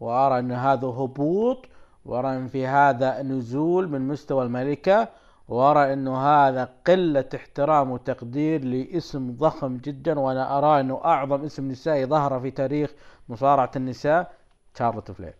[0.00, 1.66] وأرى أن هذا هبوط
[2.04, 5.08] وأرى أن في هذا نزول من مستوى الملكة
[5.48, 12.06] وأرى انه هذا قلة احترام وتقدير لاسم ضخم جدا وأنا أرى انه أعظم اسم نسائي
[12.06, 12.90] ظهر في تاريخ
[13.28, 14.32] مصارعة النساء
[14.78, 15.39] شارلوت فلير.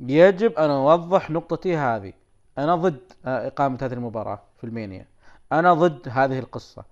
[0.00, 2.12] يجب أن أوضح نقطتي هذه.
[2.58, 5.06] أنا ضد آه، إقامة هذه المباراة في ال Mania.
[5.52, 6.84] أنا ضد هذه القصة.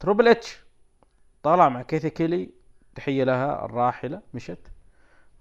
[0.00, 0.60] تريبل إتش
[1.42, 2.50] طلع مع كيثي كيلي
[2.94, 4.72] تحية لها الراحلة مشت.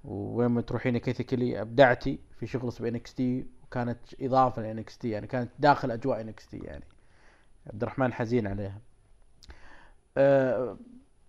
[0.04, 5.10] وين ما تروحين يا كيثي كيلي أبدعتي في شغل في NXT وكانت إضافة ل NXT
[5.10, 6.84] يعني كانت داخل أجواء NXT يعني.
[7.68, 8.80] عبد الرحمن حزين عليها.
[10.18, 10.78] آه،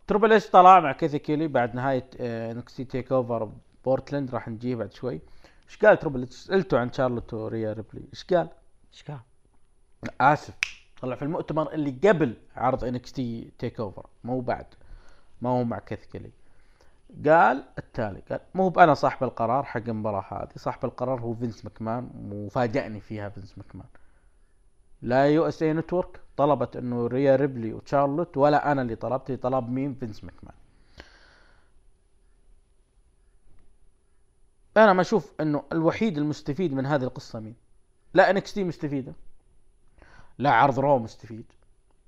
[0.07, 3.53] تريبل إتش طلع مع كيثي كيلي بعد نهاية NXT TakeOver
[3.85, 5.21] بورتلاند راح نجيه بعد شوي.
[5.69, 8.49] إيش قال تريبل اتش سالته عن شارلوت وريا ريبلي إيش قال
[8.93, 9.21] إيش قال؟
[10.21, 10.55] آسف.
[11.01, 14.67] طلع في المؤتمر اللي قبل عرض NXT TakeOver مو بعد
[15.43, 16.31] ما هو مع كيث كيلي
[17.27, 22.11] قال التالي قال مو أنا صاحب القرار حق المباراة هذه صاحب القرار هو فينس مكمان
[22.33, 23.87] وفاجأني فيها فينس مكمان
[25.03, 30.25] لا USA Network طلبت إنه ريا ريبلي وتشارلوت ولا أنا اللي طلبت طلب مين؟ فينس
[30.25, 30.55] مكمان
[34.85, 37.55] أنا ما أشوف إنه الوحيد المستفيد من هذه القصة مين؟
[38.15, 39.13] لا NXT مستفيدة.
[40.39, 41.53] لا عرض RAW مستفيد.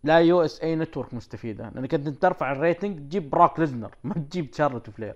[0.05, 1.71] لا USA Network مستفيدة.
[1.75, 3.95] لانك أنت ترفع ال rating تجيب بروك ليسنر.
[4.05, 5.15] ما تجيب تشارلوت فلير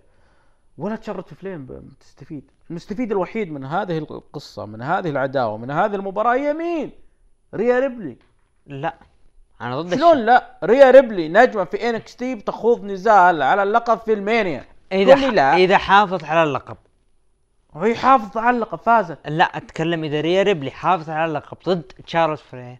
[0.78, 6.34] ولا تشارلوت فلير تستفيد المستفيد الوحيد من هذه القصة من هذه العداوة من هذه المباراة
[6.34, 6.90] هي مين؟
[7.54, 8.16] ريا ريبلي.
[8.66, 8.94] لا.
[9.60, 14.20] أنا ضد شلون لا؟ ريا ريبلي نجمة في NXT بتخوض نزال على اللقب في ال
[14.20, 14.64] Mania.
[14.92, 15.52] إذا لي لا.
[15.52, 15.54] ح...
[15.54, 16.76] إذا حافظ على اللقب.
[17.74, 19.18] وهي حافظة على اللقب فازت.
[19.26, 22.78] لا أتكلم إذا ريا ريبلي حافظ على اللقب ضد تشارلوت فلير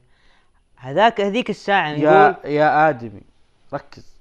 [0.76, 3.20] هذاك هذيك الساعة نقول يا يا آدمي
[3.74, 4.14] ركز.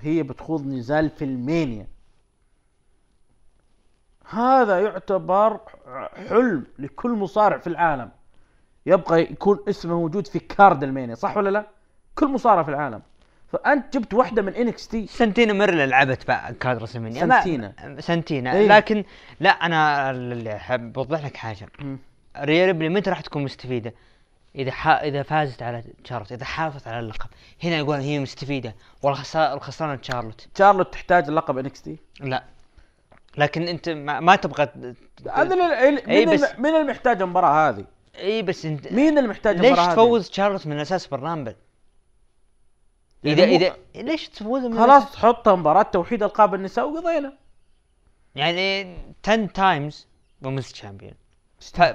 [0.00, 1.86] هي بتخوض نزال في ال Mania.
[4.30, 5.60] هذا يعتبر
[6.28, 8.10] حلم لكل مصارع في العالم.
[8.86, 11.66] يبقى يكون اسمه موجود في card ال Mania صح ولا لا؟
[12.14, 13.02] كل مصارع في العالم.
[13.54, 16.22] فأنت جبت واحدة من NXT سانتينا ماريلا لعبت
[16.60, 17.72] card WrestleMania ما- سانتينا.
[18.00, 18.68] سانتينا إيه.
[18.68, 19.04] لكن
[19.40, 21.98] لا أنا اللي بوضح لك حاجة مم.
[22.38, 23.94] ريا ريبلي متى راح تكون مستفيدة؟
[24.56, 24.88] إذا ح...
[24.88, 27.26] إذا فازت على شارلوت إذا حافظت على اللقب
[27.64, 32.44] هنا يقول هي مستفيدة والله خسارة الخسرانه شارلوت شارلوت تحتاج اللقب NXT لا
[33.38, 34.96] لكن أنت ما, ما تبغى ت-
[35.32, 37.84] هذا ال- إيه مين بس- مين اللي محتاج المباراة هذه؟
[38.18, 41.54] اي بس أنت مين اللي محتاج ليش المباراه هذه؟ تفوز شارلوت من أساس بال Rumble؟
[43.24, 43.64] اذا يعني مو-
[43.94, 47.32] اذا ليش تفوز خلاص تحطها مباراة توحيد ألقاب النساء وقضينا.
[48.34, 48.96] يعني
[49.28, 50.06] 10 times
[50.42, 51.14] women's champion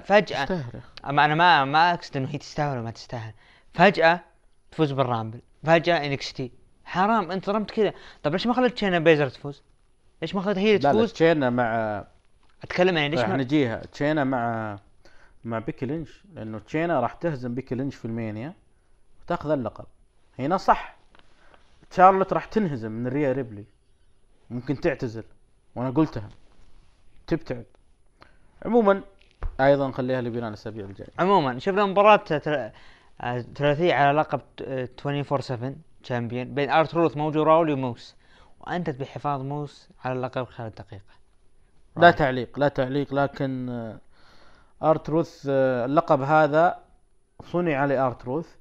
[0.03, 3.33] فجأة تستاهل أما أنا ما ما أقصد إنه هي تستاهل ولا ما تستاهل.
[3.73, 4.19] فجأة
[4.71, 5.41] تفوز بال Rumble.
[5.63, 6.51] فجأة NXT.
[6.85, 7.93] حرام أنت ظلمت كذا.
[8.23, 9.63] طب ليش ما خليت شينا بيزلر تفوز؟
[10.21, 12.03] ليش ما خليت هي اللي لا لا تفوز؟ تشينا مع
[12.63, 13.77] أتكلم يعني ليش راح ما نجيها.
[13.85, 14.77] تشينا مع
[15.43, 16.23] مع بيكي لينش.
[16.33, 18.53] لأنه تشينا راح تهزم بيكي لينش في ال Mania
[19.23, 19.85] وتاخذ اللقب.
[20.39, 20.98] هنا صح.
[21.91, 23.65] شارلوت راح تنهزم من ريا ريبلي.
[24.49, 25.23] ممكن تعتزل.
[25.75, 26.29] وأنا قلتها.
[27.27, 27.65] تبتعد.
[28.65, 29.01] عموما
[29.59, 31.09] أيضا نخليها لبناء الأسابيع الجاية.
[31.19, 32.71] عموما شفنا مباراة تل-
[33.21, 38.15] آه، ثلاثية على لقب آه، 24 7 champion بين ارتروث موجو راولي وموس
[38.59, 41.03] وانتهت بحفاظ موس على اللقب خلال دقيقة
[41.97, 43.99] لا تعليق لا تعليق لكن آه،
[44.83, 46.79] ارتروث آه، اللقب هذا
[47.43, 48.55] صنع لارتروث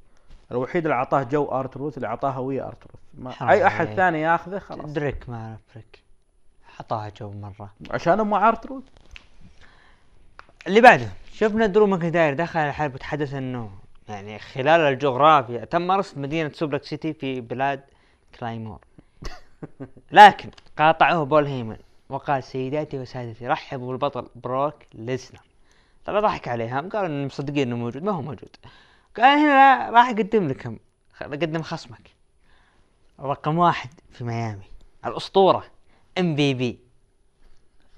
[0.52, 3.86] الوحيد اللي أعطاه جو ارتروث اللي اعطاه هويه ارتروث ما أي أحد.
[3.86, 4.90] ثاني ياخذه خلاص.
[4.90, 6.02] دريك مافريك
[6.76, 7.70] حطاها جو مرة.
[7.90, 8.82] عشان مع ارتروث
[10.66, 13.70] اللي بعده شفنا درو ماكنتاير دخل الحلبة وتحدث إنه
[14.08, 17.80] يعني خلال الجغرافيا تم رصد مدينة Suplex City في بلاد
[18.38, 18.78] Claymore.
[20.12, 21.76] لكن قاطعه بول هيمن
[22.08, 25.40] وقال سيداتي وسادتي رحبوا بالبطل بروك ليسنر
[26.04, 28.02] طبعا ضحك عليهم قالوا إنهم مصدقين إنه موجود.
[28.02, 28.56] ما هو موجود.
[29.18, 30.78] قال هنا راح أقدم لكم.
[31.22, 32.10] اقدم خصمك.
[33.20, 34.70] رقم واحد في ميامي.
[35.06, 35.64] الأسطورة
[36.18, 36.78] MVP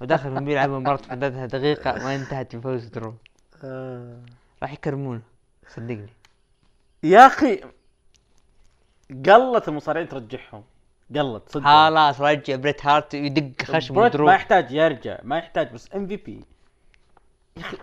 [0.01, 3.13] ودخل من بيلعب مباراة مدتها دقيقة وانتهت بفوز درو
[4.61, 5.21] راح يكرمونه
[5.67, 6.13] صدقني.
[7.03, 7.61] يا أخي
[9.25, 10.63] قلت المصارعين ترجعهم.
[11.15, 11.63] قلت صدق.
[11.63, 12.55] خلاص رجع.
[12.55, 16.45] بريت هارت يدق خشم بروت درو ما يحتاج يرجع ما يحتاج بس ام في بي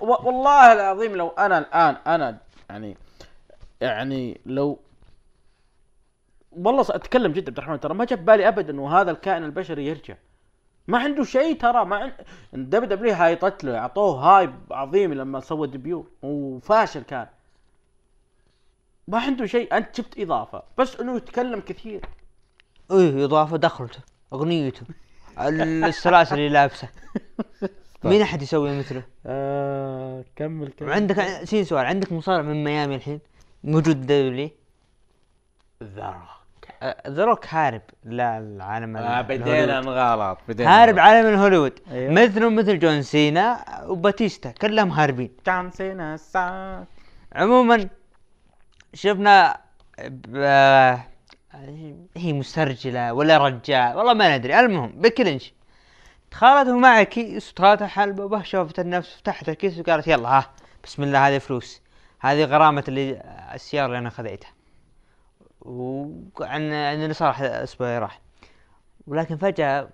[0.01, 2.39] والله العظيم لو أنا الآن أنا
[2.71, 2.97] يعني
[3.81, 4.79] يعني لو
[6.53, 10.15] والله أتكلم جد عبد الرحمن ترى ما جاب بالي ابدا إنه هذا الكائن البشري يرجع.
[10.89, 12.13] ما عنده شيء ترى ما عن...
[12.53, 17.27] دبليو دبليو هايطت له أعطوه هايب عظيم لما سوى ديبيو وفاشل كان.
[19.09, 22.01] ما عنده شيء أنت شفت إضافة بس إنه يتكلم كثير.
[22.91, 24.01] إيه إضافة دخلته
[24.33, 24.83] أغنيته
[25.39, 26.89] السلاسل اللي لابسة.
[28.05, 30.89] مين أحد يسوي مثله؟ آه كمل كمل.
[30.89, 33.21] وعندك سين سؤال عندك مصارع من ميامي الحين؟
[33.65, 34.51] موجود دبليو
[35.83, 36.19] ذرك
[37.09, 37.83] ذا روك هارب.
[38.05, 39.21] لا العالم آه.
[39.23, 42.13] بدينا نغلط بدينا هارب عالم الهوليوود أيوه.
[42.13, 45.31] مثله مثل جون سينا وباتيستا كلهم هاربين.
[45.45, 46.87] كان سينا ساعة
[47.33, 47.89] عموما
[48.95, 49.61] شفنا
[50.05, 50.97] ب-
[52.17, 54.61] هي مسترجلة ولا رجال والله ما ندري.
[54.61, 55.53] المهم بكلينش.
[56.33, 60.51] دخلت ومع كيس ودخلت حلبة وبه شوفت النفس فتحت الكيس وقالت يلا ها
[60.85, 61.81] بسم الله هذه فلوس.
[62.21, 63.23] هذه غرامة اللي
[63.55, 64.53] السيارة اللي أنا خذيتها.
[65.61, 68.21] وعن صار الأسبوع اللي راح.
[69.07, 69.89] ولكن فجأة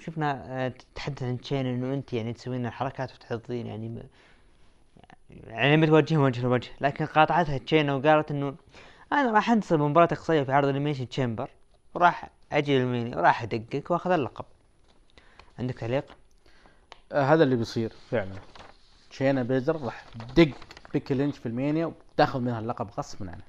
[0.00, 4.08] شفنا آه، تتحدث عن تشين إنه أنت يعني تسوين الحركات وتحضين يعني
[5.30, 6.70] يعني متوجه وجه لوجه.
[6.80, 8.54] لكن قاطعتها تشينا وقالت إنه
[9.12, 11.50] أنا راح أنتصر بمباراة إقصائية في عرض الانيميشن تشامبر
[11.94, 14.44] وراح أجي للميني وراح أدقق وأخذ اللقب.
[15.58, 16.16] عندك تعليق؟
[17.12, 18.34] آه هذا اللي بيصير فعلا.
[19.10, 20.50] شينا بيزر راح تدق.
[20.92, 23.44] بيكي لينش في ألمانيا وتاخذ منها اللقب غصبا عنها.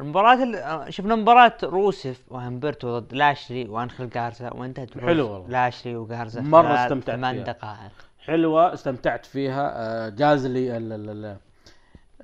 [0.00, 5.48] المباراة ال- آه، شفنا مباراة روسف وهمبرتو ضد لاشلي وانخل جارزا وانتهت حلو والله.
[5.48, 7.44] لاشلي وجارزا مرة استمتعت ثمان.
[7.44, 7.92] دقائق.
[8.18, 9.72] حلوة استمتعت فيها.
[9.74, 11.36] آه جاز لي ال ال ال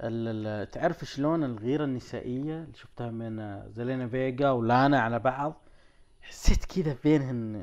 [0.00, 5.54] ال ال تعرف شلون الغيرة النسائية اللي شفتها من آه، زيلينا فيجا ولانا على بعض؟
[6.22, 7.54] حسيت كذا بينهن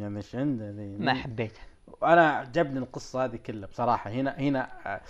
[0.00, 1.62] يعني إيش عنده ما حبيتها.
[2.04, 4.10] أنا عجبني القصة هذه كلها بصراحة.
[4.10, 5.00] هنا هنا آه،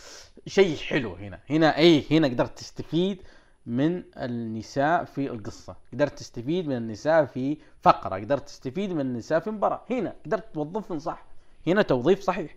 [0.47, 1.39] شيء حلو هنا.
[1.51, 3.23] هنا اي هنا قدرت تستفيد
[3.66, 5.77] من النساء في القصة.
[5.93, 8.14] قدرت تستفيد من النساء في فقرة.
[8.16, 9.82] قدرت تستفيد من النساء في مباراة.
[9.90, 11.24] هنا قدرت توظفهم صح.
[11.66, 12.55] هنا توظيف صحيح.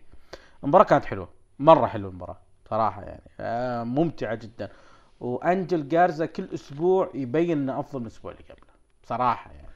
[0.63, 1.29] المباراة كانت حلوة.
[1.59, 2.37] مرة حلوة المباراة
[2.69, 3.23] صراحة يعني.
[3.39, 4.69] آه، ممتعة جدا.
[5.19, 8.73] وأنجل جارزا كل أسبوع يبين إنه أفضل من الأسبوع اللي قبله.
[9.03, 9.67] بصراحه يعني.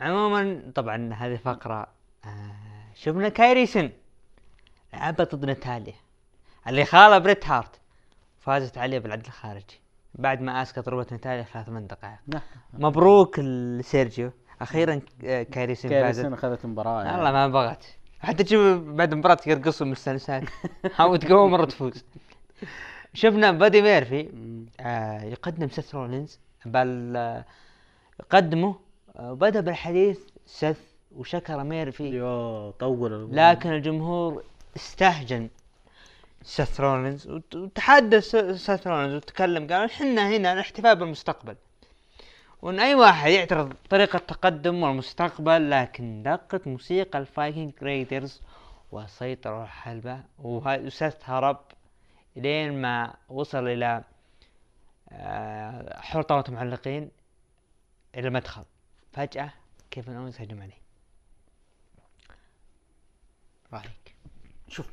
[0.00, 1.86] عموما طبعا هذه فقرة
[2.24, 3.90] آه شفنا كايريسن.
[4.92, 5.94] لعبت ضد ناتاليا
[6.68, 7.80] اللي خاله بريت هارت.
[8.40, 9.80] فازت عليه بالعدل الخارجي.
[10.14, 12.42] بعد ما اسقط ضربة ناتاليا ثلاث من دقائق نعم.
[12.72, 17.16] مبروك لسيرجيو أخيرا آه، كايري سين كايري سين فازت أخذت المباراة يعني.
[17.16, 17.84] والله ما بغت.
[18.20, 20.42] حتى تشوف بعد المباراة يرقصوا مستانسات
[21.00, 22.04] أو تقوم مرة تفوز.
[23.14, 24.28] شفنا بادي ميرفي.
[24.80, 26.40] آه يقدم سيث رولينز.
[26.66, 27.44] بل آه
[28.20, 28.76] يقدمه
[29.16, 30.78] آه وبدأ بالحديث سيث
[31.16, 34.44] وشكر ميرفي يو طول لكن الجمهور
[34.76, 35.48] استهجن.
[36.42, 41.56] سيث رولينز وت- وتحدث سيث رولينز وتكلم قال إحنا هنا الاحتفاء بالمستقبل.
[42.62, 48.40] وإن أي واحد يعترض طريقة التقدم والمستقبل لكن دقت موسيقى الفايكنج ريدرز
[48.92, 51.58] وسيطروا على الحلبة وسيث هرب
[52.36, 54.04] لين ما وصل إلى
[55.12, 57.10] آه، حلطة معلقين
[58.14, 58.62] إلى المدخل
[59.12, 59.52] فجأة
[59.90, 60.81] كيفن اونز هجم عليه.
[63.72, 64.14] رايك
[64.68, 64.86] شوف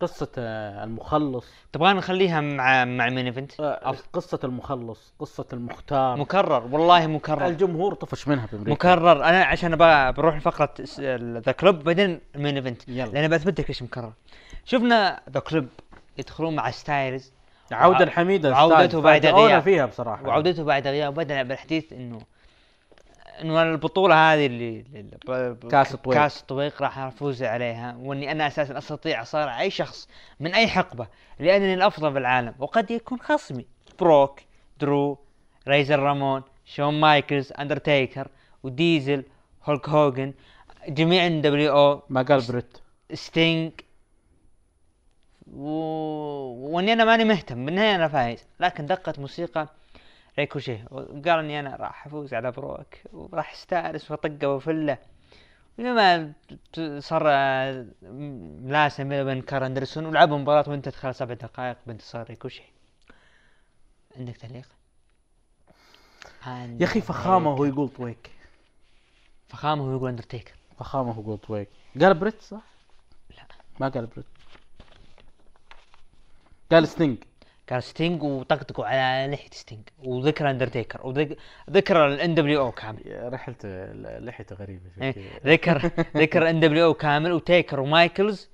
[0.00, 1.46] قصة آه، المخلص.
[1.72, 6.16] تبغى نخليها مع مع main event آه، قصة المخلص قصة المختار.
[6.16, 7.46] مكرر والله مكرر.
[7.46, 8.70] الجمهور طفش منها في أمريكا.
[8.72, 9.24] مكرر.
[9.24, 10.74] أنا عشان أبغى بروح لفقرة
[11.46, 13.10] The Club بعدين ال main event يلا.
[13.10, 14.12] لأن بثبت لك إيش مكرر.
[14.64, 15.66] شفنا The Club
[16.18, 17.32] يدخلون مع ستايلز.
[18.02, 19.62] الحميدة وعودته ستايلز بعد غياب.
[19.62, 20.26] فيها بصراحة.
[20.26, 22.18] وعودته بعد غياب بدأ بالحديث إنه
[23.42, 24.84] إنه البطولة هذه اللي
[25.70, 26.18] كاس الطويق.
[26.18, 30.08] كاس الطويق راح أفوز عليها وإني أنا أساسا أستطيع اصارع أي شخص
[30.40, 31.06] من أي حقبة
[31.38, 33.66] لأنني الأفضل بالعالم وقد يكون خصمي
[34.00, 34.40] بروك
[34.80, 35.18] درو
[35.68, 38.28] ريزر رامون شون مايكلز أندرتيكر
[38.62, 39.24] وديزل
[39.64, 40.32] هولك هوجن
[40.88, 42.78] جميع NWO ما قال بريت
[43.14, 43.72] ستينج
[45.52, 45.68] و...
[46.74, 49.68] وإني أنا ماني مهتم بالنهاية أنا فايز لكن دقت موسيقى
[50.38, 54.98] ريكوشيه وقال إني أنا راح أفوز على بروك وراح أستأنس وأطقه وفله
[55.78, 56.32] لما
[56.98, 57.22] صار
[58.02, 62.62] ملاسم بينه وبين كار أندرسون ولعبوا مباراة وانتهت خلال سبع دقائق بانتصار ريكوشي
[64.16, 64.68] عندك تعليق؟
[66.80, 68.30] يا أخي فخامة وهو يقول طويك
[69.48, 71.68] فخامة ويقول اندرتيكر فخامة وهو يقول طويك
[72.00, 72.62] قال بريت صح؟
[73.30, 73.46] لا.
[73.80, 74.26] ما قال بريت.
[76.72, 77.18] قال ستينج
[77.70, 83.00] قال ستينج وطقطقوا على لحية ستينج وذكر اندرتيكر وذكر ال NWO كامل.
[83.06, 83.54] ريحة
[84.18, 85.22] لحيته شوي كذا.
[85.52, 88.48] ذكر ذكر NWO كامل وتيكر ومايكلز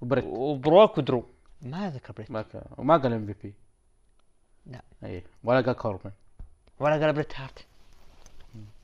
[0.00, 0.24] وبريت.
[0.24, 1.24] وبروك ودرو.
[1.62, 2.30] ما ذكر بريت.
[2.30, 3.54] ما كان وما قال MVP
[4.66, 4.80] لا.
[5.04, 6.10] اي ولا قال كوربن.
[6.80, 7.66] ولا قال بريت هارت.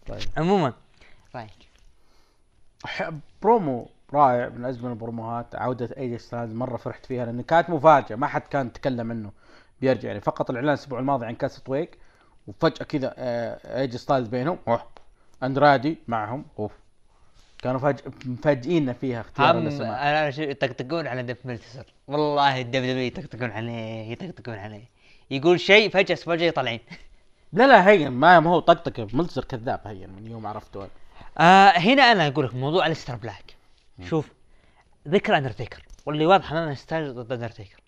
[0.07, 0.23] طيب.
[0.37, 0.73] عموما
[1.35, 1.51] رايك؟
[3.43, 5.55] برومو رائع من اجمل البروموهات.
[5.55, 9.33] عودة AJ ستايلز مرة فرحت فيها لأن كانت مفاجأة ما حد كان تكلم عنه.
[9.83, 10.21] بيرجع يعني.
[10.21, 11.91] فقط الإعلان الأسبوع الماضي عن كاس طويق
[12.47, 14.83] وفجأة كذا آه، AJ ستايلز بينهم اوه
[15.43, 16.73] أندرادي معهم أوف.
[17.63, 17.99] كانوا فاج...
[18.27, 20.03] مفاجئين فيها اختيار الأسماء.
[20.03, 24.85] أنا شو يطقطقون على ديف ملتسر والله الدب دبليو يطقطقون عليه يطقطقون عليه.
[25.31, 26.81] يقول شيء الأسبوع الجاي طالعين.
[27.53, 30.89] لا لا هين ما هو طقطقة ملتزر كذاب هين من يوم عرفته.
[31.39, 33.55] آه هنا أنا أقول لك موضوع الستر بلاك.
[34.05, 34.29] شوف
[35.09, 37.83] ذكر أندرتيكر واللي واضح انه ستايلز ضد أندرتيكر.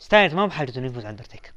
[0.00, 1.52] ستايلز ما بحاجته إنه يفوز على اندرتيكر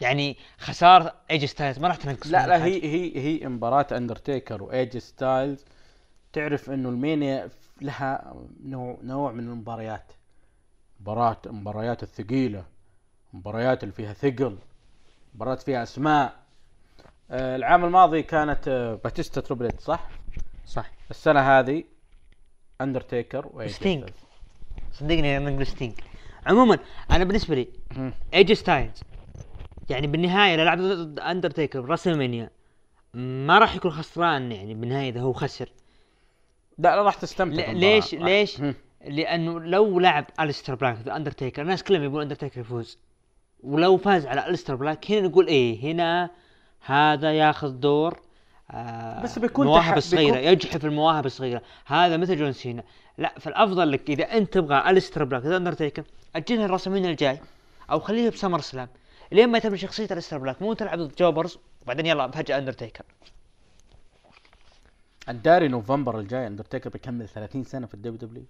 [0.00, 2.64] يعني خسارة AJ ستايلز ما راح تنقص لا لا.
[2.64, 5.64] هي هي هي مباراة اندرتيكر و AJ ستايلز
[6.32, 7.50] تعرف إنه المانيا
[7.80, 10.12] لها نوع نوع من المباريات
[11.00, 12.64] مباراة مباريات الثقيلة
[13.32, 14.58] مباريات اللي فيها ثقل
[15.34, 16.36] مباريات فيها أسماء
[17.30, 20.08] آه العام الماضي كانت آه باتيستا تربل اتش صح؟
[20.66, 21.84] صح السنة هذه
[22.80, 24.02] اندرتيكر وايج ستينج.
[24.04, 24.21] ستايلز.
[24.92, 25.92] صدقني أنا نقول ستينج
[26.46, 26.78] عموما
[27.10, 27.68] أنا بالنسبة لي.
[28.34, 29.00] ايج ستايلز
[29.90, 32.50] يعني بالنهاية لو لعب ضد اندرتيكر برسلمانيا
[33.14, 35.68] ما راح يكون خسران يعني بالنهاية إذا هو خسر.
[36.78, 37.70] لا لا راح تستمتع.
[37.72, 38.62] ليش راح- ليش؟
[39.04, 42.98] لأنه لو لعب الستر بلاك ضد اندرتيكر الناس كلهم يبون اندرتيكر يفوز.
[43.62, 46.30] ولو فاز على الستر بلاك هنا نقول إيه هنا
[46.84, 48.20] هذا ياخذ دور
[48.70, 51.62] آه بس بيكون مواهب تح- الصغيره بيكون- يجحف المواهب الصغيرة.
[51.86, 52.82] هذا مثل جون سينا
[53.18, 56.04] لا فالأفضل لك إذا أنت تبغى الستر بلاك ضد اندرتيكر
[56.36, 57.40] أجلها الرسمين الجاي
[57.90, 58.88] أو خليها بسمر سلام.
[59.32, 63.04] لين ما تبني شخصية الستر بلاك مو تلعب ضد jobbers وبعدين يلا فجأة أندرتيكر.
[65.28, 68.44] تدري نوفمبر الجاي أندرتيكر بيكمل 30 سنة في الدبليو دبليو.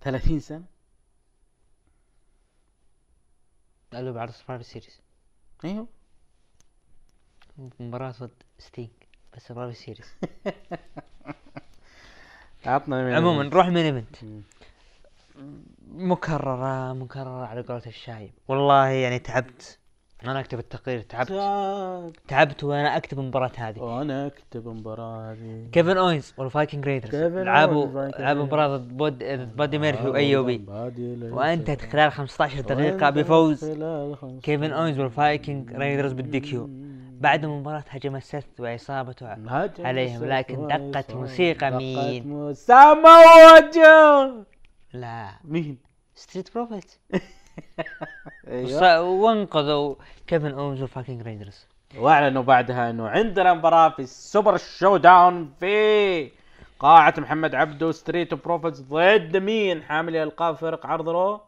[0.00, 0.64] 30 سنة؟
[3.92, 5.00] قالوا بعرض سرفايفر سيريز
[5.64, 5.86] أيوه.
[7.80, 8.90] مباراة ضد ستينج
[9.36, 10.06] بس سرفايفر سيريز
[12.66, 14.16] عطنا عموما نروح main event.
[15.94, 18.30] مكررة مكررة على قولة الشايب.
[18.48, 19.78] والله يعني تعبت.
[20.24, 21.28] أنا أكتب التقرير تعبت.
[22.28, 23.78] تعبت وأنا أكتب المباراة هذه.
[23.78, 25.68] وأنا أكتب المباراة هذه.
[25.72, 27.14] كيفن أوينز والفايكنج ريدرز.
[27.14, 28.44] لعبوا لعبوا.
[28.44, 30.58] مباراة ضد بود ضد بادي ميرفي وأي أو بي.
[30.58, 31.30] بادي.
[31.30, 33.64] وانتهت خلال 15 دقيقة بفوز.
[34.42, 36.70] كيفن أوينز والفايكنج ريدرز بال DQ.
[37.20, 39.28] بعد المباراة هجم سيث وعصابته
[39.86, 41.14] عليهم، لكن دقت.
[41.14, 42.54] موسيقى مين؟
[43.74, 44.44] جو
[44.92, 45.30] لا.
[45.44, 45.78] مين؟
[46.14, 46.98] ستريت بروفيت
[48.48, 49.00] أيوه.
[49.00, 49.94] وانقذوا
[50.26, 51.66] كيفن اوينز والفايكنج ريدرز
[51.98, 56.30] واعلنوا بعدها إنه عندنا مباراة في السوبر شو داون في
[56.78, 61.40] قاعة محمد عبده ستريت بروفيتس ضد مين؟ حامل القاب فرق عرض رو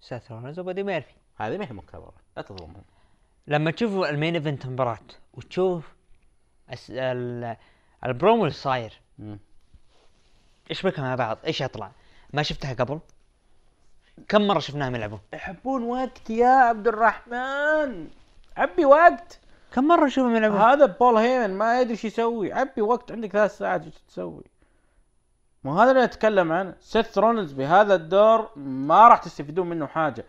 [0.00, 1.14] سيث رولينز وبادي ميرفي.
[1.36, 2.84] هذه ما هي مكررة لا تظلمهم.
[3.48, 4.98] لما تشوفوا ال main event مباراة
[5.34, 5.92] وتشوف
[8.04, 9.00] البرومو اللي صاير.
[10.70, 11.90] إيش بكم مع بعض؟ إيش يطلع؟
[12.32, 13.00] ما شفتها قبل؟
[14.28, 18.08] كم مرة شفناهم يلعبون؟ يحبون وقت يا عبد الرحمن.
[18.56, 19.40] عبي وقت.
[19.72, 22.52] كم مرة نشوفهم يلعبون؟ هذا بول هيمن ما يدري إيش يسوي.
[22.52, 24.44] عبي وقت عندك ثلاث ساعات إيش تسوي؟
[25.64, 26.74] مو هذا اللي نتكلم عنه.
[26.80, 30.24] سيث رولنز بهذا الدور ما راح تستفيدون منه حاجة.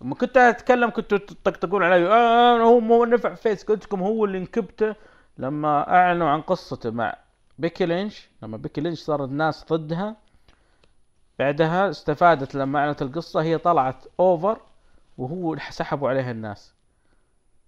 [0.00, 4.38] لما كنت أتكلم كنتوا تطقطقون علي آه هو مو نفع face قلت لكم هو اللي
[4.38, 4.94] انكبته.
[5.38, 7.16] لما أعلنوا عن قصته مع
[7.58, 10.16] بيكي لينش لما بيكي لينش صار الناس ضدها
[11.38, 14.58] بعدها استفادت لما أعلنت القصة هي طلعت over
[15.18, 16.74] وهو سحبوا عليها الناس.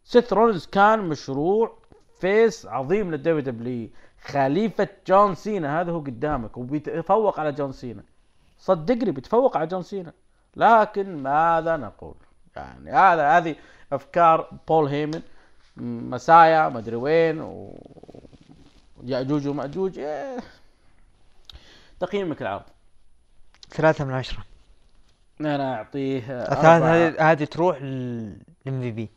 [0.04, 1.78] سيث رولنز كان مشروع
[2.20, 3.88] face عظيم للدبليو دبليو
[4.24, 8.02] خليفة جون سينا هذا هو قدامك وبيتفوق على جون سينا.
[8.58, 10.12] صدقني بيتفوق على جون سينا.
[10.56, 12.14] لكن ماذا نقول؟
[12.56, 13.56] يعني هذا هذه
[13.92, 15.22] أفكار بول هيمن.
[15.76, 17.78] مسايا مدري وين و
[19.02, 20.38] ياجوج ومأجوج إيه.
[22.00, 22.62] تقييمك العرض.
[23.70, 24.44] ثلاثة من عشرة.
[25.40, 26.94] أنا أعطيه الثلاثة أربعة.
[26.94, 29.10] هذه هذه تروح للام في بي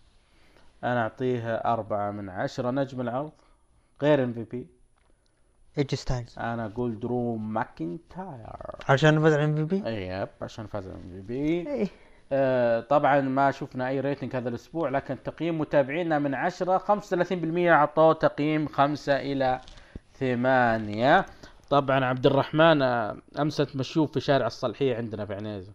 [0.84, 2.72] أنا أعطيه أربعة من عشرة.
[2.72, 3.32] نجم العرض
[4.02, 4.68] غير ام في بي
[5.78, 8.48] ايج ستايلز أنا أقول درو ماكنتاير
[8.90, 11.90] عشان نفوز على الام في بي yep عشان فاز ام في بي.
[12.32, 16.84] آه طبعا ما شفنا أي rating هذا الأسبوع لكن تقييم متابعينا من عشرة 35%
[17.58, 19.62] أعطوه تقييم خمسة إلى
[20.14, 21.26] ثمانية.
[21.70, 25.72] طبعا عبد الرحمن آه، امس مشوف في شارع الصالحية عندنا في عنيزة.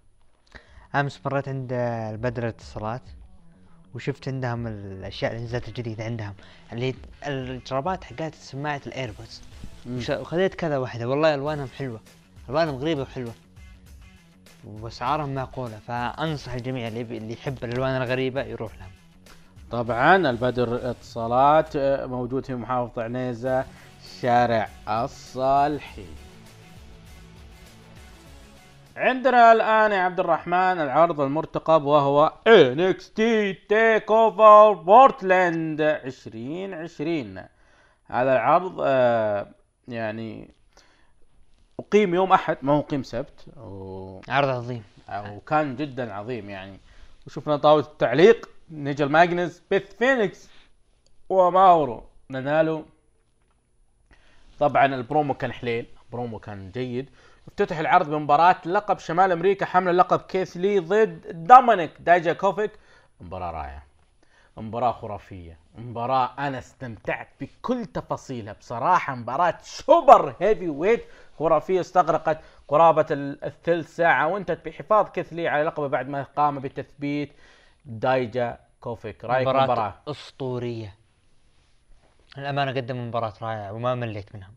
[0.94, 1.72] أمس مريت عند
[2.12, 3.02] البدر الاتصالات
[3.94, 6.34] وشفت عندهم الأشياء اللي نزلت الجديدة عندهم
[6.72, 6.94] اللي
[7.26, 9.42] الجرابات حقات سماعة الايربودز
[9.86, 11.08] وخذيت كذا واحدة.
[11.08, 12.00] والله ألوانهم حلوة.
[12.48, 13.32] ألوانهم غريبة وحلوة.
[14.64, 15.78] وأسعارهم معقولة.
[15.88, 18.90] فأنصح الجميع اللي اللي يحب الألوان الغريبة يروح لهم.
[19.70, 23.64] طبعا البدر اتصالات آه، موجود في محافظة عنيزة
[24.20, 26.06] شارع الصالحي.
[28.96, 33.16] عندنا الآن يا عبد الرحمن العرض المرتقب وهو NXT
[33.68, 37.38] تيك اوفر بورتلاند 2020
[38.06, 39.46] هذا العرض آه،
[39.92, 40.50] يعني
[41.80, 44.20] أقيم يوم أحد ما هو أقيم سبت و...
[44.28, 44.84] عرض عظيم.
[45.10, 46.80] وكان جدا عظيم يعني.
[47.26, 50.48] وشفنا طاولة التعليق نيجل ماجنس بيث فينيكس
[51.28, 52.84] وماورو رانالو.
[54.60, 57.10] طبعا البرومو كان حليل برومو كان جيد.
[57.48, 62.70] افتتح العرض بمباراة لقب شمال أمريكا حمل لقب كيث لي ضد دومينيك دايجاكوفيك.
[63.20, 63.81] مباراة رائعة.
[64.56, 68.52] مباراة خرافية مباراة أنا استمتعت بكل تفاصيلها.
[68.52, 71.04] بصراحة مباراة super heavyweight
[71.38, 72.38] خرافية استغرقت
[72.68, 77.32] قرابة ال- الثلث ساعة وانتهت بحفاظ كيث لي على لقبة بعد ما قام بتثبيت
[77.84, 79.24] دايجاكوفيك.
[79.24, 80.94] رأيك مباراة المباراة أسطورية.
[82.38, 84.54] الأمانة قدموا مباراة رائعة وما مليت منهم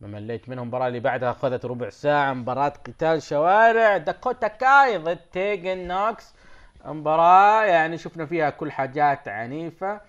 [0.00, 3.96] ما مليت منهم المباراة اللي بعدها أخذت ربع ساعة مباراة قتال شوارع.
[3.96, 6.34] داكوتا كاي ضد تيجن نوكس.
[6.92, 10.00] مباراة يعني شفنا فيها كل حاجات عنيفة.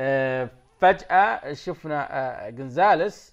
[0.00, 0.48] آه،
[0.80, 2.08] فجأة شفنا
[2.46, 3.32] آه، جونزاليس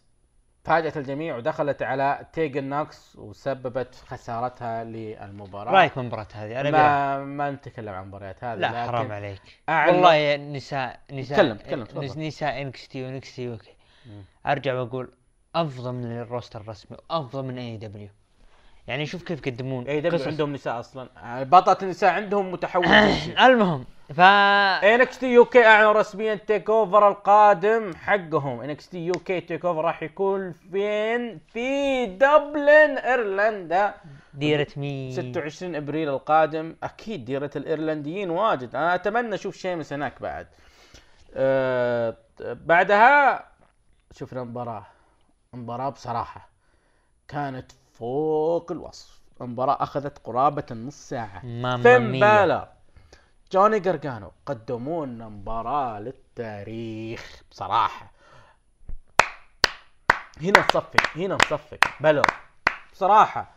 [0.63, 5.71] فاجأت الجميع ودخلت على تيجن نوكس وسببت خسارتها للمباراة.
[5.71, 9.41] رايك بالمباراة هذه أنا ما ما نتكلم عن المباريات هذه لا حرام عليك.
[9.69, 13.73] والله يا نساء نساء تكلم- تكلم، نساء انكس تي ونكس تي okay.
[14.47, 15.11] أرجع وأقول
[15.55, 18.09] أفضل من ال roster الرسمي وأفضل من اي دبليو
[18.89, 19.87] يعني شوف كيف يقدمون.
[19.87, 20.25] اي دبليو.
[20.25, 21.09] عندهم نساء أصلا.
[21.17, 22.85] آه، بطلة النساء عندهم متحول.
[22.85, 28.61] جنسي المهم ف انكس تي يو كي أعلنوا رسميا تيك اوفر القادم حقهم.
[28.61, 33.93] انكس تي يو كي تيك اوفر راح يكون فين؟ في دبلن إيرلندا.
[34.33, 36.75] ديرة مين؟ 26 إبريل القادم.
[36.83, 38.75] أكيد ديرة الإيرلنديين واجد.
[38.75, 40.47] أنا أتمنى أشوف شيمس هناك بعد.
[41.33, 43.45] أه بعدها
[44.11, 44.85] شفنا مباراة.
[45.53, 46.49] مباراة بصراحة
[47.27, 49.19] كانت فوق الوصف.
[49.39, 51.45] مباراه أخذت قرابة النص ساعة.
[51.45, 52.73] ماما فين بالور؟
[53.51, 58.11] جوني قرقانو قدموا لنا مباراة للتاريخ بصراحة.
[60.41, 62.27] هنا نصفق هنا نصفق بلر.
[62.93, 63.51] بصراحة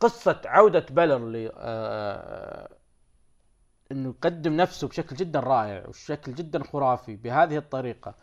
[0.00, 2.68] قصة عودة بلر ل آه،
[3.92, 8.14] إنه يقدم نفسه بشكل جدا رائع وشكل جدا خرافي بهذه الطريقة.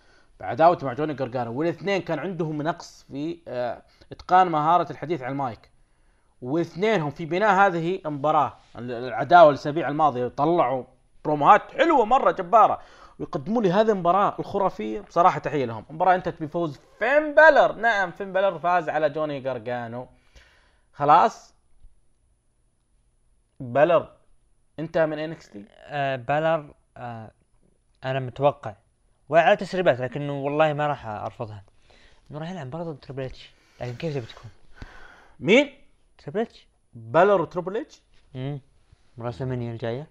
[0.41, 3.81] بعداوته مع جوني قرقانو والاثنين كان عندهم نقص في آه،
[4.11, 5.71] إتقان مهارة الحديث على المايك.
[6.41, 10.83] واثنينهم في بناء هذه المباراة العداوة الأسابيع الماضية طلعوا
[11.25, 12.79] بروموهات حلوة مرة جبارة.
[13.19, 15.01] ويقدموا لي هذه المباراة الخرافية.
[15.01, 15.85] بصراحة تحية لهم.
[15.89, 20.07] المباراة انتهت بفوز فين بلر؟ نعم فين بلر فاز على جوني قرقانو.
[20.93, 21.53] خلاص؟
[23.59, 24.09] بلر
[24.79, 27.31] انتهى من NX T آه بالر آه
[28.03, 28.73] أنا متوقع
[29.31, 31.63] وعلى تسريبات لكنه والله ما راح أرفضها.
[32.31, 33.51] إنه راح يلعب مباراة ضد Triple H
[33.81, 34.51] لكن كيف تبي تكون؟
[35.39, 35.73] مين؟
[36.17, 38.01] Triple H بلر و Triple H
[38.35, 38.61] امم
[39.19, 40.07] WrestleMania الجاية.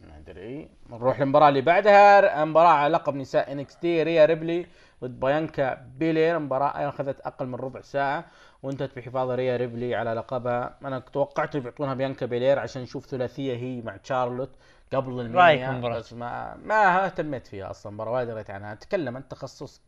[0.00, 0.68] ما أدري.
[0.90, 2.44] نروح للمباراة اللي بعدها.
[2.44, 4.66] مباراة على لقب نساء NXT ريا ريبلي
[5.02, 6.38] ضد بيانكا بيلير.
[6.38, 8.24] مباراة أخذت أقل من ربع ساعة
[8.62, 10.78] وانتهت بحفاظ ريا ريبلي على لقبها.
[10.84, 14.50] أنا توقعت بيعطونها بيانكا بيلير عشان نشوف ثلاثية هي مع تشارلوت.
[14.94, 18.74] قبل ال Mania؟ بس ما ما اهتميت فيها أصلا مباراة وايد قريت عنها.
[18.74, 19.80] تكلم انت تخصصك.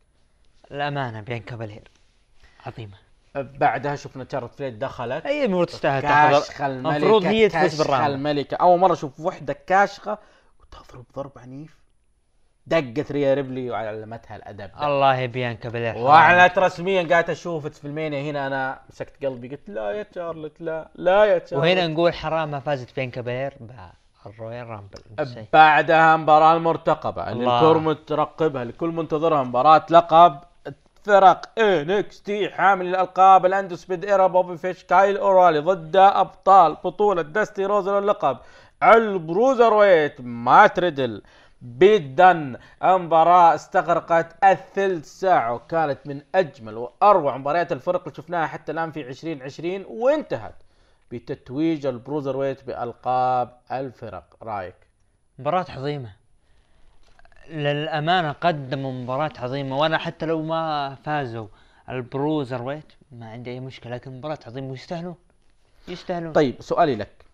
[0.71, 1.91] الأمانة بيانكا بالير
[2.65, 2.97] عظيمة.
[3.35, 5.27] بعدها شفنا تشارلوت فلير دخلت.
[5.27, 8.13] هي المفروض تستاهل كاشخة تاخذ الملكة المفروض هي تفوز كاشخة بالراوند.
[8.13, 8.57] الملكة.
[8.57, 10.17] أول مرة أشوف وحدة كاشخة.
[10.59, 11.81] وتضرب ضرب عنيف.
[12.67, 14.71] دقت ريا ريبلي وعلمتها الأدب.
[14.81, 16.03] الله يا بيانكا بالير حرام.
[16.03, 20.61] واعلنت رسميا قاعد أشوف في ال Mania هنا أنا مسكت قلبي قلت لا يا تشارلت
[20.61, 23.53] لا لا يا تشارلت وهنا نقول حرام ما فازت بيانكا بالير
[24.25, 24.99] بال Royal Rumble.
[25.53, 27.43] بعدها مباراة المرتقبة اللي.
[27.43, 30.39] الكل مترقبها الكل منتظرها مباراة لقب
[31.03, 37.65] فرق NXT حامل الألقاب ال Undisputed Era بوبي فيش كايل أورالي ضد أبطال بطولة داستي
[37.65, 38.37] رودز اللقب
[38.83, 41.21] ال BroserWeights مات ريدل
[41.61, 48.71] بيت دن مباراة استغرقت الثلث ساعة وكانت من أجمل وأروع مباريات الفرق اللي شفناها حتى
[48.71, 50.55] الآن في 2020 وانتهت
[51.11, 54.37] بتتويج ال BroserWeights بألقاب الفرق.
[54.43, 54.75] رأيك؟
[55.39, 56.13] مباراة عظيمة.
[57.49, 61.47] للأمانة قدموا مباراة عظيمة وأنا حتى لو ما فازوا
[61.89, 65.15] ال BroserWeights ما عندي أي مشكلة لكن مباراة عظيمة ويستاهلون.
[65.87, 66.33] يستاهلون.
[66.33, 67.25] طيب سؤالي لك.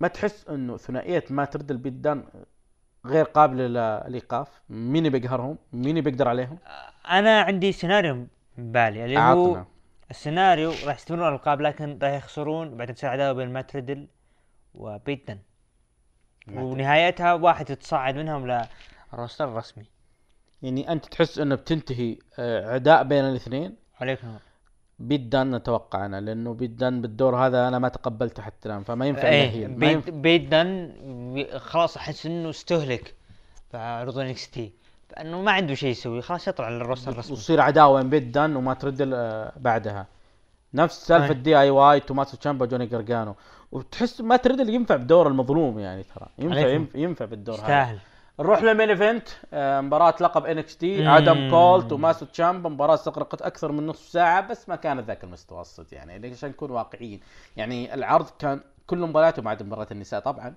[0.00, 2.24] ما تحس إنه ثنائية مات ريدل وبيت دان
[3.06, 6.58] غير قابلة للإيقاف؟ مين بيقهرهم؟ مين بيقدر عليهم؟
[7.10, 8.26] أنا عندي سيناريو
[8.58, 9.64] ببالي اللي هو
[10.10, 14.06] السيناريو راح يستمرون الألقاب لكن راح يخسرون بعدين تصير عداوة بين مات ريدل
[14.74, 15.38] وبيت دان.
[16.52, 18.46] ونهايتها واحد يتصاعد منهم
[19.12, 19.84] لل roster الرسمي.
[20.62, 24.38] يعني أنت تحس انه بتنتهي آه، عداء بين الاثنين؟ عليك نور
[24.98, 29.06] بيت دان نتوقع أنا لأنه بيت دان بالدور هذا أنا ما تقبلته حتى الآن فما
[29.06, 30.10] ينفع إيه بيت ينفع.
[31.34, 33.14] بي- خلاص أحس إنه استهلك
[33.70, 34.72] في عروض NXT.
[35.16, 37.32] فانه ما عنده شيء يسوي خلاص يطلع لل roster الرسمي.
[37.32, 39.02] وتصير عداوة بين دان ومات ريدل
[39.56, 40.06] بعدها.
[40.74, 41.34] نفس سالفة.
[41.34, 43.34] DIY توماسو تشامبا جوني قرقانو
[43.72, 46.26] وتحس مات ريدل ينفع بدور المظلوم يعني ترى.
[46.38, 46.82] ينفع عليكم.
[46.82, 47.62] ينفع, ينفع بالدور هذا.
[47.62, 47.98] يستاهل.
[48.40, 49.28] نروح لل main event.
[49.52, 51.08] آه، مباراة لقب NXT.
[51.08, 52.70] آدم كول توماسو تشامبا.
[52.70, 56.30] مباراة استغرقت أكثر من نصف ساعة بس ما كانت ذاك المتوسط يعني.
[56.30, 57.20] عشان نكون واقعيين.
[57.56, 60.54] يعني العرض كان كل مبارياته ما عدا مباراة النساء طبعا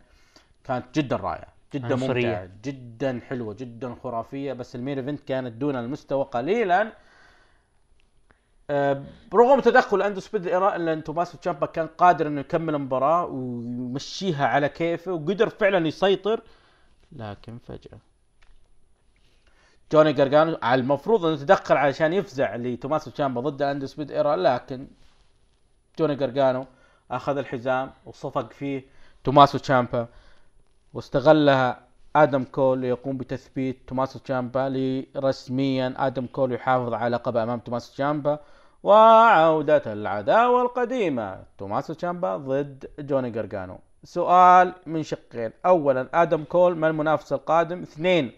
[0.63, 1.56] كانت جدا رائعة.
[1.73, 2.27] جدا عنصرية.
[2.27, 4.53] ممتعة جدا حلوة جدا خرافية.
[4.53, 6.91] بس ال main event كانت دون المستوى قليلا.
[8.69, 14.69] آه، برغم تدخل Undisputed الا ان توماسو تشامبا كان قادر إنه يكمل المباراة ويمشيها على
[14.69, 16.41] كيفه وقدر فعلا يسيطر.
[17.11, 17.99] لكن فجأة
[19.91, 24.87] جوني جرجانو على المفروض إنه يتدخل علشان يفزع لتوماسو تشامبا ضد Undisputed Era لكن
[25.99, 26.65] جوني جرجانو
[27.11, 28.83] أخذ الحزام وصفق فيه
[29.23, 30.07] توماسو تشامبا.
[30.93, 37.93] واستغلها آدم كول ليقوم بتثبيت توماسو تشامبا لرسميا آدم كول يحافظ على لقبه أمام توماسو
[37.93, 38.39] تشامبا
[38.83, 41.43] وعودة العداوة القديمة.
[41.57, 43.79] توماسو تشامبا ضد جوني جرجانو.
[44.03, 45.51] سؤال من شقين.
[45.65, 48.31] اولا آدم كول ما المنافس القادم؟ اثنين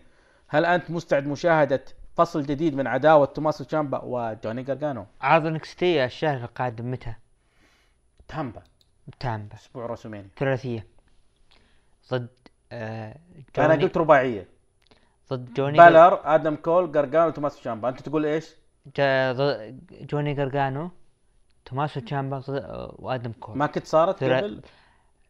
[0.48, 1.84] هل أنت مستعد مشاهدة
[2.16, 7.14] فصل جديد من عداوة توماسو تشامبا وجوني جرجانو؟ عرض NXT الشهر القادم متى؟
[8.28, 8.62] تامبا.
[9.20, 9.56] تامبا.
[9.56, 10.30] أسبوع WrestleMania.
[10.38, 10.99] ثلاثية.
[12.12, 12.28] ضد
[12.72, 13.20] آه
[13.58, 14.48] أنا جوني قلت رباعية.
[15.30, 18.56] ضد جوني بلر آدم كول جرجانو توماسو تشامبا أنت تقول إيش؟
[18.96, 19.80] جا- ضد
[20.12, 20.92] جوني جرجانو
[21.66, 23.58] توماسو تشامبا ضد- وآدم كول.
[23.58, 24.62] ما كنت صارت قبل؟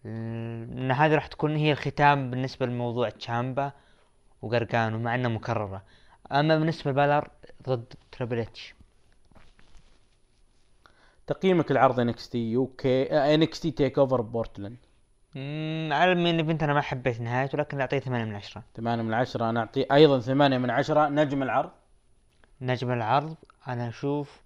[0.06, 3.72] ان هذه راح تكون هي الختام بالنسبة لموضوع تشامبا
[4.42, 5.84] وقرقانو مع إنها مكررة.
[6.32, 7.28] أما بالنسبة لبالر
[7.70, 8.76] ضد Triple H.
[11.28, 13.04] تقييمك العرض انكس تي يو كي
[13.36, 14.78] انكس تي تيك اوفر بورتلاند
[15.36, 19.04] أمم، على ال main event أنا ما حبيت نهايته لكن أعطيه 8 من 10 8
[19.04, 21.72] من 10 أنا أعطيه أيضا 8 من 10 نجم العرض؟
[22.62, 23.36] نجم العرض
[23.68, 24.42] أنا أشوف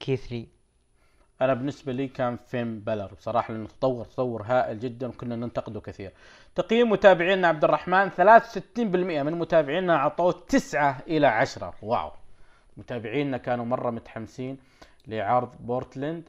[0.00, 0.48] كيث لي
[1.40, 6.12] أنا بالنسبة لي كان فين بلر بصراحة لأنه تطور تطور هائل جدا وكنا ننتقده كثير.
[6.54, 8.78] تقييم متابعينا عبد الرحمن 63%
[9.22, 12.10] من متابعينا أعطوه 9 إلى 10 wow.
[12.76, 14.58] متابعينا كانوا مرة متحمسين
[15.06, 16.28] لعرض بورتلاند.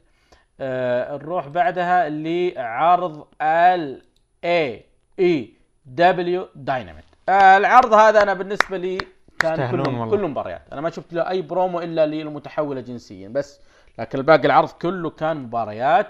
[0.60, 4.02] نروح بعدها لعرض ال
[4.44, 4.84] AEW
[5.18, 8.98] Dynamite آه العرض هذا أنا بالنسبة لي
[9.38, 10.10] كان كله.
[10.10, 10.62] كله مباريات.
[10.72, 13.60] أنا ما شفت له أي برومو إلا للمتحولة جنسيا بس
[13.98, 16.06] لكن الباقي العرض كله كان مباريات.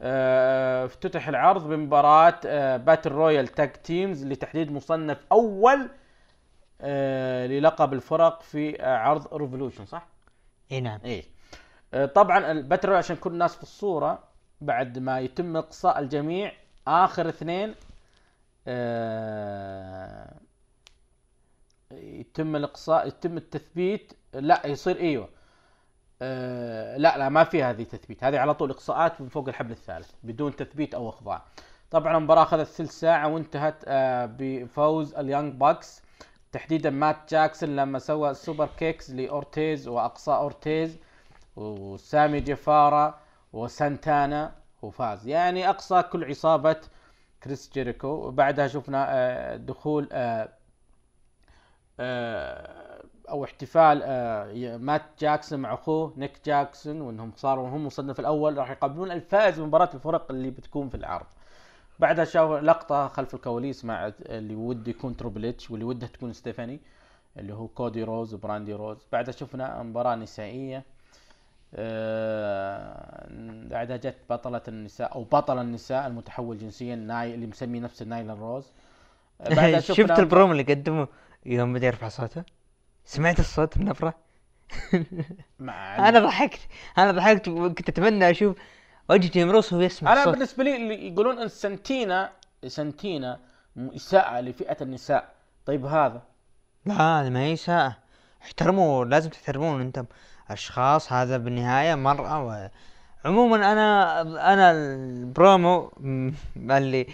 [0.00, 5.88] آه، افتتح العرض بمباراة آه، battle royal tag teams لتحديد مصنف أول
[6.80, 10.06] آه، للقب الفرق في آه، عرض Revolution صح؟
[10.72, 11.00] إي نعم.
[11.04, 11.24] إيه آه،
[12.14, 14.18] طبعا ال battle royal عشان كل الناس في الصورة
[14.60, 16.52] بعد ما يتم إقصاء الجميع
[16.88, 17.74] آخر اثنين
[18.68, 20.36] آه،
[21.92, 25.28] يتم الإقصاء يتم التثبيت لا يصير إيوه.
[26.22, 28.24] آه لا لا ما في هذه تثبيت.
[28.24, 31.42] هذه على طول إقصاءات من فوق الحبل الثالث بدون تثبيت أو اخضاع
[31.90, 36.02] طبعا المباراة أخذت ثلث ساعة وانتهت آه بفوز ال Young Bucks.
[36.52, 40.98] تحديدا مات جاكسون لما سوى superkicks لأورتيز وأقصى أورتيز.
[41.56, 43.20] وسامي جيفارا
[43.52, 44.52] وسانتانا
[44.82, 46.76] وفاز يعني أقصى كل عصابة
[47.42, 48.08] كريس جيريكو.
[48.08, 50.48] وبعدها شفنا آه دخول آه
[52.00, 53.98] آه، أو احتفال
[54.80, 59.66] مات جاكسون مع أخوه نيك جاكسون وإنهم صاروا هم المصنف الأول راح يقابلون الفائز من
[59.66, 61.26] مباراة الفرق اللي بتكون في العرض.
[61.98, 66.80] بعدها شاف لقطة خلف الكواليس مع اللي وده يكون Triple H واللي ودها تكون ستيفاني
[67.36, 69.06] اللي هو كودي رودز وبراندي رودز.
[69.12, 70.84] بعدها شفنا مباراة نسائية.
[73.70, 78.72] بعدها جت بطلة النساء أو بطل النساء المتحول جنسيا ناي اللي مسمي نفسه نايلا روز.
[79.40, 81.08] آه، بعدها شفت البروم اللي قدمه؟
[81.46, 82.44] يوم بدأ يرفع صوته.
[83.04, 83.78] سمعت الصوت
[85.58, 86.60] مع أنا ضحكت.
[86.98, 88.56] أنا ضحكت وكنت أتمنى أشوف
[89.10, 90.34] وجه جيم روس وهو يسمع أنا الصوت.
[90.34, 92.32] بالنسبة لي اللي يقولون إن سنتينا
[92.66, 93.40] سنتينا
[93.78, 95.34] إساءة لفئة النساء.
[95.66, 96.22] طيب هذا؟
[96.86, 97.96] لا هذا ما هي ساعة
[98.42, 100.04] احترموا لازم تحترمون أنتم.
[100.50, 102.68] أشخاص هذا بالنهاية مرأة و...
[103.24, 104.20] عموما أنا
[104.52, 105.92] أنا البرومو
[106.56, 107.06] اللي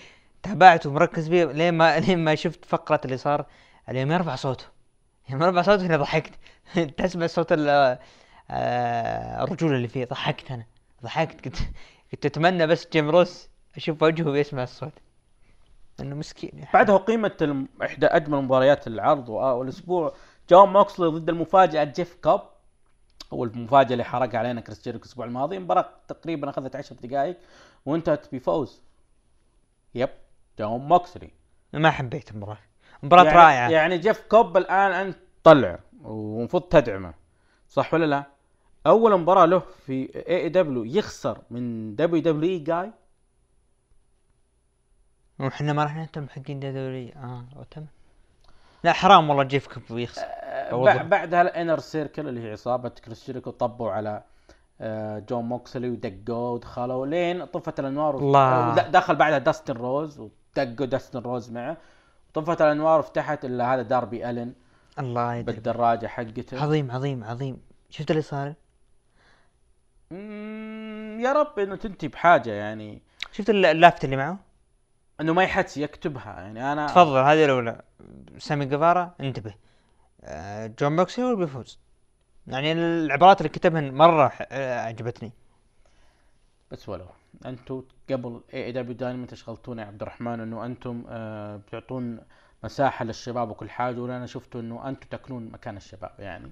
[0.42, 3.46] تابعته ومركز فيه لين ما لين ما شفت فقرة اللي صار
[3.88, 4.64] اليوم يرفع صوته.
[5.30, 6.32] يوم يرفع صوته هنا ضحكت.
[6.98, 7.98] تسمع صوت آه،
[9.44, 10.64] الرجولة اللي فيه ضحكت أنا.
[11.02, 11.40] ضحكت.
[11.40, 11.56] كنت
[12.12, 14.92] كنت أتمنى بس جيم روس أشوف وجهه ويسمع الصوت.
[16.00, 20.14] إنه مسكين بعدها قيمة الم- إحدى أجمل مباريات العرض وآ- والأسبوع.
[20.50, 22.40] جون موكسلي ضد المفاجأة جيف كوب
[23.32, 25.58] هو المفاجاه اللي حرقها علينا كريس جيريكو الأسبوع الماضي.
[25.58, 27.38] مباراة تقريبا أخذت 10 دقائق.
[27.86, 28.82] وانتهت بفوز
[29.94, 30.08] يب.
[30.58, 31.30] جون موكسلي
[31.72, 32.58] ما حبيت المباراة.
[33.02, 33.70] مباراة يعني رائعة.
[33.70, 37.14] يعني جيف كوب الآن انت طلع ومفروض تدعمه.
[37.68, 38.24] صح ولا لا؟
[38.86, 42.92] أول مباراة له في AEW يخسر من WWE جاي
[45.40, 47.88] وحنا ما راح نهتم حقين دوري آه تمام
[48.84, 50.22] لا حرام والله جيف كوب يخسر.
[50.70, 54.22] بع- بعدها ال Inner Circle اللي هي عصابه كريس جيريكو طبوا على
[54.80, 58.74] آه، جون موكسلي ودقوا ودخلوا لين طفت الأنوار الله.
[58.88, 61.76] دخل بعدها داستن رودز ودقوا داستن رودز معه.
[62.34, 64.52] طفت الأنوار وفتحت إلا هذا داربي ألن
[64.98, 66.62] الله يدري بالدراجة حقته.
[66.62, 67.60] عظيم عظيم عظيم.
[67.90, 68.54] شفت اللي صار؟
[71.20, 73.02] يا رب إنه تنتهي بحاجة يعني.
[73.32, 74.38] شفت الل- اللافت اللي معه؟
[75.20, 77.82] انه ما يحدس يكتبها يعني أنا تفضل هذه الأولى.
[78.38, 79.54] سامي جيفارا انتبه.
[80.24, 81.78] آه، جون موكسلي هو اللي بيفوز.
[82.46, 85.32] يعني العبارات اللي كتبهن مرة آه، عجبتني.
[86.70, 87.06] بس ولو.
[87.46, 92.20] أنتم قبل AEW دايما تشغلتونا يا عبد الرحمن إنه أنتم آه بتعطون
[92.64, 96.50] مساحة للشباب وكل حاجة وأنا شفت إنه أنتم تكنون مكان الشباب يعني.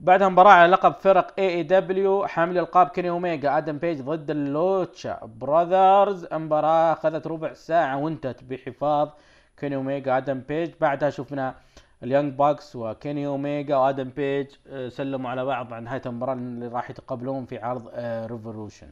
[0.00, 5.20] بعدها مباراة على لقب فرق AEW حامل القاب كيني اوميجا آدم بيج ضد ال Lucha
[5.24, 6.26] Brothers.
[6.32, 9.08] مباراة أخذت ربع ساعة وانتهت بحفاظ
[9.56, 10.70] كيني اوميجا آدم بيج.
[10.80, 11.54] بعدها شفنا
[12.02, 16.68] ال Young Bucks وكيني اوميجا وآدم بيج آه، سلموا على بعض عن نهاية المباراة اللي
[16.68, 17.90] راح يتقابلون في عرض
[18.32, 18.90] Revolution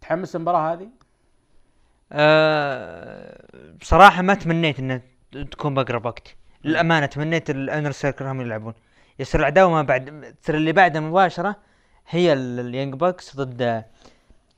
[0.00, 0.88] تحمس المباراة هذه؟
[2.12, 5.00] أه بصراحه ما تمنيت إنها
[5.32, 6.36] تكون بأقرب وقت.
[6.66, 8.74] للأمانة تمنيت ال Inner Circle هم يلعبون.
[9.18, 11.56] يصير العداوة ما بعد تصير اللي بعدها مباشره
[12.08, 13.84] هي ال- ال Young Bucks ضد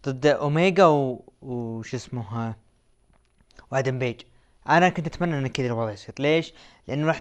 [0.08, 1.24] ضد اوميجا و...
[1.42, 2.54] وش اسمه
[3.72, 4.20] وادم بيج.
[4.68, 6.14] أنا كنت أتمنى إن كذا الوضع يصير.
[6.18, 6.52] ليش؟
[6.88, 7.18] لأنه راح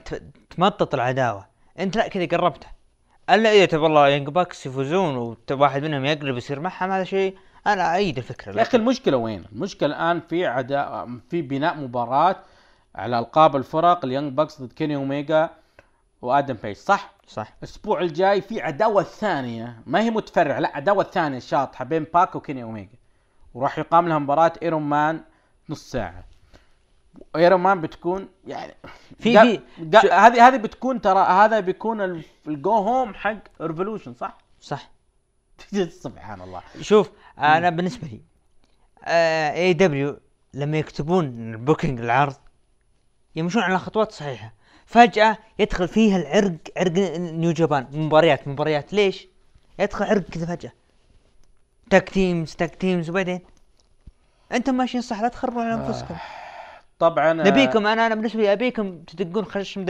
[0.50, 1.46] تمطط العداوة.
[1.80, 2.72] أنت لا كذا قربتها
[3.30, 7.38] ألا إذا تبى والله Young Bucks يفوزون وواحد منهم يقلب يصير معهم هذا شيء
[7.68, 8.58] أنا ايد الفكرة.
[8.58, 12.36] يا أخي المشكلة وين؟ المشكلة الآن في عدا في بناء مباراة
[12.98, 15.50] على ألقاب الفرق ال Young Bucks ضد كيني اوميجا
[16.22, 17.54] وآدم بيج صح؟ صح.
[17.60, 22.64] الأسبوع الجاي في عداوة ثانية ما هي متفرعة لا عداوة ثانية شاطحة بين باك وكيني
[22.64, 22.96] اوميجا
[23.54, 25.22] وراح يقام لها مباراة iron man
[25.70, 26.24] نص ساعة.
[27.36, 28.74] iron man بتكون يعني
[29.20, 34.38] في- في- هذه هذه بتكون ترى هذا بيكون ال- ال go home حق Revolution صح؟
[34.62, 34.90] صح.
[36.04, 36.62] سبحان الله.
[36.82, 38.22] شوف أنا بالنسبة لي
[39.54, 40.18] AEW
[40.54, 42.36] لما يكتبون ال booking العرض
[43.38, 44.54] يمشون على خطوات صحيحة.
[44.86, 47.88] فجأة يدخل فيها العرق عرق New Japan.
[47.92, 48.94] مباريات مباريات.
[48.94, 49.28] ليش؟
[49.80, 50.72] يدخل عرق كذا فجأة.
[51.90, 53.10] tag teams tag teams.
[53.10, 53.40] وبعدين؟
[54.52, 56.16] أنتم ماشيين صح لا تخربون على أنفسكم.
[57.00, 59.86] طبعا آه، نبيكم أنا أنا بالنسبة لي أبيكم تدقون خشم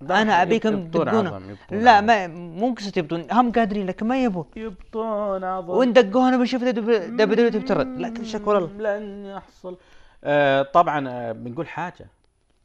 [0.00, 1.36] لا، أنا أبيكم تدقونه.
[1.36, 2.00] يبطون لا.
[2.00, 4.44] ما مو قصة يبطون هم قادرين لكن ما يبون.
[4.56, 5.70] يبطون عظم.
[5.70, 9.76] وان دقونا بنشوف دبليو تبترد لا تشك مم، لن يحصل.
[10.24, 12.06] آه طبعا آه بنقول حاجة.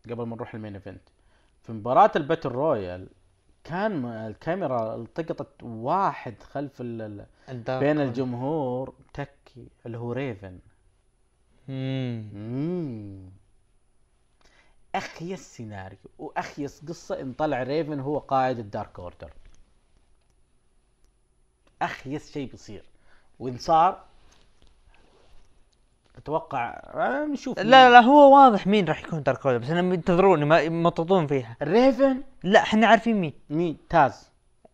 [0.10, 1.02] قبل ما نروح ال main event.
[1.64, 3.08] في مباراة ال battle royal
[3.64, 7.26] كان الكاميرا التقطت واحد خلف ال-
[7.80, 8.00] بين.
[8.02, 10.60] الجمهور تكي اللي هو ريفن.
[14.96, 19.34] أخيس سيناريو وأخيس قصة إن طلع ريفن هو قائد ال Dark Order.
[21.82, 22.86] أخيس شيء بيصير.
[23.40, 24.06] وإن صار
[26.18, 26.82] أتوقع
[27.26, 31.28] نشوف لا لا هو واضح مين راح يكون Dark Order بس أنا منتظرون ما يمططون
[31.28, 31.58] فيها.
[31.64, 33.34] ريفن؟ لا إحنا عارفين مين.
[33.50, 34.32] مين؟ تاز.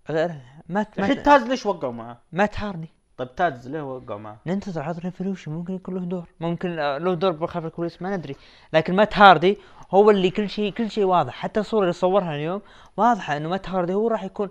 [0.10, 0.32] غير
[0.70, 2.90] ما الحين تاز ليش وقعوا معاه؟ مات هاردي.
[3.18, 6.28] طيب تاز ليه وقعوا معاه؟ ننتظر عرض Revolution ممكن يكون له دور.
[6.40, 8.36] ممكن آه، له دور بخلف الكواليس ما ندري.
[8.74, 9.58] لكن مات هاردي
[9.92, 11.34] هو اللي كل شيء كل شيء واضح.
[11.34, 12.62] حتى الصورة اللي صورها اليوم
[12.98, 14.50] واضحة إنه مات هاردي هو راح يكون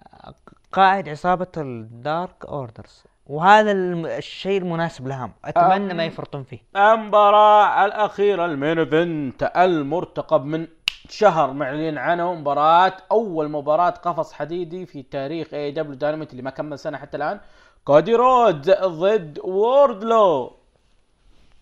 [0.00, 0.34] آه،
[0.72, 5.32] قائد عصابة ال Dark Orders وهذا الشيء المناسب لهم.
[5.44, 6.58] أتمنى ما يفرطون فيه.
[6.76, 10.66] المباراة الأخيرة ال main event المرتقب من
[11.08, 12.34] شهر معلن عنه.
[12.34, 17.40] مباراة أول مباراة قفص حديدي في تاريخ AEW Dynamite اللي ما كمل سنة حتى الآن.
[17.84, 20.56] كودي رودز ضد ووردلو.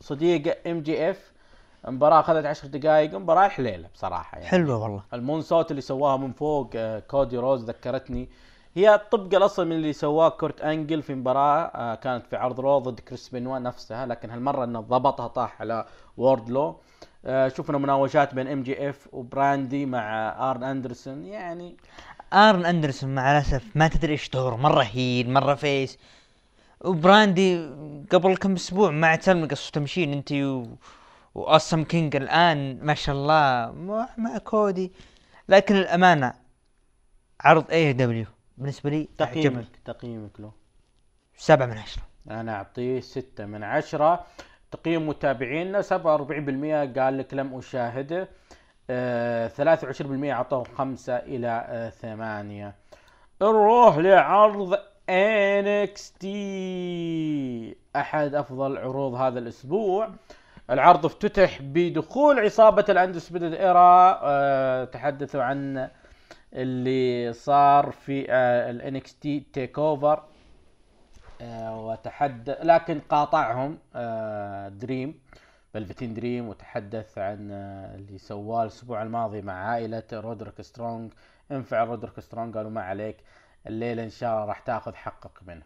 [0.00, 1.32] صديق MJF
[1.88, 4.48] مباراة أخذت عشر دقائق مباراة حليلة بصراحة يعني.
[4.48, 5.02] حلوة والله.
[5.14, 8.28] ال moonsault اللي سواها من فوق آه، كودي رودز ذكرتني
[8.74, 12.78] هي طبق الأصل من اللي سواه كورت أنجل في مباراة آه، كانت في عرض Raw
[12.78, 15.86] ضد كريس بنوا نفسها لكن هالمرة إنه ضبطها طاح على
[16.16, 16.80] ووردلو
[17.24, 21.76] آه، شفنا مناوشات بين إم جي إف وبراندي مع آرن أندرسون يعني
[22.32, 25.98] آرن أندرسون مع الأسف ما تدري إيش دوره مرة هيل مرة فيس
[26.80, 27.70] وبراندي
[28.12, 30.66] قبل كم أسبوع مع تلمق تمشين أنت و...
[31.34, 33.72] واصم كينج الآن ما شاء الله
[34.18, 34.92] مع كودي.
[35.48, 36.32] لكن الأمانة
[37.40, 38.26] عرض اي دبليو
[38.60, 40.52] بالنسبة لي تقييمك تقييمك له.
[41.36, 42.02] سبعة من عشرة.
[42.30, 44.26] أنا أعطيه ستة من عشرة.
[44.70, 48.28] تقييم متابعينا 47% قال لك لم أشاهده.
[48.90, 52.74] آه 23% أعطوه خمسة إلى آه ثمانية.
[53.42, 54.74] نروح لعرض
[55.10, 56.24] NXT
[57.96, 60.10] أحد أفضل عروض هذا الأسبوع.
[60.70, 64.18] العرض افتتح بدخول عصابة الاندسبيدد إيرا.
[64.22, 65.90] آه تحدثوا عن
[66.54, 70.22] اللي صار في آه ال NXT TakeOver
[71.42, 75.20] وتحدث لكن قاطعهم آه، دريم
[75.74, 81.12] فلفتين دريم وتحدث عن آه، اللي سواه الأسبوع الماضي مع عائلة رودريك سترونج
[81.50, 83.16] انفع رودريك سترونج قالوا ما عليك
[83.66, 85.62] الليلة إن شاء الله راح تاخذ حقك منه.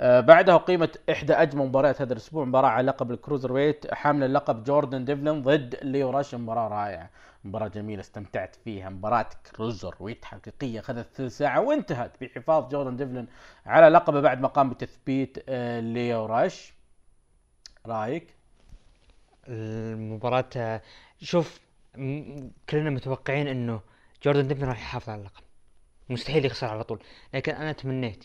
[0.00, 5.04] بعدها أقيمت إحدى أجمل مباريات هذا الأسبوع مباراة على لقب ال cruiserweight حامل اللقب جوردن
[5.04, 7.10] ديفلن ضد ليو راش مباراة رائعة.
[7.46, 8.88] مباراة جميلة استمتعت فيها.
[8.88, 13.26] مباراة cruiserweight حقيقية أخذت ثلث ساعة وانتهت بحفاظ جوردن ديفلن
[13.66, 16.72] على لقبه بعد ما قام بتثبيت آه، ليو راش.
[17.86, 18.34] رأيك؟
[19.48, 20.82] المباراة آه،
[21.20, 21.60] شوف
[22.70, 23.80] كلنا متوقعين إنه
[24.24, 25.42] جوردن ديفلن راح يحافظ على اللقب.
[26.08, 27.02] مستحيل يخسر على طول
[27.34, 28.24] لكن أنا تمنيت.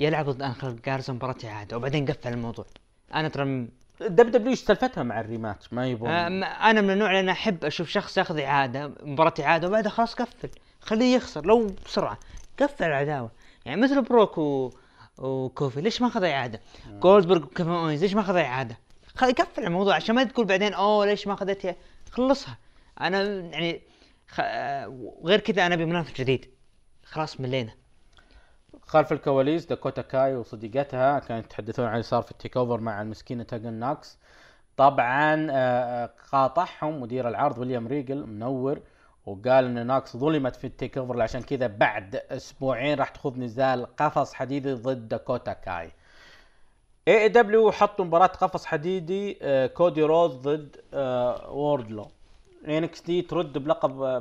[0.00, 2.66] يلعب ضد انخل جارزا مباراة اعادة وبعدين قفل الموضوع.
[3.14, 3.68] أنا ترى
[4.00, 6.08] WWE سالفتها مع ال rematch ما يبون.
[6.10, 6.26] آه،
[6.70, 10.48] أنا من النوع اللي أنا أحب أشوف شخص ياخذ إعادة مباراة إعادة وبعدها خلاص قفل.
[10.80, 12.18] خليه يخسر لو بسرعة.
[12.60, 13.30] قفل العداوة.
[13.64, 14.70] يعني مثل بروك و...
[15.18, 18.78] وكوفي ليش ما أخذ إعادة؟ جولدبرغ وكيفن أوينز ليش ما أخذ إعادة؟
[19.16, 21.76] خلي يقفل الموضوع عشان ما تقول بعدين أوه ليش ما اخذتها؟
[22.10, 22.58] خلصها.
[23.00, 23.80] أنا يعني
[24.28, 24.40] خ...
[24.40, 26.50] آه، غير كذا أنا ابي منافس جديد.
[27.04, 27.72] خلاص ملينا.
[28.88, 33.42] خلف الكواليس داكوتا كاي وصديقتها كانوا يتحدثون عن اللي صار في ال TakeOver مع المسكينة
[33.42, 34.18] تيجن ناكس.
[34.76, 38.80] طبعا آه، قاطعهم مدير العرض ويليام ريجل منور
[39.26, 44.34] وقال إن ناكس ظلمت في ال TakeOver عشان كذا بعد أسبوعين راح تخوض نزال قفص
[44.34, 45.92] حديدي ضد داكوتا كاي.
[47.08, 52.10] AEW حطوا مباراة قفص حديدي آه، كودي رودز ضد آه، ووردلو.
[52.68, 54.18] NXT ترد بلقب آه،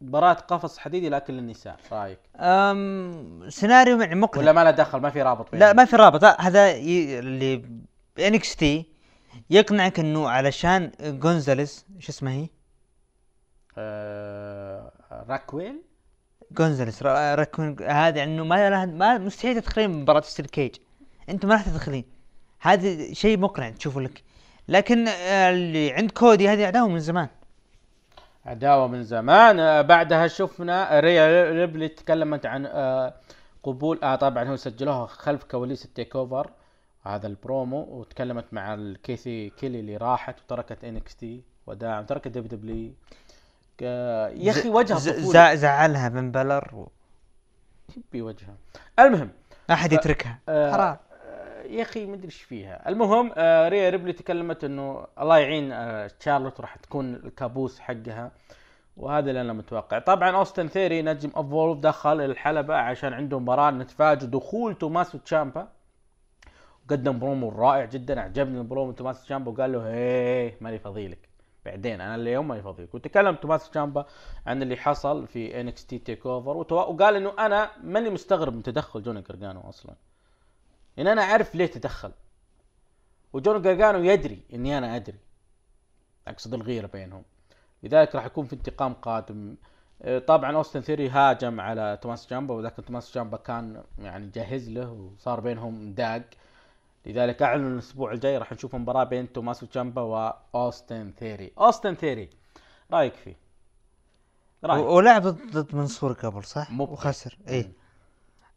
[0.00, 4.42] مباراة قفص حديدي لكن للنساء رأيك؟ أم سيناريو يعني مقنع.
[4.42, 6.22] ولا ما له دخل ما في رابط لا بينهم؟ ما في رابط.
[6.22, 7.18] لا هذا ي...
[7.18, 7.64] اللي
[8.18, 8.86] NXT
[9.50, 12.48] يقنعك إنه علشان جونزاليس شو اسمها هي؟
[13.78, 14.92] آه
[15.28, 15.82] راكويل؟
[16.52, 20.74] جونزاليس را- راكون هذا إنه ما لها ما مستحيل تدخلين مباراة steel cage.
[21.28, 22.04] أنت ما راح تدخلين.
[22.60, 24.22] هذا شيء مقنع تشوفه لك.
[24.68, 27.28] لكن آه، اللي عند كودي هذه عداوه من زمان.
[28.46, 29.60] عداوة من زمان.
[29.60, 33.14] آه بعدها شفنا ريا ريبلي تكلمت عن آه
[33.62, 36.50] قبول آه طبعا هو سجلوها خلف كواليس ال TakeOver
[37.02, 42.90] هذا البرومو وتكلمت مع الكاثي كيلي اللي راحت وتركت NXT وداعا تركت WWE.
[43.80, 45.56] يا أخي وجهها ز- طفولي.
[45.56, 46.88] زعلها من بلر و...
[47.96, 48.54] يبي وجهها.
[48.98, 49.30] المهم
[49.68, 50.38] ما حد يتركها.
[50.48, 50.86] آه، حرام.
[50.88, 50.98] آه،
[51.74, 52.88] يا أخي ما ادري إيش فيها.
[52.88, 58.32] المهم آه ريا ريبلي تكلمت إنه الله يعين آه شارلوت راح تكون الكابوس حقها
[58.96, 59.98] وهذا اللي أنا متوقع.
[59.98, 65.68] طبعا أوستن ثيري نجم Evolve دخل الحلبة عشان عنده مباراة نتفاجئ دخول توماسو تشامبا.
[66.90, 71.28] قدم برومو رائع جدا عجبني البرومو توماسو تشامبا وقال له هي ماني فاضيلك
[71.64, 74.04] بعدين أنا اليوم ماني فاضيلك وتكلم توماسو تشامبا
[74.46, 79.60] عن اللي حصل في NXT TakeOver وقال إنه أنا ماني مستغرب من تدخل جوني جرجانو
[79.60, 79.94] أصلا.
[80.98, 82.12] إن أنا أعرف ليه تدخل.
[83.32, 85.18] وجون جرجانو يدري إني أنا أدري.
[86.28, 87.22] أقصد الغيرة بينهم.
[87.82, 89.56] لذلك راح يكون في انتقام قادم.
[90.02, 94.90] آه، طبعا أوستن ثيري هاجم على توماسو تشامبا ولكن توماسو تشامبا كان يعني جاهز له
[94.90, 96.22] وصار بينهم داق.
[97.06, 101.52] لذلك اعلنوا الأسبوع الجاي راح نشوف مباراة بين توماسو تشامبا وأوستن ثيري.
[101.58, 102.30] أوستن ثيري
[102.92, 103.36] رأيك فيه؟
[104.64, 104.86] رأيك.
[104.86, 106.92] ولعب ضد منصور قبل صح؟ مبقي.
[106.92, 107.38] وخسر.
[107.48, 107.72] اي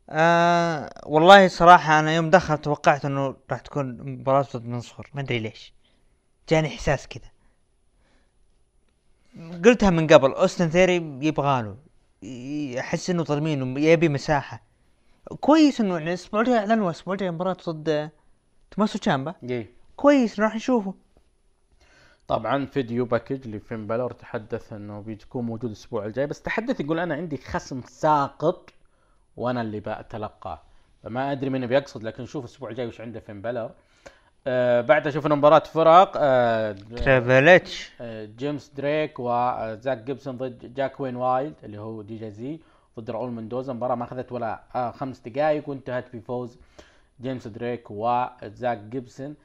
[0.10, 5.10] آه والله صراحة أنا يوم دخل توقعت إنه راح تكون مباراة ضد منصور.
[5.14, 5.74] ما أدري ليش.
[6.50, 7.32] جاني إحساس كذا.
[9.66, 11.78] قلتها من قبل أوستن ثيري يبغاله
[12.80, 14.64] أحس إنه ظالمينه يبي مساحة.
[15.40, 18.10] كويس إنه يعني الأسبوع الجاي أعلنوا الأسبوع الجاي مباراة ضد
[18.72, 19.36] توماسو تشامبا.
[19.44, 19.72] إيه.
[19.96, 20.94] كويس راح نشوفه.
[22.28, 27.16] طبعا video package لفين بالور تحدث إنه بيكون موجود الأسبوع الجاي بس تحدث يقول أنا
[27.16, 28.70] عندي خصم ساقط.
[29.38, 30.62] وأنا اللي بتلقاه.
[31.04, 33.72] فما أدري من بيقصد لكن نشوف الأسبوع الجاي وش عنده فين بالور
[34.48, 36.76] آه بعدها شفنا مباراة فرق آه
[38.02, 42.60] آه، جيمس دريك وزاك جيبسون ضد جاك وين وايلد اللي هو DJZ
[43.00, 43.74] ضد راؤول مندوزا.
[43.74, 46.58] مباراة ما أخذت ولا آه خمس دقائق وانتهت بفوز
[47.22, 49.36] جيمس دريك وزاك جيبسون.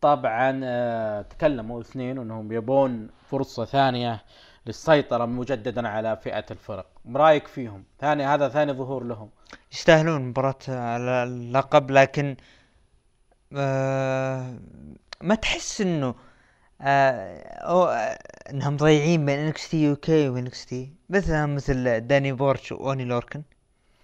[0.00, 4.22] طبعا آه تكلموا الاثنين إنهم يبون فرصة ثانية
[4.66, 6.86] للسيطرة مجددا على فئة الفرق.
[7.04, 9.30] برايك فيهم؟ ثاني هذا ثاني ظهور لهم.
[9.72, 12.36] يستاهلون مباراة على اللقب لكن
[13.56, 14.58] آه
[15.20, 16.14] ما تحس إنه
[16.80, 18.18] آه آه
[18.50, 23.42] إنهم ضايعين بين NXT UK و NXT؟ مثلا مثل داني بورش وأوني لوركن.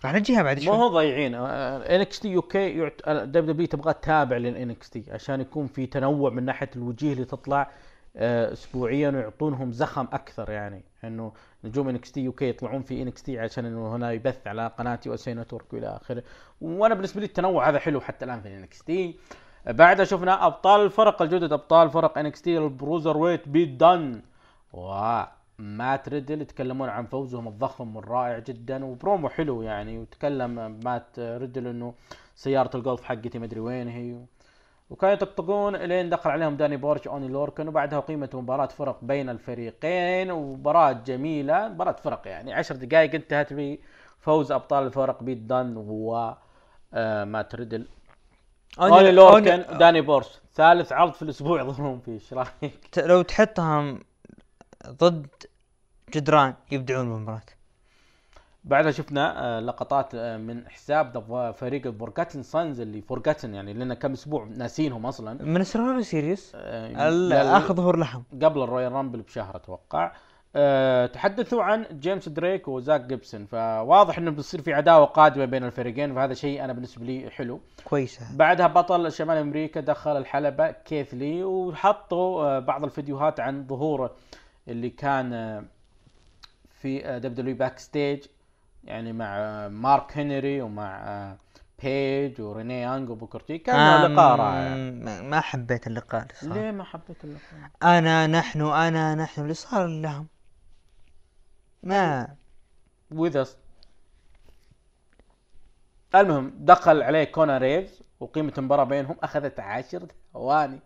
[0.05, 0.77] راح نجيها بعد شوي.
[0.77, 1.35] هو ضايعين.
[1.35, 7.25] NXT UK WWE تبغى تتابع لل NXT عشان يكون في تنوع من ناحية الوجيه اللي
[7.25, 7.63] تطلع.
[7.63, 7.69] آه،
[8.17, 10.85] اسبوعيا ويعطونهم زخم أكثر يعني.
[11.05, 11.33] إنه
[11.65, 14.71] نجوم NXT UK يطلعون في NXT عشان إنه هنا يبث على
[15.07, 16.23] USA Network وإلى آخره.
[16.61, 19.17] وأنا بالنسبة لي التنوع هذا حلو حتى الآن في NXT.
[19.67, 24.23] بعدها شفنا أبطال الفرق الجدد أبطال فرق NXT ال Broserweights بيت دن
[24.73, 29.99] ومات ريدل يتكلمون عن فوزهم الضخم والرائع جدا وبرومو حلو يعني.
[29.99, 31.95] وتكلم مات ريدل إنه
[32.35, 34.17] سيارة الجولف حقتي مدري وين هي.
[34.91, 40.31] وكانوا يطقطقون لين دخل عليهم داني بورش اوني لوركن وبعدها اقيمت مباراة فرق بين الفريقين
[40.31, 46.35] ومباراة جميلة مباراة فرق يعني عشر دقائق انتهت بفوز أبطال الفرق بيت دان و
[46.95, 47.87] آه، مات ريدل.
[48.81, 50.27] اوني لوركن داني بورش.
[50.55, 54.01] ثالث عرض في الأسبوع يظهرون فيه إيش رأيك؟ لو تحطهم
[54.89, 55.27] ضد
[56.15, 57.43] جدران يبدعون بالمباراة.
[58.65, 63.95] بعدها شفنا آه، لقطات آه، من حساب فريق ال Forgotten Sons اللي forgotten يعني لنا
[63.95, 65.45] كم أسبوع ناسينهم أصلا.
[65.45, 70.13] من ال Survivor Series آه، اخر ظهور لهم قبل ال Royal Rumble بشهر أتوقع.
[70.57, 76.15] أه تحدثوا عن جيمس دريك وزاك جيبسون فواضح إنه بيصير في عداوة قادمة بين الفريقين
[76.15, 77.61] فهذا شيء أنا بالنسبة لي حلو.
[77.85, 84.15] كويسة بعدها بطل شمال أمريكا دخل الحلبة كيث لي وحطوا آه، بعض الفيديوهات عن ظهوره
[84.69, 85.65] اللي كان آه،
[86.71, 88.25] في WWE Backstage
[88.85, 91.37] يعني مع مارك هنري ومع
[91.83, 93.59] بيج وريني يانج وبوكرتي.
[93.59, 94.75] كان آه، لقاء رائع.
[95.23, 96.55] ما حبيت اللقاء صراحة.
[96.61, 100.27] ليه ما حبيت اللقاء؟ أنا نحن أنا نحن اللي صار لهم.
[101.83, 102.35] ما.
[103.11, 103.57] واذا ص-
[106.15, 110.81] المهم دخل عليه كونر ريفز وأقيمت المباراة بينهم أخذت عشر ثواني.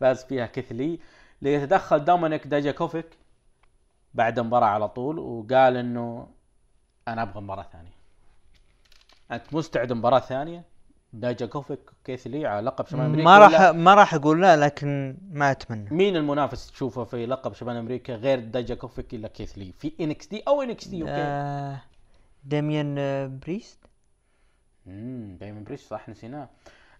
[0.00, 1.00] فاز فيها كيث لي.
[1.42, 3.06] ليتدخل دومينيك داجاكوفيك
[4.14, 6.28] بعد المباراة على طول وقال إنه
[7.08, 7.92] أنا أبغى مباراة ثانية.
[9.32, 10.62] أنت مستعد مباراة ثانية؟
[11.12, 15.50] داجاكوفيك كيث لي على لقب شمال أمريكا ما راح ما راح أقول لا لكن ما
[15.50, 15.90] أتمنى.
[15.90, 20.62] مين المنافس تشوفه في لقب شمال أمريكا غير داجاكوفيك إلا كيث لي في NXT أو
[20.62, 21.12] NXT UK.
[21.12, 21.80] آه
[22.44, 23.78] داميان آه، بريست؟
[24.86, 26.48] امم بريش صح نسيناه.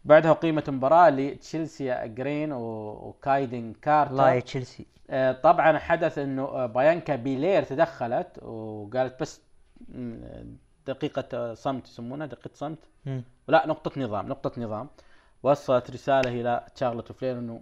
[0.04, 4.12] بعدها أقيمت مباراة لتشيلسي جرين وكايدن كارتر.
[4.12, 4.86] الله يا تشيلسي.
[5.10, 9.40] آه، طبعا حدث إنه بايانكا بيلير تدخلت وقالت بس
[10.86, 12.78] دقيقة صمت يسمونها دقيقة صمت.
[13.48, 14.88] لا نقطة نظام نقطة نظام.
[15.42, 17.60] وصلت رسالة إلى شارلوت فلير إنه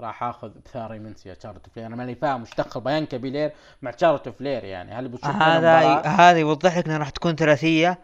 [0.00, 3.52] راح آخذ بثاري منك يا شارلوت فلير أنا ماني فاهم وش دخل بايانكا بيلير
[3.82, 4.92] مع شارلوت فلير يعني.
[4.92, 7.98] هل بتشوف هذا؟ هذا يوضح لك إنها راح تكون ثلاثية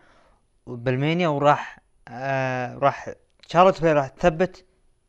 [0.67, 3.11] بالريسلمانيا وراح آه راح
[3.47, 4.65] شارلوت فلير راح تثبت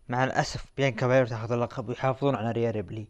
[0.09, 3.07] مع الأسف بيانكا باير تاخذ اللقب ويحافظون على ريا ريبلي.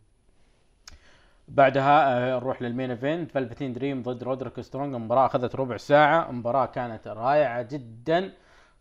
[1.49, 3.31] بعدها آه، نروح لل main event.
[3.31, 4.95] فالفتين دريم ضد رودريك سترونج.
[4.95, 6.31] المباراة أخذت ربع ساعة.
[6.31, 8.31] مباراة كانت رائعة جدا.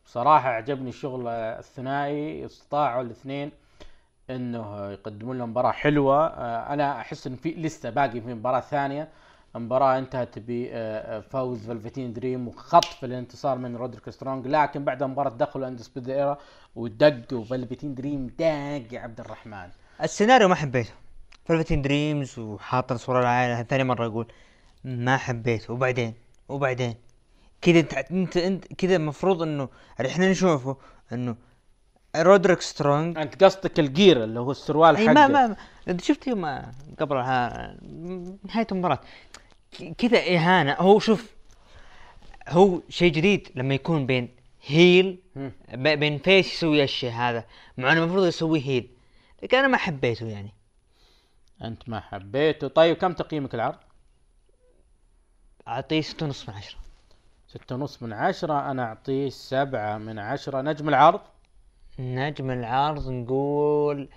[0.04, 2.44] بصراحة عجبني الشغل الثنائي.
[2.44, 3.50] استطاعوا الاثنين
[4.30, 6.26] إنه يقدمون لهم مباراة حلوة.
[6.26, 9.08] آه، أنا أحس إن في لسه باقي في مباراة ثانية.
[9.56, 14.46] المباراة انتهت بفوز فالفتين دريم وخطف الانتصار من رودريك سترونج.
[14.46, 16.38] لكن بعد المباراة دخلوا Undisputed Era
[16.76, 19.68] ودقوا فالفتين دريم داق عبد الرحمن.
[20.02, 21.07] السيناريو ما حبيته.
[21.48, 24.26] فلفتين دريمز وحاط صورة العائلة ثاني مرة أقول.
[24.84, 26.14] ما حبيته وبعدين؟
[26.48, 26.94] وبعدين؟
[27.62, 29.68] كذا انت أنت, أنت كذا المفروض إنه
[30.00, 30.76] اللي إحنا نشوفه
[31.12, 31.36] إنه
[32.16, 33.18] رودريك سترونج.
[33.18, 35.12] أنت قصدك ال gear اللي هو السروال إي حقه.
[35.12, 35.56] ما ما
[35.88, 37.76] أنت شفت يوم ما- قبل ها-
[38.44, 39.00] نهاية المباراة؟
[39.78, 40.76] ك- كذا إهانة.
[40.78, 41.34] هو شوف
[42.48, 44.28] هو شيء جديد لما يكون بين
[44.66, 45.18] هيل
[45.74, 47.44] بين فيس يسوي الشيء هذا.
[47.78, 48.88] مع إنه المفروض يسوي هيل
[49.42, 50.52] لكن أنا ما حبيته يعني.
[51.64, 52.68] أنت ما حبيته.
[52.68, 53.78] طيب كم تقييمك العرض؟
[55.68, 56.78] أعطيه ستة ونص من عشرة.
[57.48, 58.70] ستة ونص من عشرة.
[58.70, 60.60] أنا أعطيه سبعة من عشرة.
[60.62, 61.20] نجم العرض؟
[61.98, 64.08] نجم العرض نقول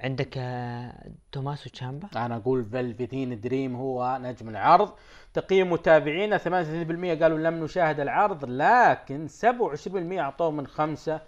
[0.00, 4.92] عندك آه، توماسو تشامبا؟ أنا أقول فالفتين دريم هو نجم العرض.
[5.34, 11.20] تقييم متابعينا 38% قالوا لم نشاهد العرض لكن 27% أعطوه من خمسة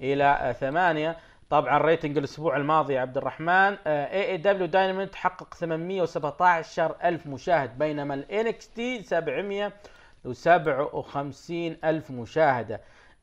[0.00, 1.16] إلى ثمانية.
[1.50, 3.76] طبعا rating الأسبوع الماضي يا عبد الرحمن.
[3.86, 12.80] AEW Dynamite حقق 817 ألف مشاهد بينما ال NXT 757 ألف مشاهدة.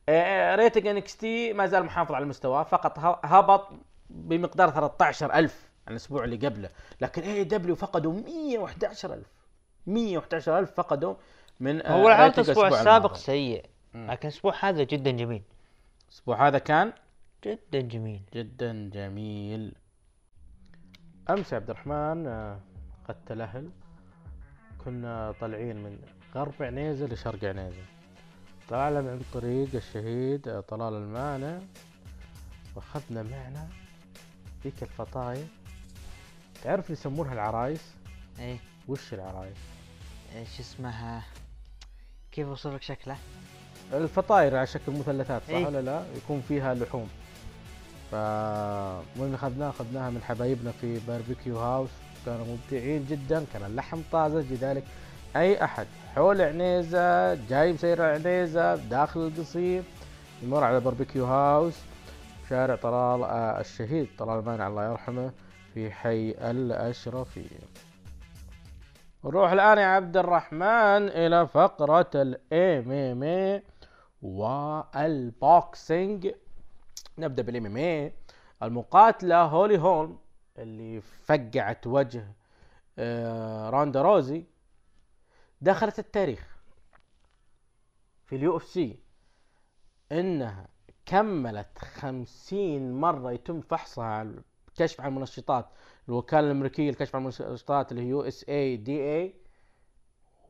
[0.08, 3.68] آه، rating NXT ما زال محافظ على المستوى فقط هبط
[4.10, 6.68] بمقدار 13 ألف عن الأسبوع اللي قبله.
[7.00, 9.26] لكن AEW فقدوا 111 ألف.
[9.86, 11.14] 111 ألف فقدوا
[11.60, 13.14] من آه، هو العرض الأسبوع السابق.
[13.14, 13.64] سيء
[13.94, 15.42] لكن الأسبوع هذا جدا جميل.
[16.08, 16.92] الأسبوع هذا كان
[17.44, 18.22] جدا جميل.
[18.34, 19.74] جدا جميل.
[21.30, 22.60] أمس يا عبد الرحمن آه،
[23.08, 23.70] قد تلهل.
[24.84, 25.98] كنا طالعين من
[26.34, 27.82] غرب عنيزة لشرق عنيزة.
[28.68, 31.58] طلعنا من طريق الشهيد آه، طلال المانع.
[32.76, 33.68] وأخذنا معنا
[34.64, 35.46] ذيك الفطاير.
[36.64, 37.94] تعرف اللي يسمونها العرايس؟
[38.38, 38.58] إيه.
[38.88, 39.56] وش العرايس؟
[40.34, 41.22] إيش اسمها؟
[42.32, 43.16] كيف أوصف لك شكله؟
[43.92, 45.66] الفطاير على شكل مثلثات صح إيه.
[45.66, 47.08] ولا لا؟ يكون فيها لحوم.
[48.10, 48.14] ف
[49.20, 51.90] وين أخذناها اخذناها من حبايبنا في باربيكيو هاوس
[52.26, 54.84] كانوا مبدعين جدا كان اللحم طازج لذلك
[55.36, 59.82] أي أحد حول عنيزة جاي مسير عنيزة داخل القصير
[60.42, 61.74] يمر على Barbecue House
[62.50, 65.30] شارع طلال آه الشهيد طلال مانع الله يرحمه
[65.74, 67.48] في حي الاشرفيه
[69.24, 73.62] نروح الآن يا عبد الرحمن إلى فقرة ال MMA
[74.22, 76.28] وال boxing
[77.18, 78.12] نبدأ بال MMA
[78.62, 80.18] المقاتلة هولي هولم
[80.58, 82.32] اللي فقعت وجه
[82.98, 84.44] آه، روندا روزي
[85.60, 86.56] دخلت التاريخ
[88.26, 88.98] في ال UFC.
[90.12, 90.68] إنها
[91.06, 94.42] كملت خمسين مرة يتم فحصها على
[94.76, 95.68] كشف عن المنشطات
[96.08, 99.34] الوكالة الأمريكية لكشف عن المنشطات اللي هي يو اس اي دي اي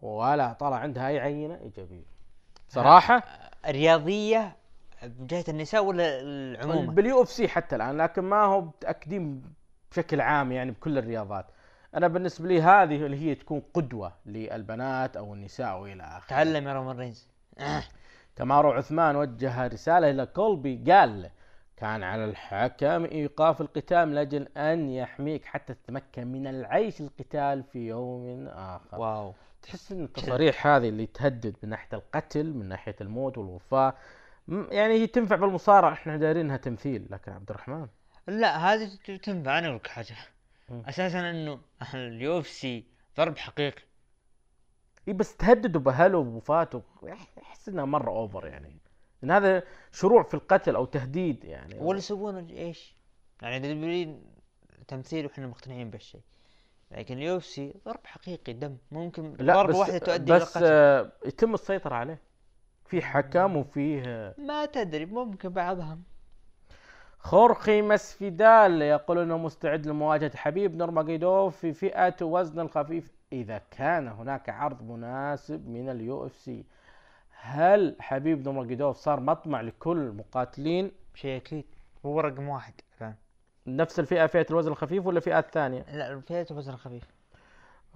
[0.02, 2.04] ولا طلع عندها أي عينة إيجابية.
[2.68, 3.22] صراحة؟
[3.66, 4.56] رياضية
[5.02, 9.42] بجهة النساء ولا عموما؟ بال UFC حتى الآن لكن ما هو متأكدين
[9.90, 11.46] بشكل عام يعني بكل الرياضات.
[11.94, 16.28] أنا بالنسبة لي هذه اللي هي تكون قدوة للبنات أو النساء وإلى آخره.
[16.28, 17.28] تعلم يا رومان رينز.
[18.36, 21.30] كمارو عثمان وجه رسالة إلى كولبي قال له
[21.76, 27.86] كان على الحكم إيقاف القتال من أجل أن يحميك حتى تتمكن من العيش القتال في
[27.86, 28.98] يوم آخر.
[29.00, 29.32] wow.
[29.62, 33.94] تحس أن التصاريح هذه اللي تهدد من ناحية القتل من ناحية الموت والوفاة م-
[34.48, 37.86] يعني هي تنفع بالمصارعة إحنا دارين إنها تمثيل لكن عبد الرحمن؟
[38.28, 38.90] لا هذه
[39.22, 40.16] تنفع أنا أقول حاجة.
[40.70, 41.60] أساسا إنه
[41.94, 42.84] ال UFC
[43.16, 43.82] ضرب حقيقي.
[45.08, 46.82] إي بس تهددوا بأهله ووفاته
[47.42, 48.78] احس إنها مرة over يعني.
[49.24, 49.62] إن هذا
[49.92, 51.78] شروع في القتل أو تهديد يعني.
[51.78, 52.96] ولا يسوون إيش؟
[53.42, 54.20] يعني W
[54.88, 56.20] تمثيل وإحنا مقتنعين بالشيء.
[56.90, 58.76] لكن ال UFC ضرب حقيقي دم.
[58.90, 60.72] ممكن لا ضربة بس واحدة تؤدي إلى بس القتل.
[60.72, 62.20] آه يتم السيطرة عليه.
[62.88, 65.98] في حكم وفيه ما تدري ممكن بعضها
[67.18, 73.12] خورخي مسفيدال يقول إنه مستعد لمواجهة حبيب نورماجيدوف في فئة وزن الخفيف.
[73.32, 76.64] إذا كان هناك عرض مناسب من ال UFC
[77.40, 81.64] هل حبيب نورماجيدوف صار مطمع لكل المقاتلين شيء أكيد
[82.06, 83.14] هو رقم واحد الآن.
[83.66, 87.04] نفس الفئة فئة الوزن الخفيف ولا فئات ثانية لا فئة الوزن الخفيف.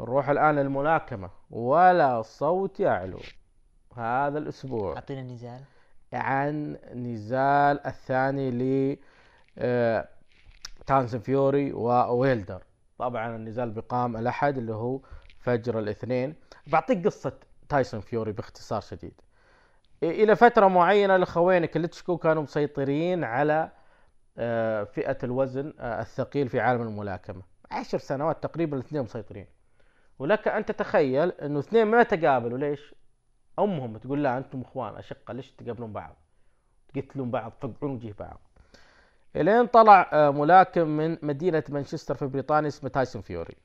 [0.00, 1.30] نروح الآن للملاكمة.
[1.50, 3.18] ولا صوت يعلو.
[3.96, 4.94] هذا الأسبوع.
[4.94, 5.60] أعطينا نزال
[6.12, 8.96] عن نزال الثاني ل
[10.86, 12.62] تايسون فيوري وويلدر
[12.98, 15.00] طبعا النزال بيقام الأحد اللي هو
[15.38, 16.34] فجر الاثنين.
[16.66, 17.32] بعطيك قصة
[17.68, 19.20] تايسون فيوري باختصار شديد.
[19.20, 23.70] إ- إلى فترة معينة الاخوين كليتشكو كانوا مسيطرين على
[24.38, 27.42] آه، فئة الوزن آه، الثقيل في عالم الملاكمة.
[27.70, 29.46] عشر سنوات تقريبا الاثنين مسيطرين.
[30.18, 32.94] ولك أن تتخيل إنه اثنين ما تقابلوا ليش؟
[33.58, 36.16] أمهم تقول لا أنتم إخوان أشقة ليش تقابلون بعض؟
[36.94, 38.40] تقتلون بعض تفقعون وجه بعض.
[39.36, 43.56] إلين طلع آه، ملاكم من مدينة مانشستر في بريطانيا اسمه تايسون فيوري.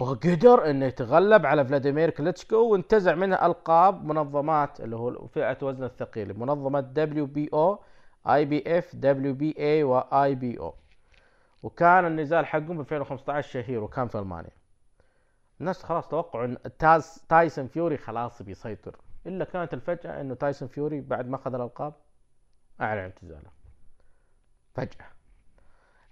[0.00, 6.38] وقدر إنه يتغلب على فلاديمير كليتشكو وانتزع منه ألقاب منظمات اللي هو فئة وزن الثقيل
[6.38, 7.78] منظمة WBO
[8.26, 10.74] IBF WBA و IBO
[11.62, 14.50] وكان النزال حقهم ب 2015 شهير وكان في ألمانيا
[15.62, 18.96] الناس خلاص توقعوا إن تاز تايسون فيوري خلاص بيسيطر.
[19.26, 21.94] إلا كانت المفاجأة إنه تايسون فيوري بعد ما أخذ الألقاب
[22.80, 23.50] أعلن اعتزاله.
[24.74, 25.06] فجأة.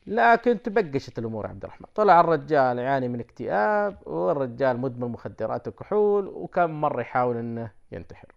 [0.07, 1.87] لكن تكشفت الأمور عبد الرحمن.
[1.95, 8.29] طلع الرجال يعاني من اكتئاب والرجال مدمن مخدرات وكحول وكان مرة يحاول إنه ينتحر.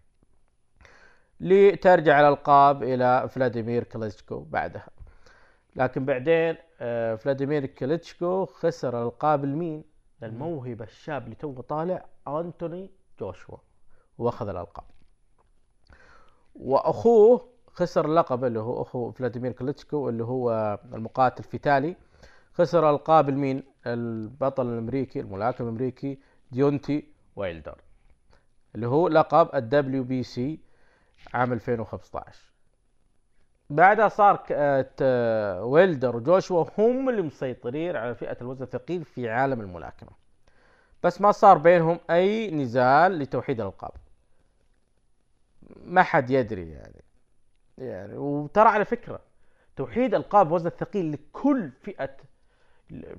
[1.40, 4.88] لترجع الألقاب إلى فلاديمير كليتشكو بعدها.
[5.76, 13.56] لكن بعدين آه، فلاديمير كليتشكو خسر الألقاب لمين؟ للموهبة الشاب اللي توه طالع أنتوني جوشوا
[14.18, 14.84] وأخذ الألقاب.
[16.54, 21.96] وأخوه خسر اللقب اللي هو أخو فلاديمير كليتشكو اللي هو المقاتل فيتالي
[22.52, 26.18] خسر ألقاب لمين؟ البطل الأمريكي الملاكم الأمريكي
[26.52, 27.80] ديونتي وايلدر
[28.74, 30.60] اللي هو لقب ال WBC
[31.34, 32.53] عام 2015
[33.70, 40.10] بعدها صار آه، ويلدر وجوشوا هم اللي مسيطرين على فئة الوزن الثقيل في عالم الملاكمة.
[41.02, 43.92] بس ما صار بينهم أي نزال لتوحيد الألقاب.
[45.84, 47.02] ما حد يدري يعني.
[47.78, 49.20] يعني وترى على فكرة
[49.76, 52.16] توحيد ألقاب وزن الثقيل لكل فئة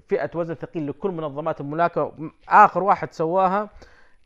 [0.08, 2.32] فئة وزن ثقيل لكل منظمات الملاكمة.
[2.50, 3.70] آخر واحد سواها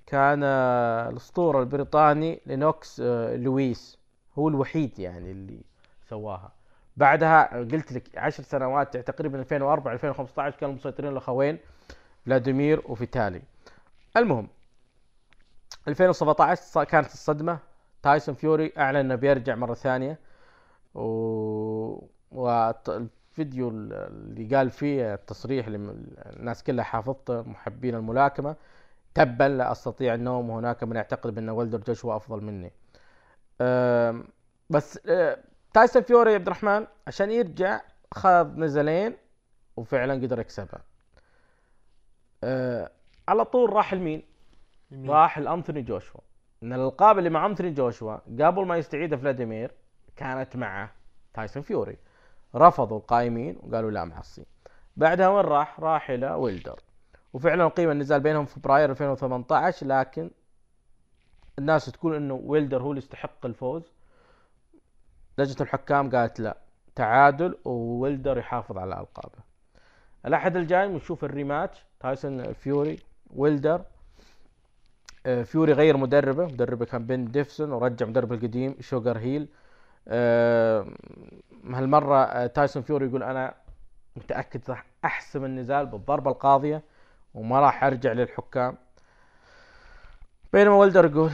[0.06, 4.00] كان آه، الأسطورة البريطاني لينوكس آه، لويس.
[4.40, 5.69] هو الوحيد يعني اللي
[6.10, 6.52] سواها.
[6.98, 11.58] بعدها قلت لك عشر سنوات تقريبا 2004 2015 كانوا مسيطرين الاخوين
[12.26, 13.42] فلاديمير وفيتالي.
[14.18, 14.48] المهم
[15.88, 17.60] 2017 صا- كانت الصدمة.
[18.04, 20.20] تايسون فيوري أعلن إنه بيرجع مرة ثانية.
[20.96, 25.78] و والفيديو اللي قال فيه التصريح اللي
[26.26, 28.56] الناس كلها حافظته محبين الملاكمة
[29.14, 32.72] تبا لا أستطيع النوم وهناك من يعتقد بأن ولدر جوشوا أفضل مني.
[33.62, 34.24] أم،
[34.70, 35.38] بس أه،
[35.80, 37.82] تايسون فيوري يا عبد الرحمن عشان يرجع
[38.14, 39.16] خاض نزلين
[39.78, 40.82] وفعلا قدر يكسبها.
[42.44, 42.92] أه
[43.28, 44.24] على طول راح لمين؟
[45.06, 46.22] راح لأنثوني جوشوا.
[46.64, 49.72] إن الألقاب اللي مع أنثوني جوشوا قبل ما يستعيدها فلاديمير
[50.16, 50.90] كانت مع
[51.34, 51.98] تايسون فيوري.
[52.56, 54.46] رفضوا القائمين وقالوا لا معصين
[54.98, 56.80] بعدها وين راح؟ راح إلى ويلدر.
[57.34, 60.32] وفعلا قيم النزال بينهم في فبراير 2018 لكن
[61.60, 63.92] الناس تقول إنه ويلدر هو اللي يستحق الفوز.
[65.38, 66.58] لجنة الحكام قالت لا
[66.96, 69.40] تعادل وويلدر يحافظ على ألقابه.
[70.26, 73.00] الأحد الجاي بنشوف ال rematch تايسون فيوري
[73.36, 73.82] ويلدر.
[75.26, 79.48] آه، فيوري غير مدربه مدربه كان بن ديفسون ورجع مدربه القديم شوغر هيل.
[80.08, 80.86] آه،
[81.66, 83.54] هالمرة آه، تايسون فيوري يقول أنا
[84.16, 86.84] متأكد راح أحسم النزال بالضربة القاضية
[87.34, 88.78] وما راح أرجع للحكام.
[90.54, 91.32] بينما ولدر يقول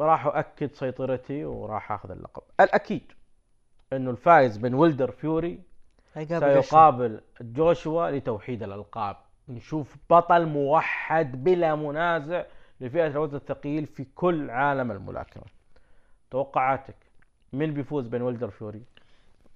[0.00, 2.42] راح أؤكد سيطرتي وراح آخذ اللقب.
[2.60, 3.12] الأكيد
[3.92, 5.62] إنه الفائز بين ولدر فيوري
[6.14, 8.10] سيقابل جوشوا.
[8.10, 9.16] لتوحيد الألقاب.
[9.48, 12.44] نشوف بطل موحد بلا منازع
[12.80, 15.44] لفئة الوزن الثقيل في كل عالم الملاكمة.
[16.30, 16.96] توقعاتك
[17.52, 18.82] مين بيفوز بين ولدر فيوري؟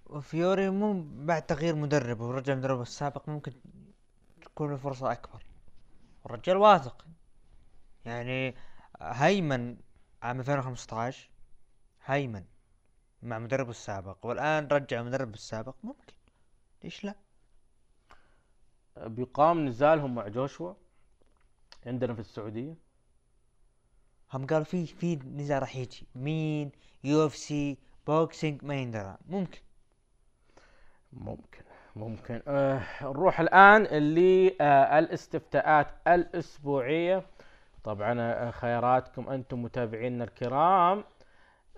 [0.06, 3.52] وفيوري مو بعد تغيير مدرب ورجع مدربه السابق ممكن
[4.44, 5.42] تكون الفرصة أكبر.
[6.24, 7.06] والرجال واثق.
[8.04, 8.54] يعني
[9.00, 9.76] هيمن
[10.22, 11.30] عام 2015
[12.04, 12.44] هيمن.
[13.22, 14.26] مع مدربه السابق.
[14.26, 15.74] والآن رجع مدربه السابق.
[15.82, 16.12] ممكن.
[16.84, 17.14] ليش لا؟
[18.96, 20.74] بيقام نزالهم مع جوشوا
[21.86, 22.74] عندنا في السعودية.
[24.32, 26.06] هم قالوا في في نزال راح يجي.
[26.14, 26.72] مين؟
[27.04, 29.16] UFC boxing ما يندرى.
[29.28, 29.60] ممكن.
[31.12, 31.62] ممكن.
[31.96, 32.42] ممكن.
[32.48, 37.26] آه نروح الآن للاستفتاءات الأسبوعية.
[37.84, 41.04] طبعا آه، خياراتكم أنتم متابعينا الكرام.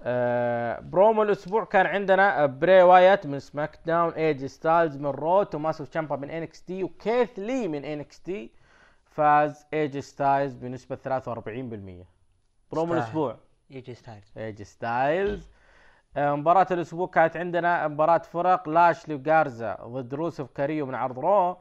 [0.04, 5.84] آه برومو الأسبوع كان عندنا آه، بري وايت من SmackDown إيجي ستايلز من Raw توماسو
[5.84, 8.50] تشامبا من NXT وكيث لي من NXT
[9.04, 12.06] فاز إيجي ستايلز بنسبة 43%
[12.72, 12.94] برومو.
[12.94, 13.36] الأسبوع.
[13.70, 14.32] يجي ستايلز.
[14.38, 15.48] إيجي ستايلز.
[16.16, 21.56] آه، مباراة الأسبوع كانت عندنا مباراة فرق لاشلي وجارزا ضد روسف كاريو من عرض Raw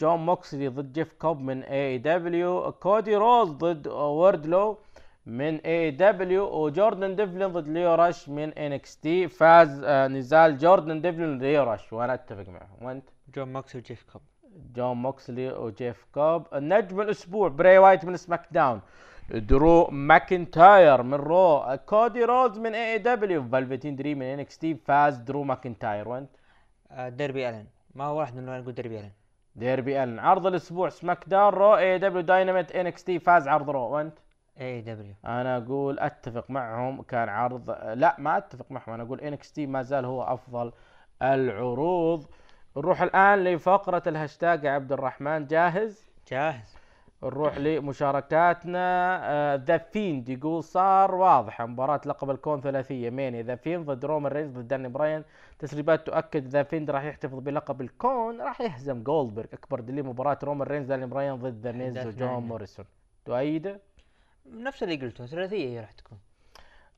[0.00, 4.78] جون موكسلي ضد جيف كوب من AEW كودي روز ضد ووردلو
[5.26, 11.62] من AEW وجوردن ديفلين ضد ليو راش من NXT فاز آه، نزال جوردن ديفلين ليو
[11.62, 14.22] راش وأنا أتفق معه وأنت؟ جون ماكس وجيف كوب
[14.74, 18.80] جون موكسلي وجيف كوب النجم الأسبوع بري وايت من SmackDown
[19.30, 21.78] درو ماكنتاير من Raw.
[21.86, 26.08] كودي روز من AEW فالفتين دريم من NXT فاز درو ماكنتاير.
[26.08, 26.30] وأنت؟
[26.90, 27.66] آه، ديربي ألن.
[27.94, 29.10] ما هو واحد من نقول ديربي ألن.
[29.56, 30.18] ديربي ألن.
[30.18, 33.80] عرض الأسبوع SmackDown Raw AEW Dynamite NXT فاز عرض Raw.
[33.80, 34.18] وأنت؟
[34.60, 35.14] AEW.
[35.24, 40.04] أنا أقول أتفق معهم كان عرض لا ما أتفق معهم أنا أقول NXT ما زال
[40.04, 40.72] هو أفضل
[41.22, 42.26] العروض.
[42.76, 46.76] نروح الآن لفقرة الهاشتاج يا عبد الرحمن جاهز؟ جاهز.
[47.22, 49.56] نروح لمشاركاتنا.
[49.56, 53.10] ذا فيند يقول صار واضح مباراة لقب الكون ثلاثية.
[53.10, 55.24] مانيا ذا فيند ضد رومان رينز ضد داني براين
[55.58, 58.40] تسريبات تؤكد ذا فيند راح يحتفظ بلقب الكون.
[58.40, 62.28] راح يهزم جولدبرغ أكبر دليل مباراة رومان رينز داني براين ضد ذا ميز وجون.
[62.28, 62.84] موريسون.
[63.24, 63.80] تؤيده؟
[64.46, 66.18] نفس اللي قلته ثلاثية هي راح تكون.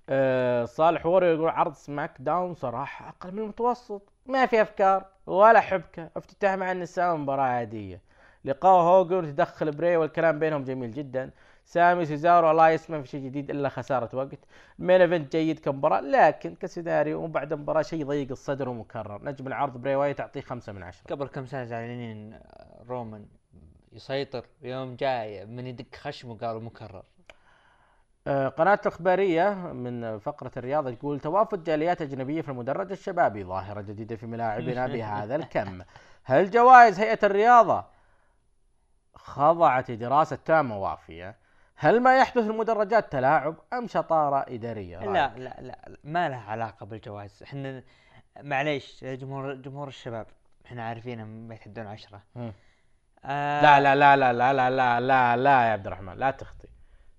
[0.09, 4.03] آه صالح ووري يقول عرض SmackDown صراحة أقل من المتوسط.
[4.27, 6.11] ما في أفكار ولا حبكة.
[6.17, 8.01] افتتاح مع النساء مباراة عادية.
[8.45, 11.31] لقاء هوجن تدخل بري والكلام بينهم جميل جدا.
[11.65, 14.39] سامي سيزارو الله يسمع في شيء جديد إلا خسارة وقت.
[14.79, 19.25] main event جيد كمباراة لكن كسيناريو وبعد المباراه شيء ضيق الصدر ومكرر.
[19.25, 21.07] نجم العرض بري وايت تعطيه خمسة من عشرة.
[21.11, 22.41] قبل كم سنة زعلانين
[22.89, 23.27] رومان
[23.93, 27.05] يسيطر؟ يوم جاي من يدق خشمه قالوا مكرر.
[28.27, 34.27] قناة الإخبارية من فقرة الرياضة تقول توافد جاليات أجنبية في المدرج الشبابي ظاهرة جديدة في
[34.27, 35.83] ملاعبنا بهذا الكم.
[36.25, 37.85] هل جوائز هيئة الرياضة
[39.15, 41.37] خضعت لدراسة تامة وافية
[41.77, 46.51] هل ما يحدث في المدرجات تلاعب أم شطارة إدارية؟ لا لا لا لا، ما لها
[46.51, 47.43] علاقة بالجوائز.
[47.43, 47.83] إحنا
[48.43, 50.27] معليش جمهور جمهور الشباب
[50.67, 52.23] إحنا عارفين ما يتحدون عشرة.
[53.25, 56.62] آه لا لا لا لا لا لا لا لا يا عبد الرحمن لا تخطي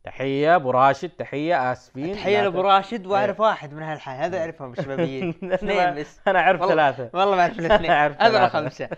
[0.03, 2.13] تحية أبو راشد تحية آسفين.
[2.15, 6.19] تحية لا لأبو راشد وأعرف واحد من هالحال هذا أعرفهم الشبابيين اثنين بس.
[6.27, 8.13] أنا أعرف والله- ثلاثة والله ما أعرف الاثنين.
[8.13, 8.47] ثلاثة.
[8.47, 8.89] خمسة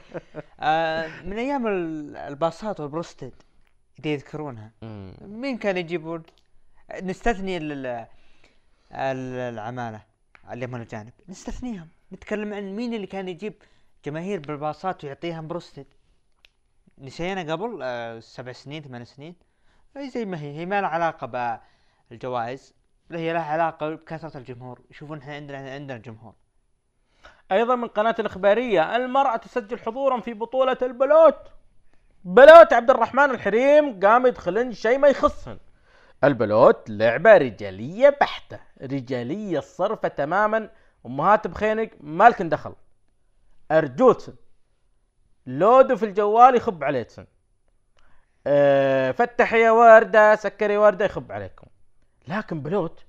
[0.60, 3.34] آه من أيام ال- الباصات والبروستد
[4.00, 4.72] إذا يذكرونها.
[5.22, 6.24] مين كان يجيبون؟
[7.04, 8.08] نستثني ال- ال-
[8.92, 10.02] ال- العمالة
[10.52, 11.88] اللي هم الأجانب نستثنيهم.
[12.14, 13.54] نتكلم عن مين اللي كان يجيب
[14.06, 15.86] جماهير بالباصات ويعطيهم بروستد.
[16.98, 19.36] نسينا قبل آه سبع سنين ثمان سنين.
[19.98, 20.60] زي ما هي.
[20.60, 21.60] هي ما لها علاقة
[22.10, 22.74] بالجوائز
[23.10, 24.82] لا هي لها علاقة بكثرة الجمهور.
[24.92, 26.34] يشوفون إحنا عندنا عندنا جمهور.
[27.52, 31.52] أيضا من قناة الإخبارية المرأة تسجل حضورا في بطولة البلوت.
[32.24, 35.60] بلوت عبد الرحمن الحريم قام يدخلن شيء ما يخصهن.
[36.24, 38.60] البلوت لعبة رجالية بحتة.
[38.82, 40.70] رجالية صرفه تماما.
[41.06, 42.76] أمهات بخينق مالكن دخل.
[43.72, 44.36] أرجوتسن.
[45.46, 47.26] لودو في الجوال يخب عليكم
[48.48, 51.68] أه فتح يا وردة سكري وردة يخب عليكم.
[52.28, 53.06] لكن بلوت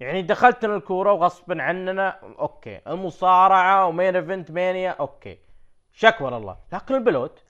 [0.00, 2.08] يعني دخلت الكورة وغصبا عننا
[2.38, 2.80] أوكي.
[2.86, 5.38] المصارعة ومين إيفنت مانيا أوكي.
[5.92, 7.42] شكوى لله لكن البلوت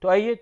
[0.00, 0.38] تؤيد؟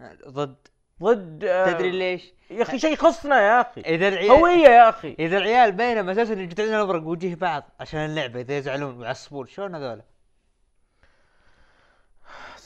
[0.00, 0.56] آه، ضد.
[1.02, 3.80] ضد آه، تدري ليش؟ يا أخي شيء يخصنا يا أخي.
[3.80, 5.16] إذا العيال هوية يا أخي.
[5.18, 9.46] إذا العيال بينهم أساسا يقطعون الأبرق وجه بعض عشان اللعبة إذا يزعلون ويعصبون.
[9.46, 10.02] شلون هذول؟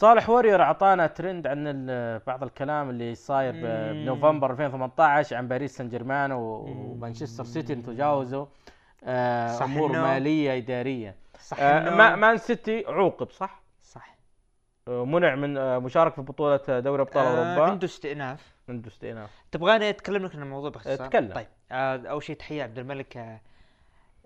[0.04, 1.86] صالح وورير أعطانا ترند عن
[2.26, 3.52] بعض الكلام اللي صاير.
[3.92, 8.46] بنوفمبر 2018 عن باريس سان جيرمان ومانشستر سيتي تجاوزوا.
[9.04, 11.16] آه، أمور مالية إدارية.
[11.40, 14.16] صح آه، مان سيتي عوقب صح؟ صح.
[14.88, 17.70] آه، منع من آه، مشاركة في بطولة دوري أبطال آه أوروبا.
[17.70, 18.54] عنده استئناف.
[18.68, 19.30] عنده استئناف.
[19.52, 21.32] تبغاني أتكلم لك عن الموضوع باختصار اتكلم.
[21.34, 21.46] طيب.
[21.72, 23.40] آه أول شيء تحية عبد الملك آه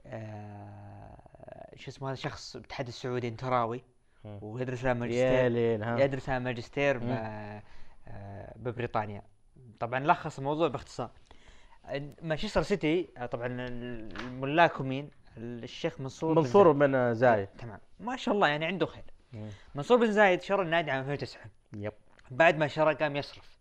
[0.07, 3.83] آه شو اسمه هذا شخص بالاتحاد السعودي انتراوي
[4.25, 4.39] مم.
[4.43, 5.99] ويدرس له يا ماجستير ليل ها.
[5.99, 7.01] يدرس له ماجستير.
[7.03, 7.63] آه
[8.57, 9.23] ببريطانيا.
[9.81, 11.11] طبعا لخص الموضوع باختصار.
[12.23, 16.79] مانشستر سيتي آه، طبعا الملاك مين الشيخ منصور بن منصور زايد.
[16.79, 17.49] بن زايد.
[17.59, 17.81] تمام.
[18.01, 19.05] ما شاء الله يعني عنده خير.
[19.75, 21.43] منصور بن زايد شرى النادي عام 2009
[21.73, 21.93] يب.
[22.31, 23.59] بعد ما شرى قام يصرف.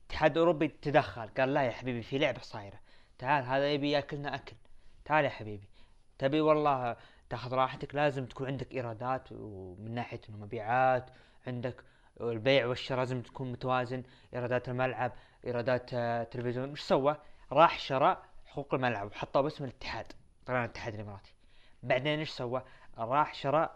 [0.00, 2.80] الاتحاد الاوروبي تدخل قال لا يا حبيبي في لعبة صايرة.
[3.18, 4.56] تعال هذا يبي ياكلنا أكل.
[5.04, 5.68] تعال يا حبيبي.
[6.18, 6.96] تبي والله
[7.32, 11.10] تاخذ راحتك لازم تكون عندك إيرادات ومن ناحية إنه مبيعات
[11.46, 11.84] عندك
[12.20, 14.02] البيع والشراء لازم تكون متوازن
[14.34, 15.12] إيرادات الملعب
[15.46, 17.16] إيرادات آه، تلفزيون إيش سوى؟
[17.52, 20.12] راح شرى حقوق الملعب وحطها باسم الاتحاد
[20.46, 21.34] طيران الاتحاد الإماراتي
[21.82, 22.62] بعدين إيش سوى؟
[22.98, 23.70] راح شرى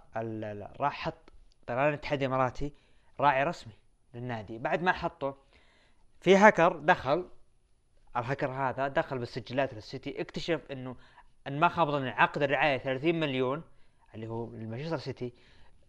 [0.81, 1.33] راح حط
[1.67, 2.73] طيران الاتحاد الإماراتي
[3.21, 3.75] راعي رسمي
[4.15, 5.37] للنادي بعد ما حطه
[6.21, 7.29] في هاكر دخل
[8.17, 10.97] الهاكر هذا دخل بالسجلات للسيتي اكتشف إنه
[11.47, 13.63] أن ما خاب ظني عقد الرعاية 30 مليون
[14.15, 15.33] اللي هو المانشستر سيتي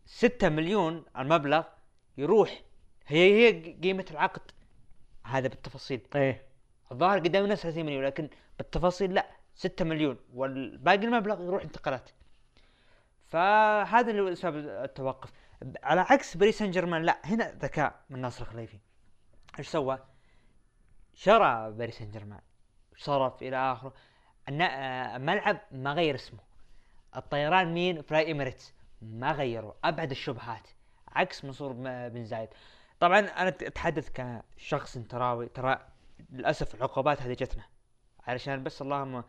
[0.06, 1.64] 6 مليون المبلغ
[2.18, 2.62] يروح
[3.08, 4.52] هي هي قيمة العقد.
[5.24, 6.08] هذا بالتفاصيل.
[6.16, 6.48] إيه.
[6.92, 12.10] الظاهر قدام الناس 30 مليون لكن بالتفاصيل لا 6 مليون والباقي المبلغ يروح انتقالات.
[13.26, 15.32] فهذا اللي هو سبب التوقف.
[15.84, 18.80] على عكس باريس سان جيرمان لا هنا ذكاء من ناصر الخليفي.
[19.60, 20.00] إيش سوى؟
[21.14, 22.42] شرى باريس سان جيرمان
[22.98, 23.94] صرف إلى آخره.
[24.50, 26.40] آه، الملعب ما غير اسمه.
[27.16, 28.74] الطيران مين؟ Fly Emirates.
[29.02, 29.74] ما غيروا.
[29.84, 30.68] أبعد الشبهات.
[31.08, 31.72] عكس منصور
[32.10, 32.50] بن زايد.
[33.00, 34.10] طبعا أنا أتحدث
[34.58, 35.88] كشخص انتراوي ترى
[36.30, 37.64] للأسف العقوبات هذه جتنا.
[38.28, 39.24] علشان بس اللهم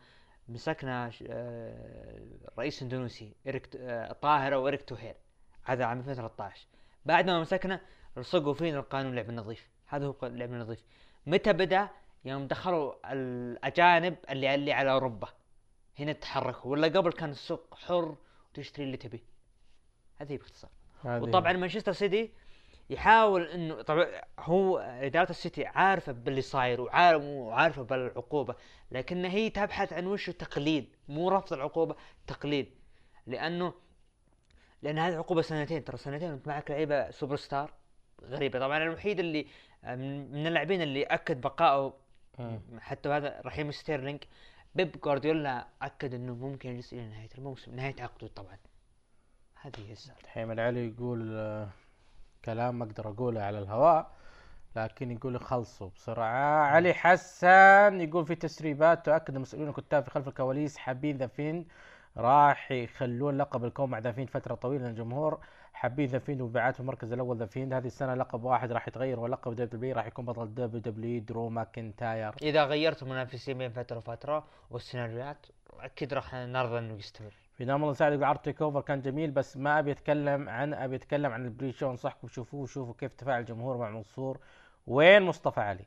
[0.48, 2.20] مسكنا آه،
[2.58, 5.14] رئيس إندونيسي إريك آه، طاهر أو إريك توهير.
[5.64, 6.66] هذا عام 2013
[7.06, 7.80] بعد ما مسكنا
[8.16, 9.68] لصقوا فينا القانون اللعب النظيف.
[9.86, 10.84] هذا هو اللعب النظيف.
[11.26, 11.88] متى بدأ؟
[12.24, 15.28] يوم دخلوا الأجانب اللي اللي على أوروبا.
[15.98, 16.70] هنا تحركوا.
[16.70, 18.16] ولا قبل كان السوق حر
[18.50, 19.22] وتشتري اللي تبيه.
[20.16, 20.70] هذه باختصار.
[21.04, 22.32] وطبعا مانشستر سيتي
[22.90, 24.06] يحاول إنه طبعا
[24.38, 28.54] هو إدارة السيتي عارفة باللي صاير وعارف وعارفة بالعقوبة
[28.90, 31.96] لكن هي تبحث عن وش تقليل مو رفض العقوبة
[32.26, 32.74] تقليل
[33.26, 33.74] لأنه
[34.82, 35.84] لأن هذه عقوبة سنتين.
[35.84, 37.72] ترى سنتين وانت معك لعيبة سوبر ستار
[38.22, 38.58] غريبة.
[38.58, 39.46] طبعا الوحيد اللي
[40.30, 41.94] من اللاعبين اللي أكد بقائه.
[42.80, 44.24] حتى هذا رحيم ستيرلينج
[44.74, 48.56] بيب جوارديولا أكد إنه ممكن يجلس إلى نهاية الموسم نهاية عقده طبعا.
[49.62, 50.28] هذه هي السالفة.
[50.28, 51.68] حيمد علي يقول آه،
[52.44, 54.10] كلام ما أقدر أقوله على الهواء
[54.76, 56.66] لكن يقول خلصوا بسرعة.
[56.66, 61.66] علي حسن يقول في تسريبات تؤكد المسؤولين الكتاب في خلف الكواليس حابين The Fiend
[62.16, 65.40] راح يخلون لقب الكون مع The Fiend فترة طويلة لأن الجمهور
[65.78, 69.54] حابين The Fiend ومبيعات المركز الأول The Fiend هذه السنة لقب واحد راح يتغير ولقب
[69.54, 72.34] WWE راح يكون بطل WWE درو ماكنتاير.
[72.42, 75.46] إذا غيرت المنافسين بين فترة وفترة والسيناريوهات
[75.80, 77.34] أكيد راح نرضى إنه يستمر.
[77.54, 80.96] في نام الله سعد يقول عرض TakeOver كان جميل بس ما أبي أتكلم عن أبي
[80.96, 84.38] أتكلم عن ال pre-show أنصحكم شوفوه شوفوا كيف تفاعل الجمهور مع منصور.
[84.86, 85.84] وين مصطفى علي؟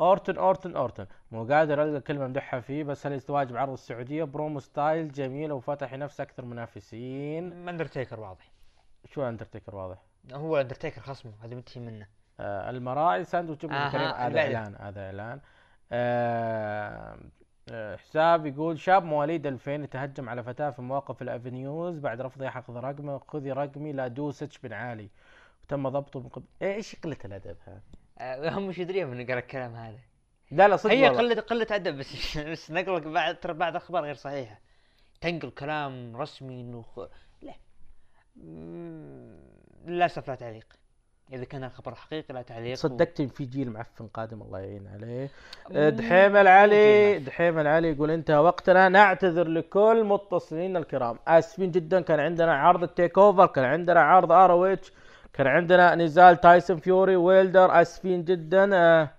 [0.00, 4.60] اورتن اورتن اورتن مو قادر ألقى كلمة امدحها فيه بس هل يستواجب عرض السعودية؟ برومو
[4.60, 7.68] ستايل جميل وفتح ينافس أكثر منافسين.
[7.68, 8.57] أندرتيكر واضح.
[9.08, 9.98] شو اندرتيكر واضح؟
[10.32, 12.06] هو اندرتيكر خصمه هذا منتهي منه.
[12.40, 14.40] آه المراعي ساندويتش ابن آها، الكريم هذا.
[14.40, 15.40] إعلان هذا إعلان.
[15.92, 17.18] آه
[17.72, 22.76] آه، حساب يقول شاب مواليد 2000 يتهجم على فتاة في مواقف الافنيوز بعد رفضها يحفظ
[22.76, 23.18] رقمه.
[23.18, 25.08] خذي رقمي لا دوسك بن عالي
[25.64, 26.44] وتم ضبطه من قبل.
[26.62, 27.82] إيه، إيش قلة الأدب هذا؟
[28.18, 29.98] آه، هم مش يدري من قال الكلام هذا.
[30.50, 31.08] لا لا صدق هي.
[31.08, 34.60] قلة قلة أدب بس بس نقلك بعد ترى بعد أخبار غير صحيحة.
[35.20, 36.84] تنقل كلام رسمي إنه
[39.86, 40.66] للأسف لا تعليق.
[41.32, 45.30] إذا كان الخبر حقيقي لا تعليق صدقت إن في جيل معفن قادم الله يعين عليه.
[45.72, 47.18] آه، دحيم العلي.
[47.18, 51.18] دحيم العلي يقول انتهى وقتنا نعتذر لكل متصلين الكرام.
[51.28, 54.92] آسفين جدا كان عندنا عرض التيك أوفر كان عندنا عرض آرويتش
[55.32, 57.80] كان عندنا نزال تايسون فيوري ويلدر.
[57.80, 59.10] آسفين جدا آه،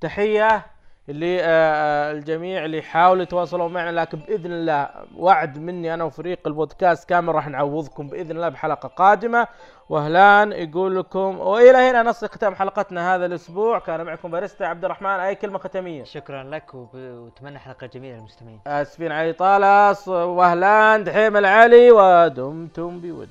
[0.00, 0.66] تحية.
[1.08, 7.48] للجميع اللي حاولوا يتواصلوا معنا لكن بإذن الله وعد مني أنا وفريق البودكاست كامل راح
[7.48, 9.46] نعوضكم بإذن الله بحلقة قادمة.
[9.88, 13.78] وهلان يقول لكم وإلى هنا نصل ختام حلقتنا هذا الأسبوع.
[13.78, 18.60] كان معكم باريستا عبد الرحمن أي كلمة ختامية؟ شكرا لك وأتمنى حلقة جميلة للمستمعين.
[18.66, 23.28] آسفين علي طالس وهلان دحيم العلي ودمتم بود.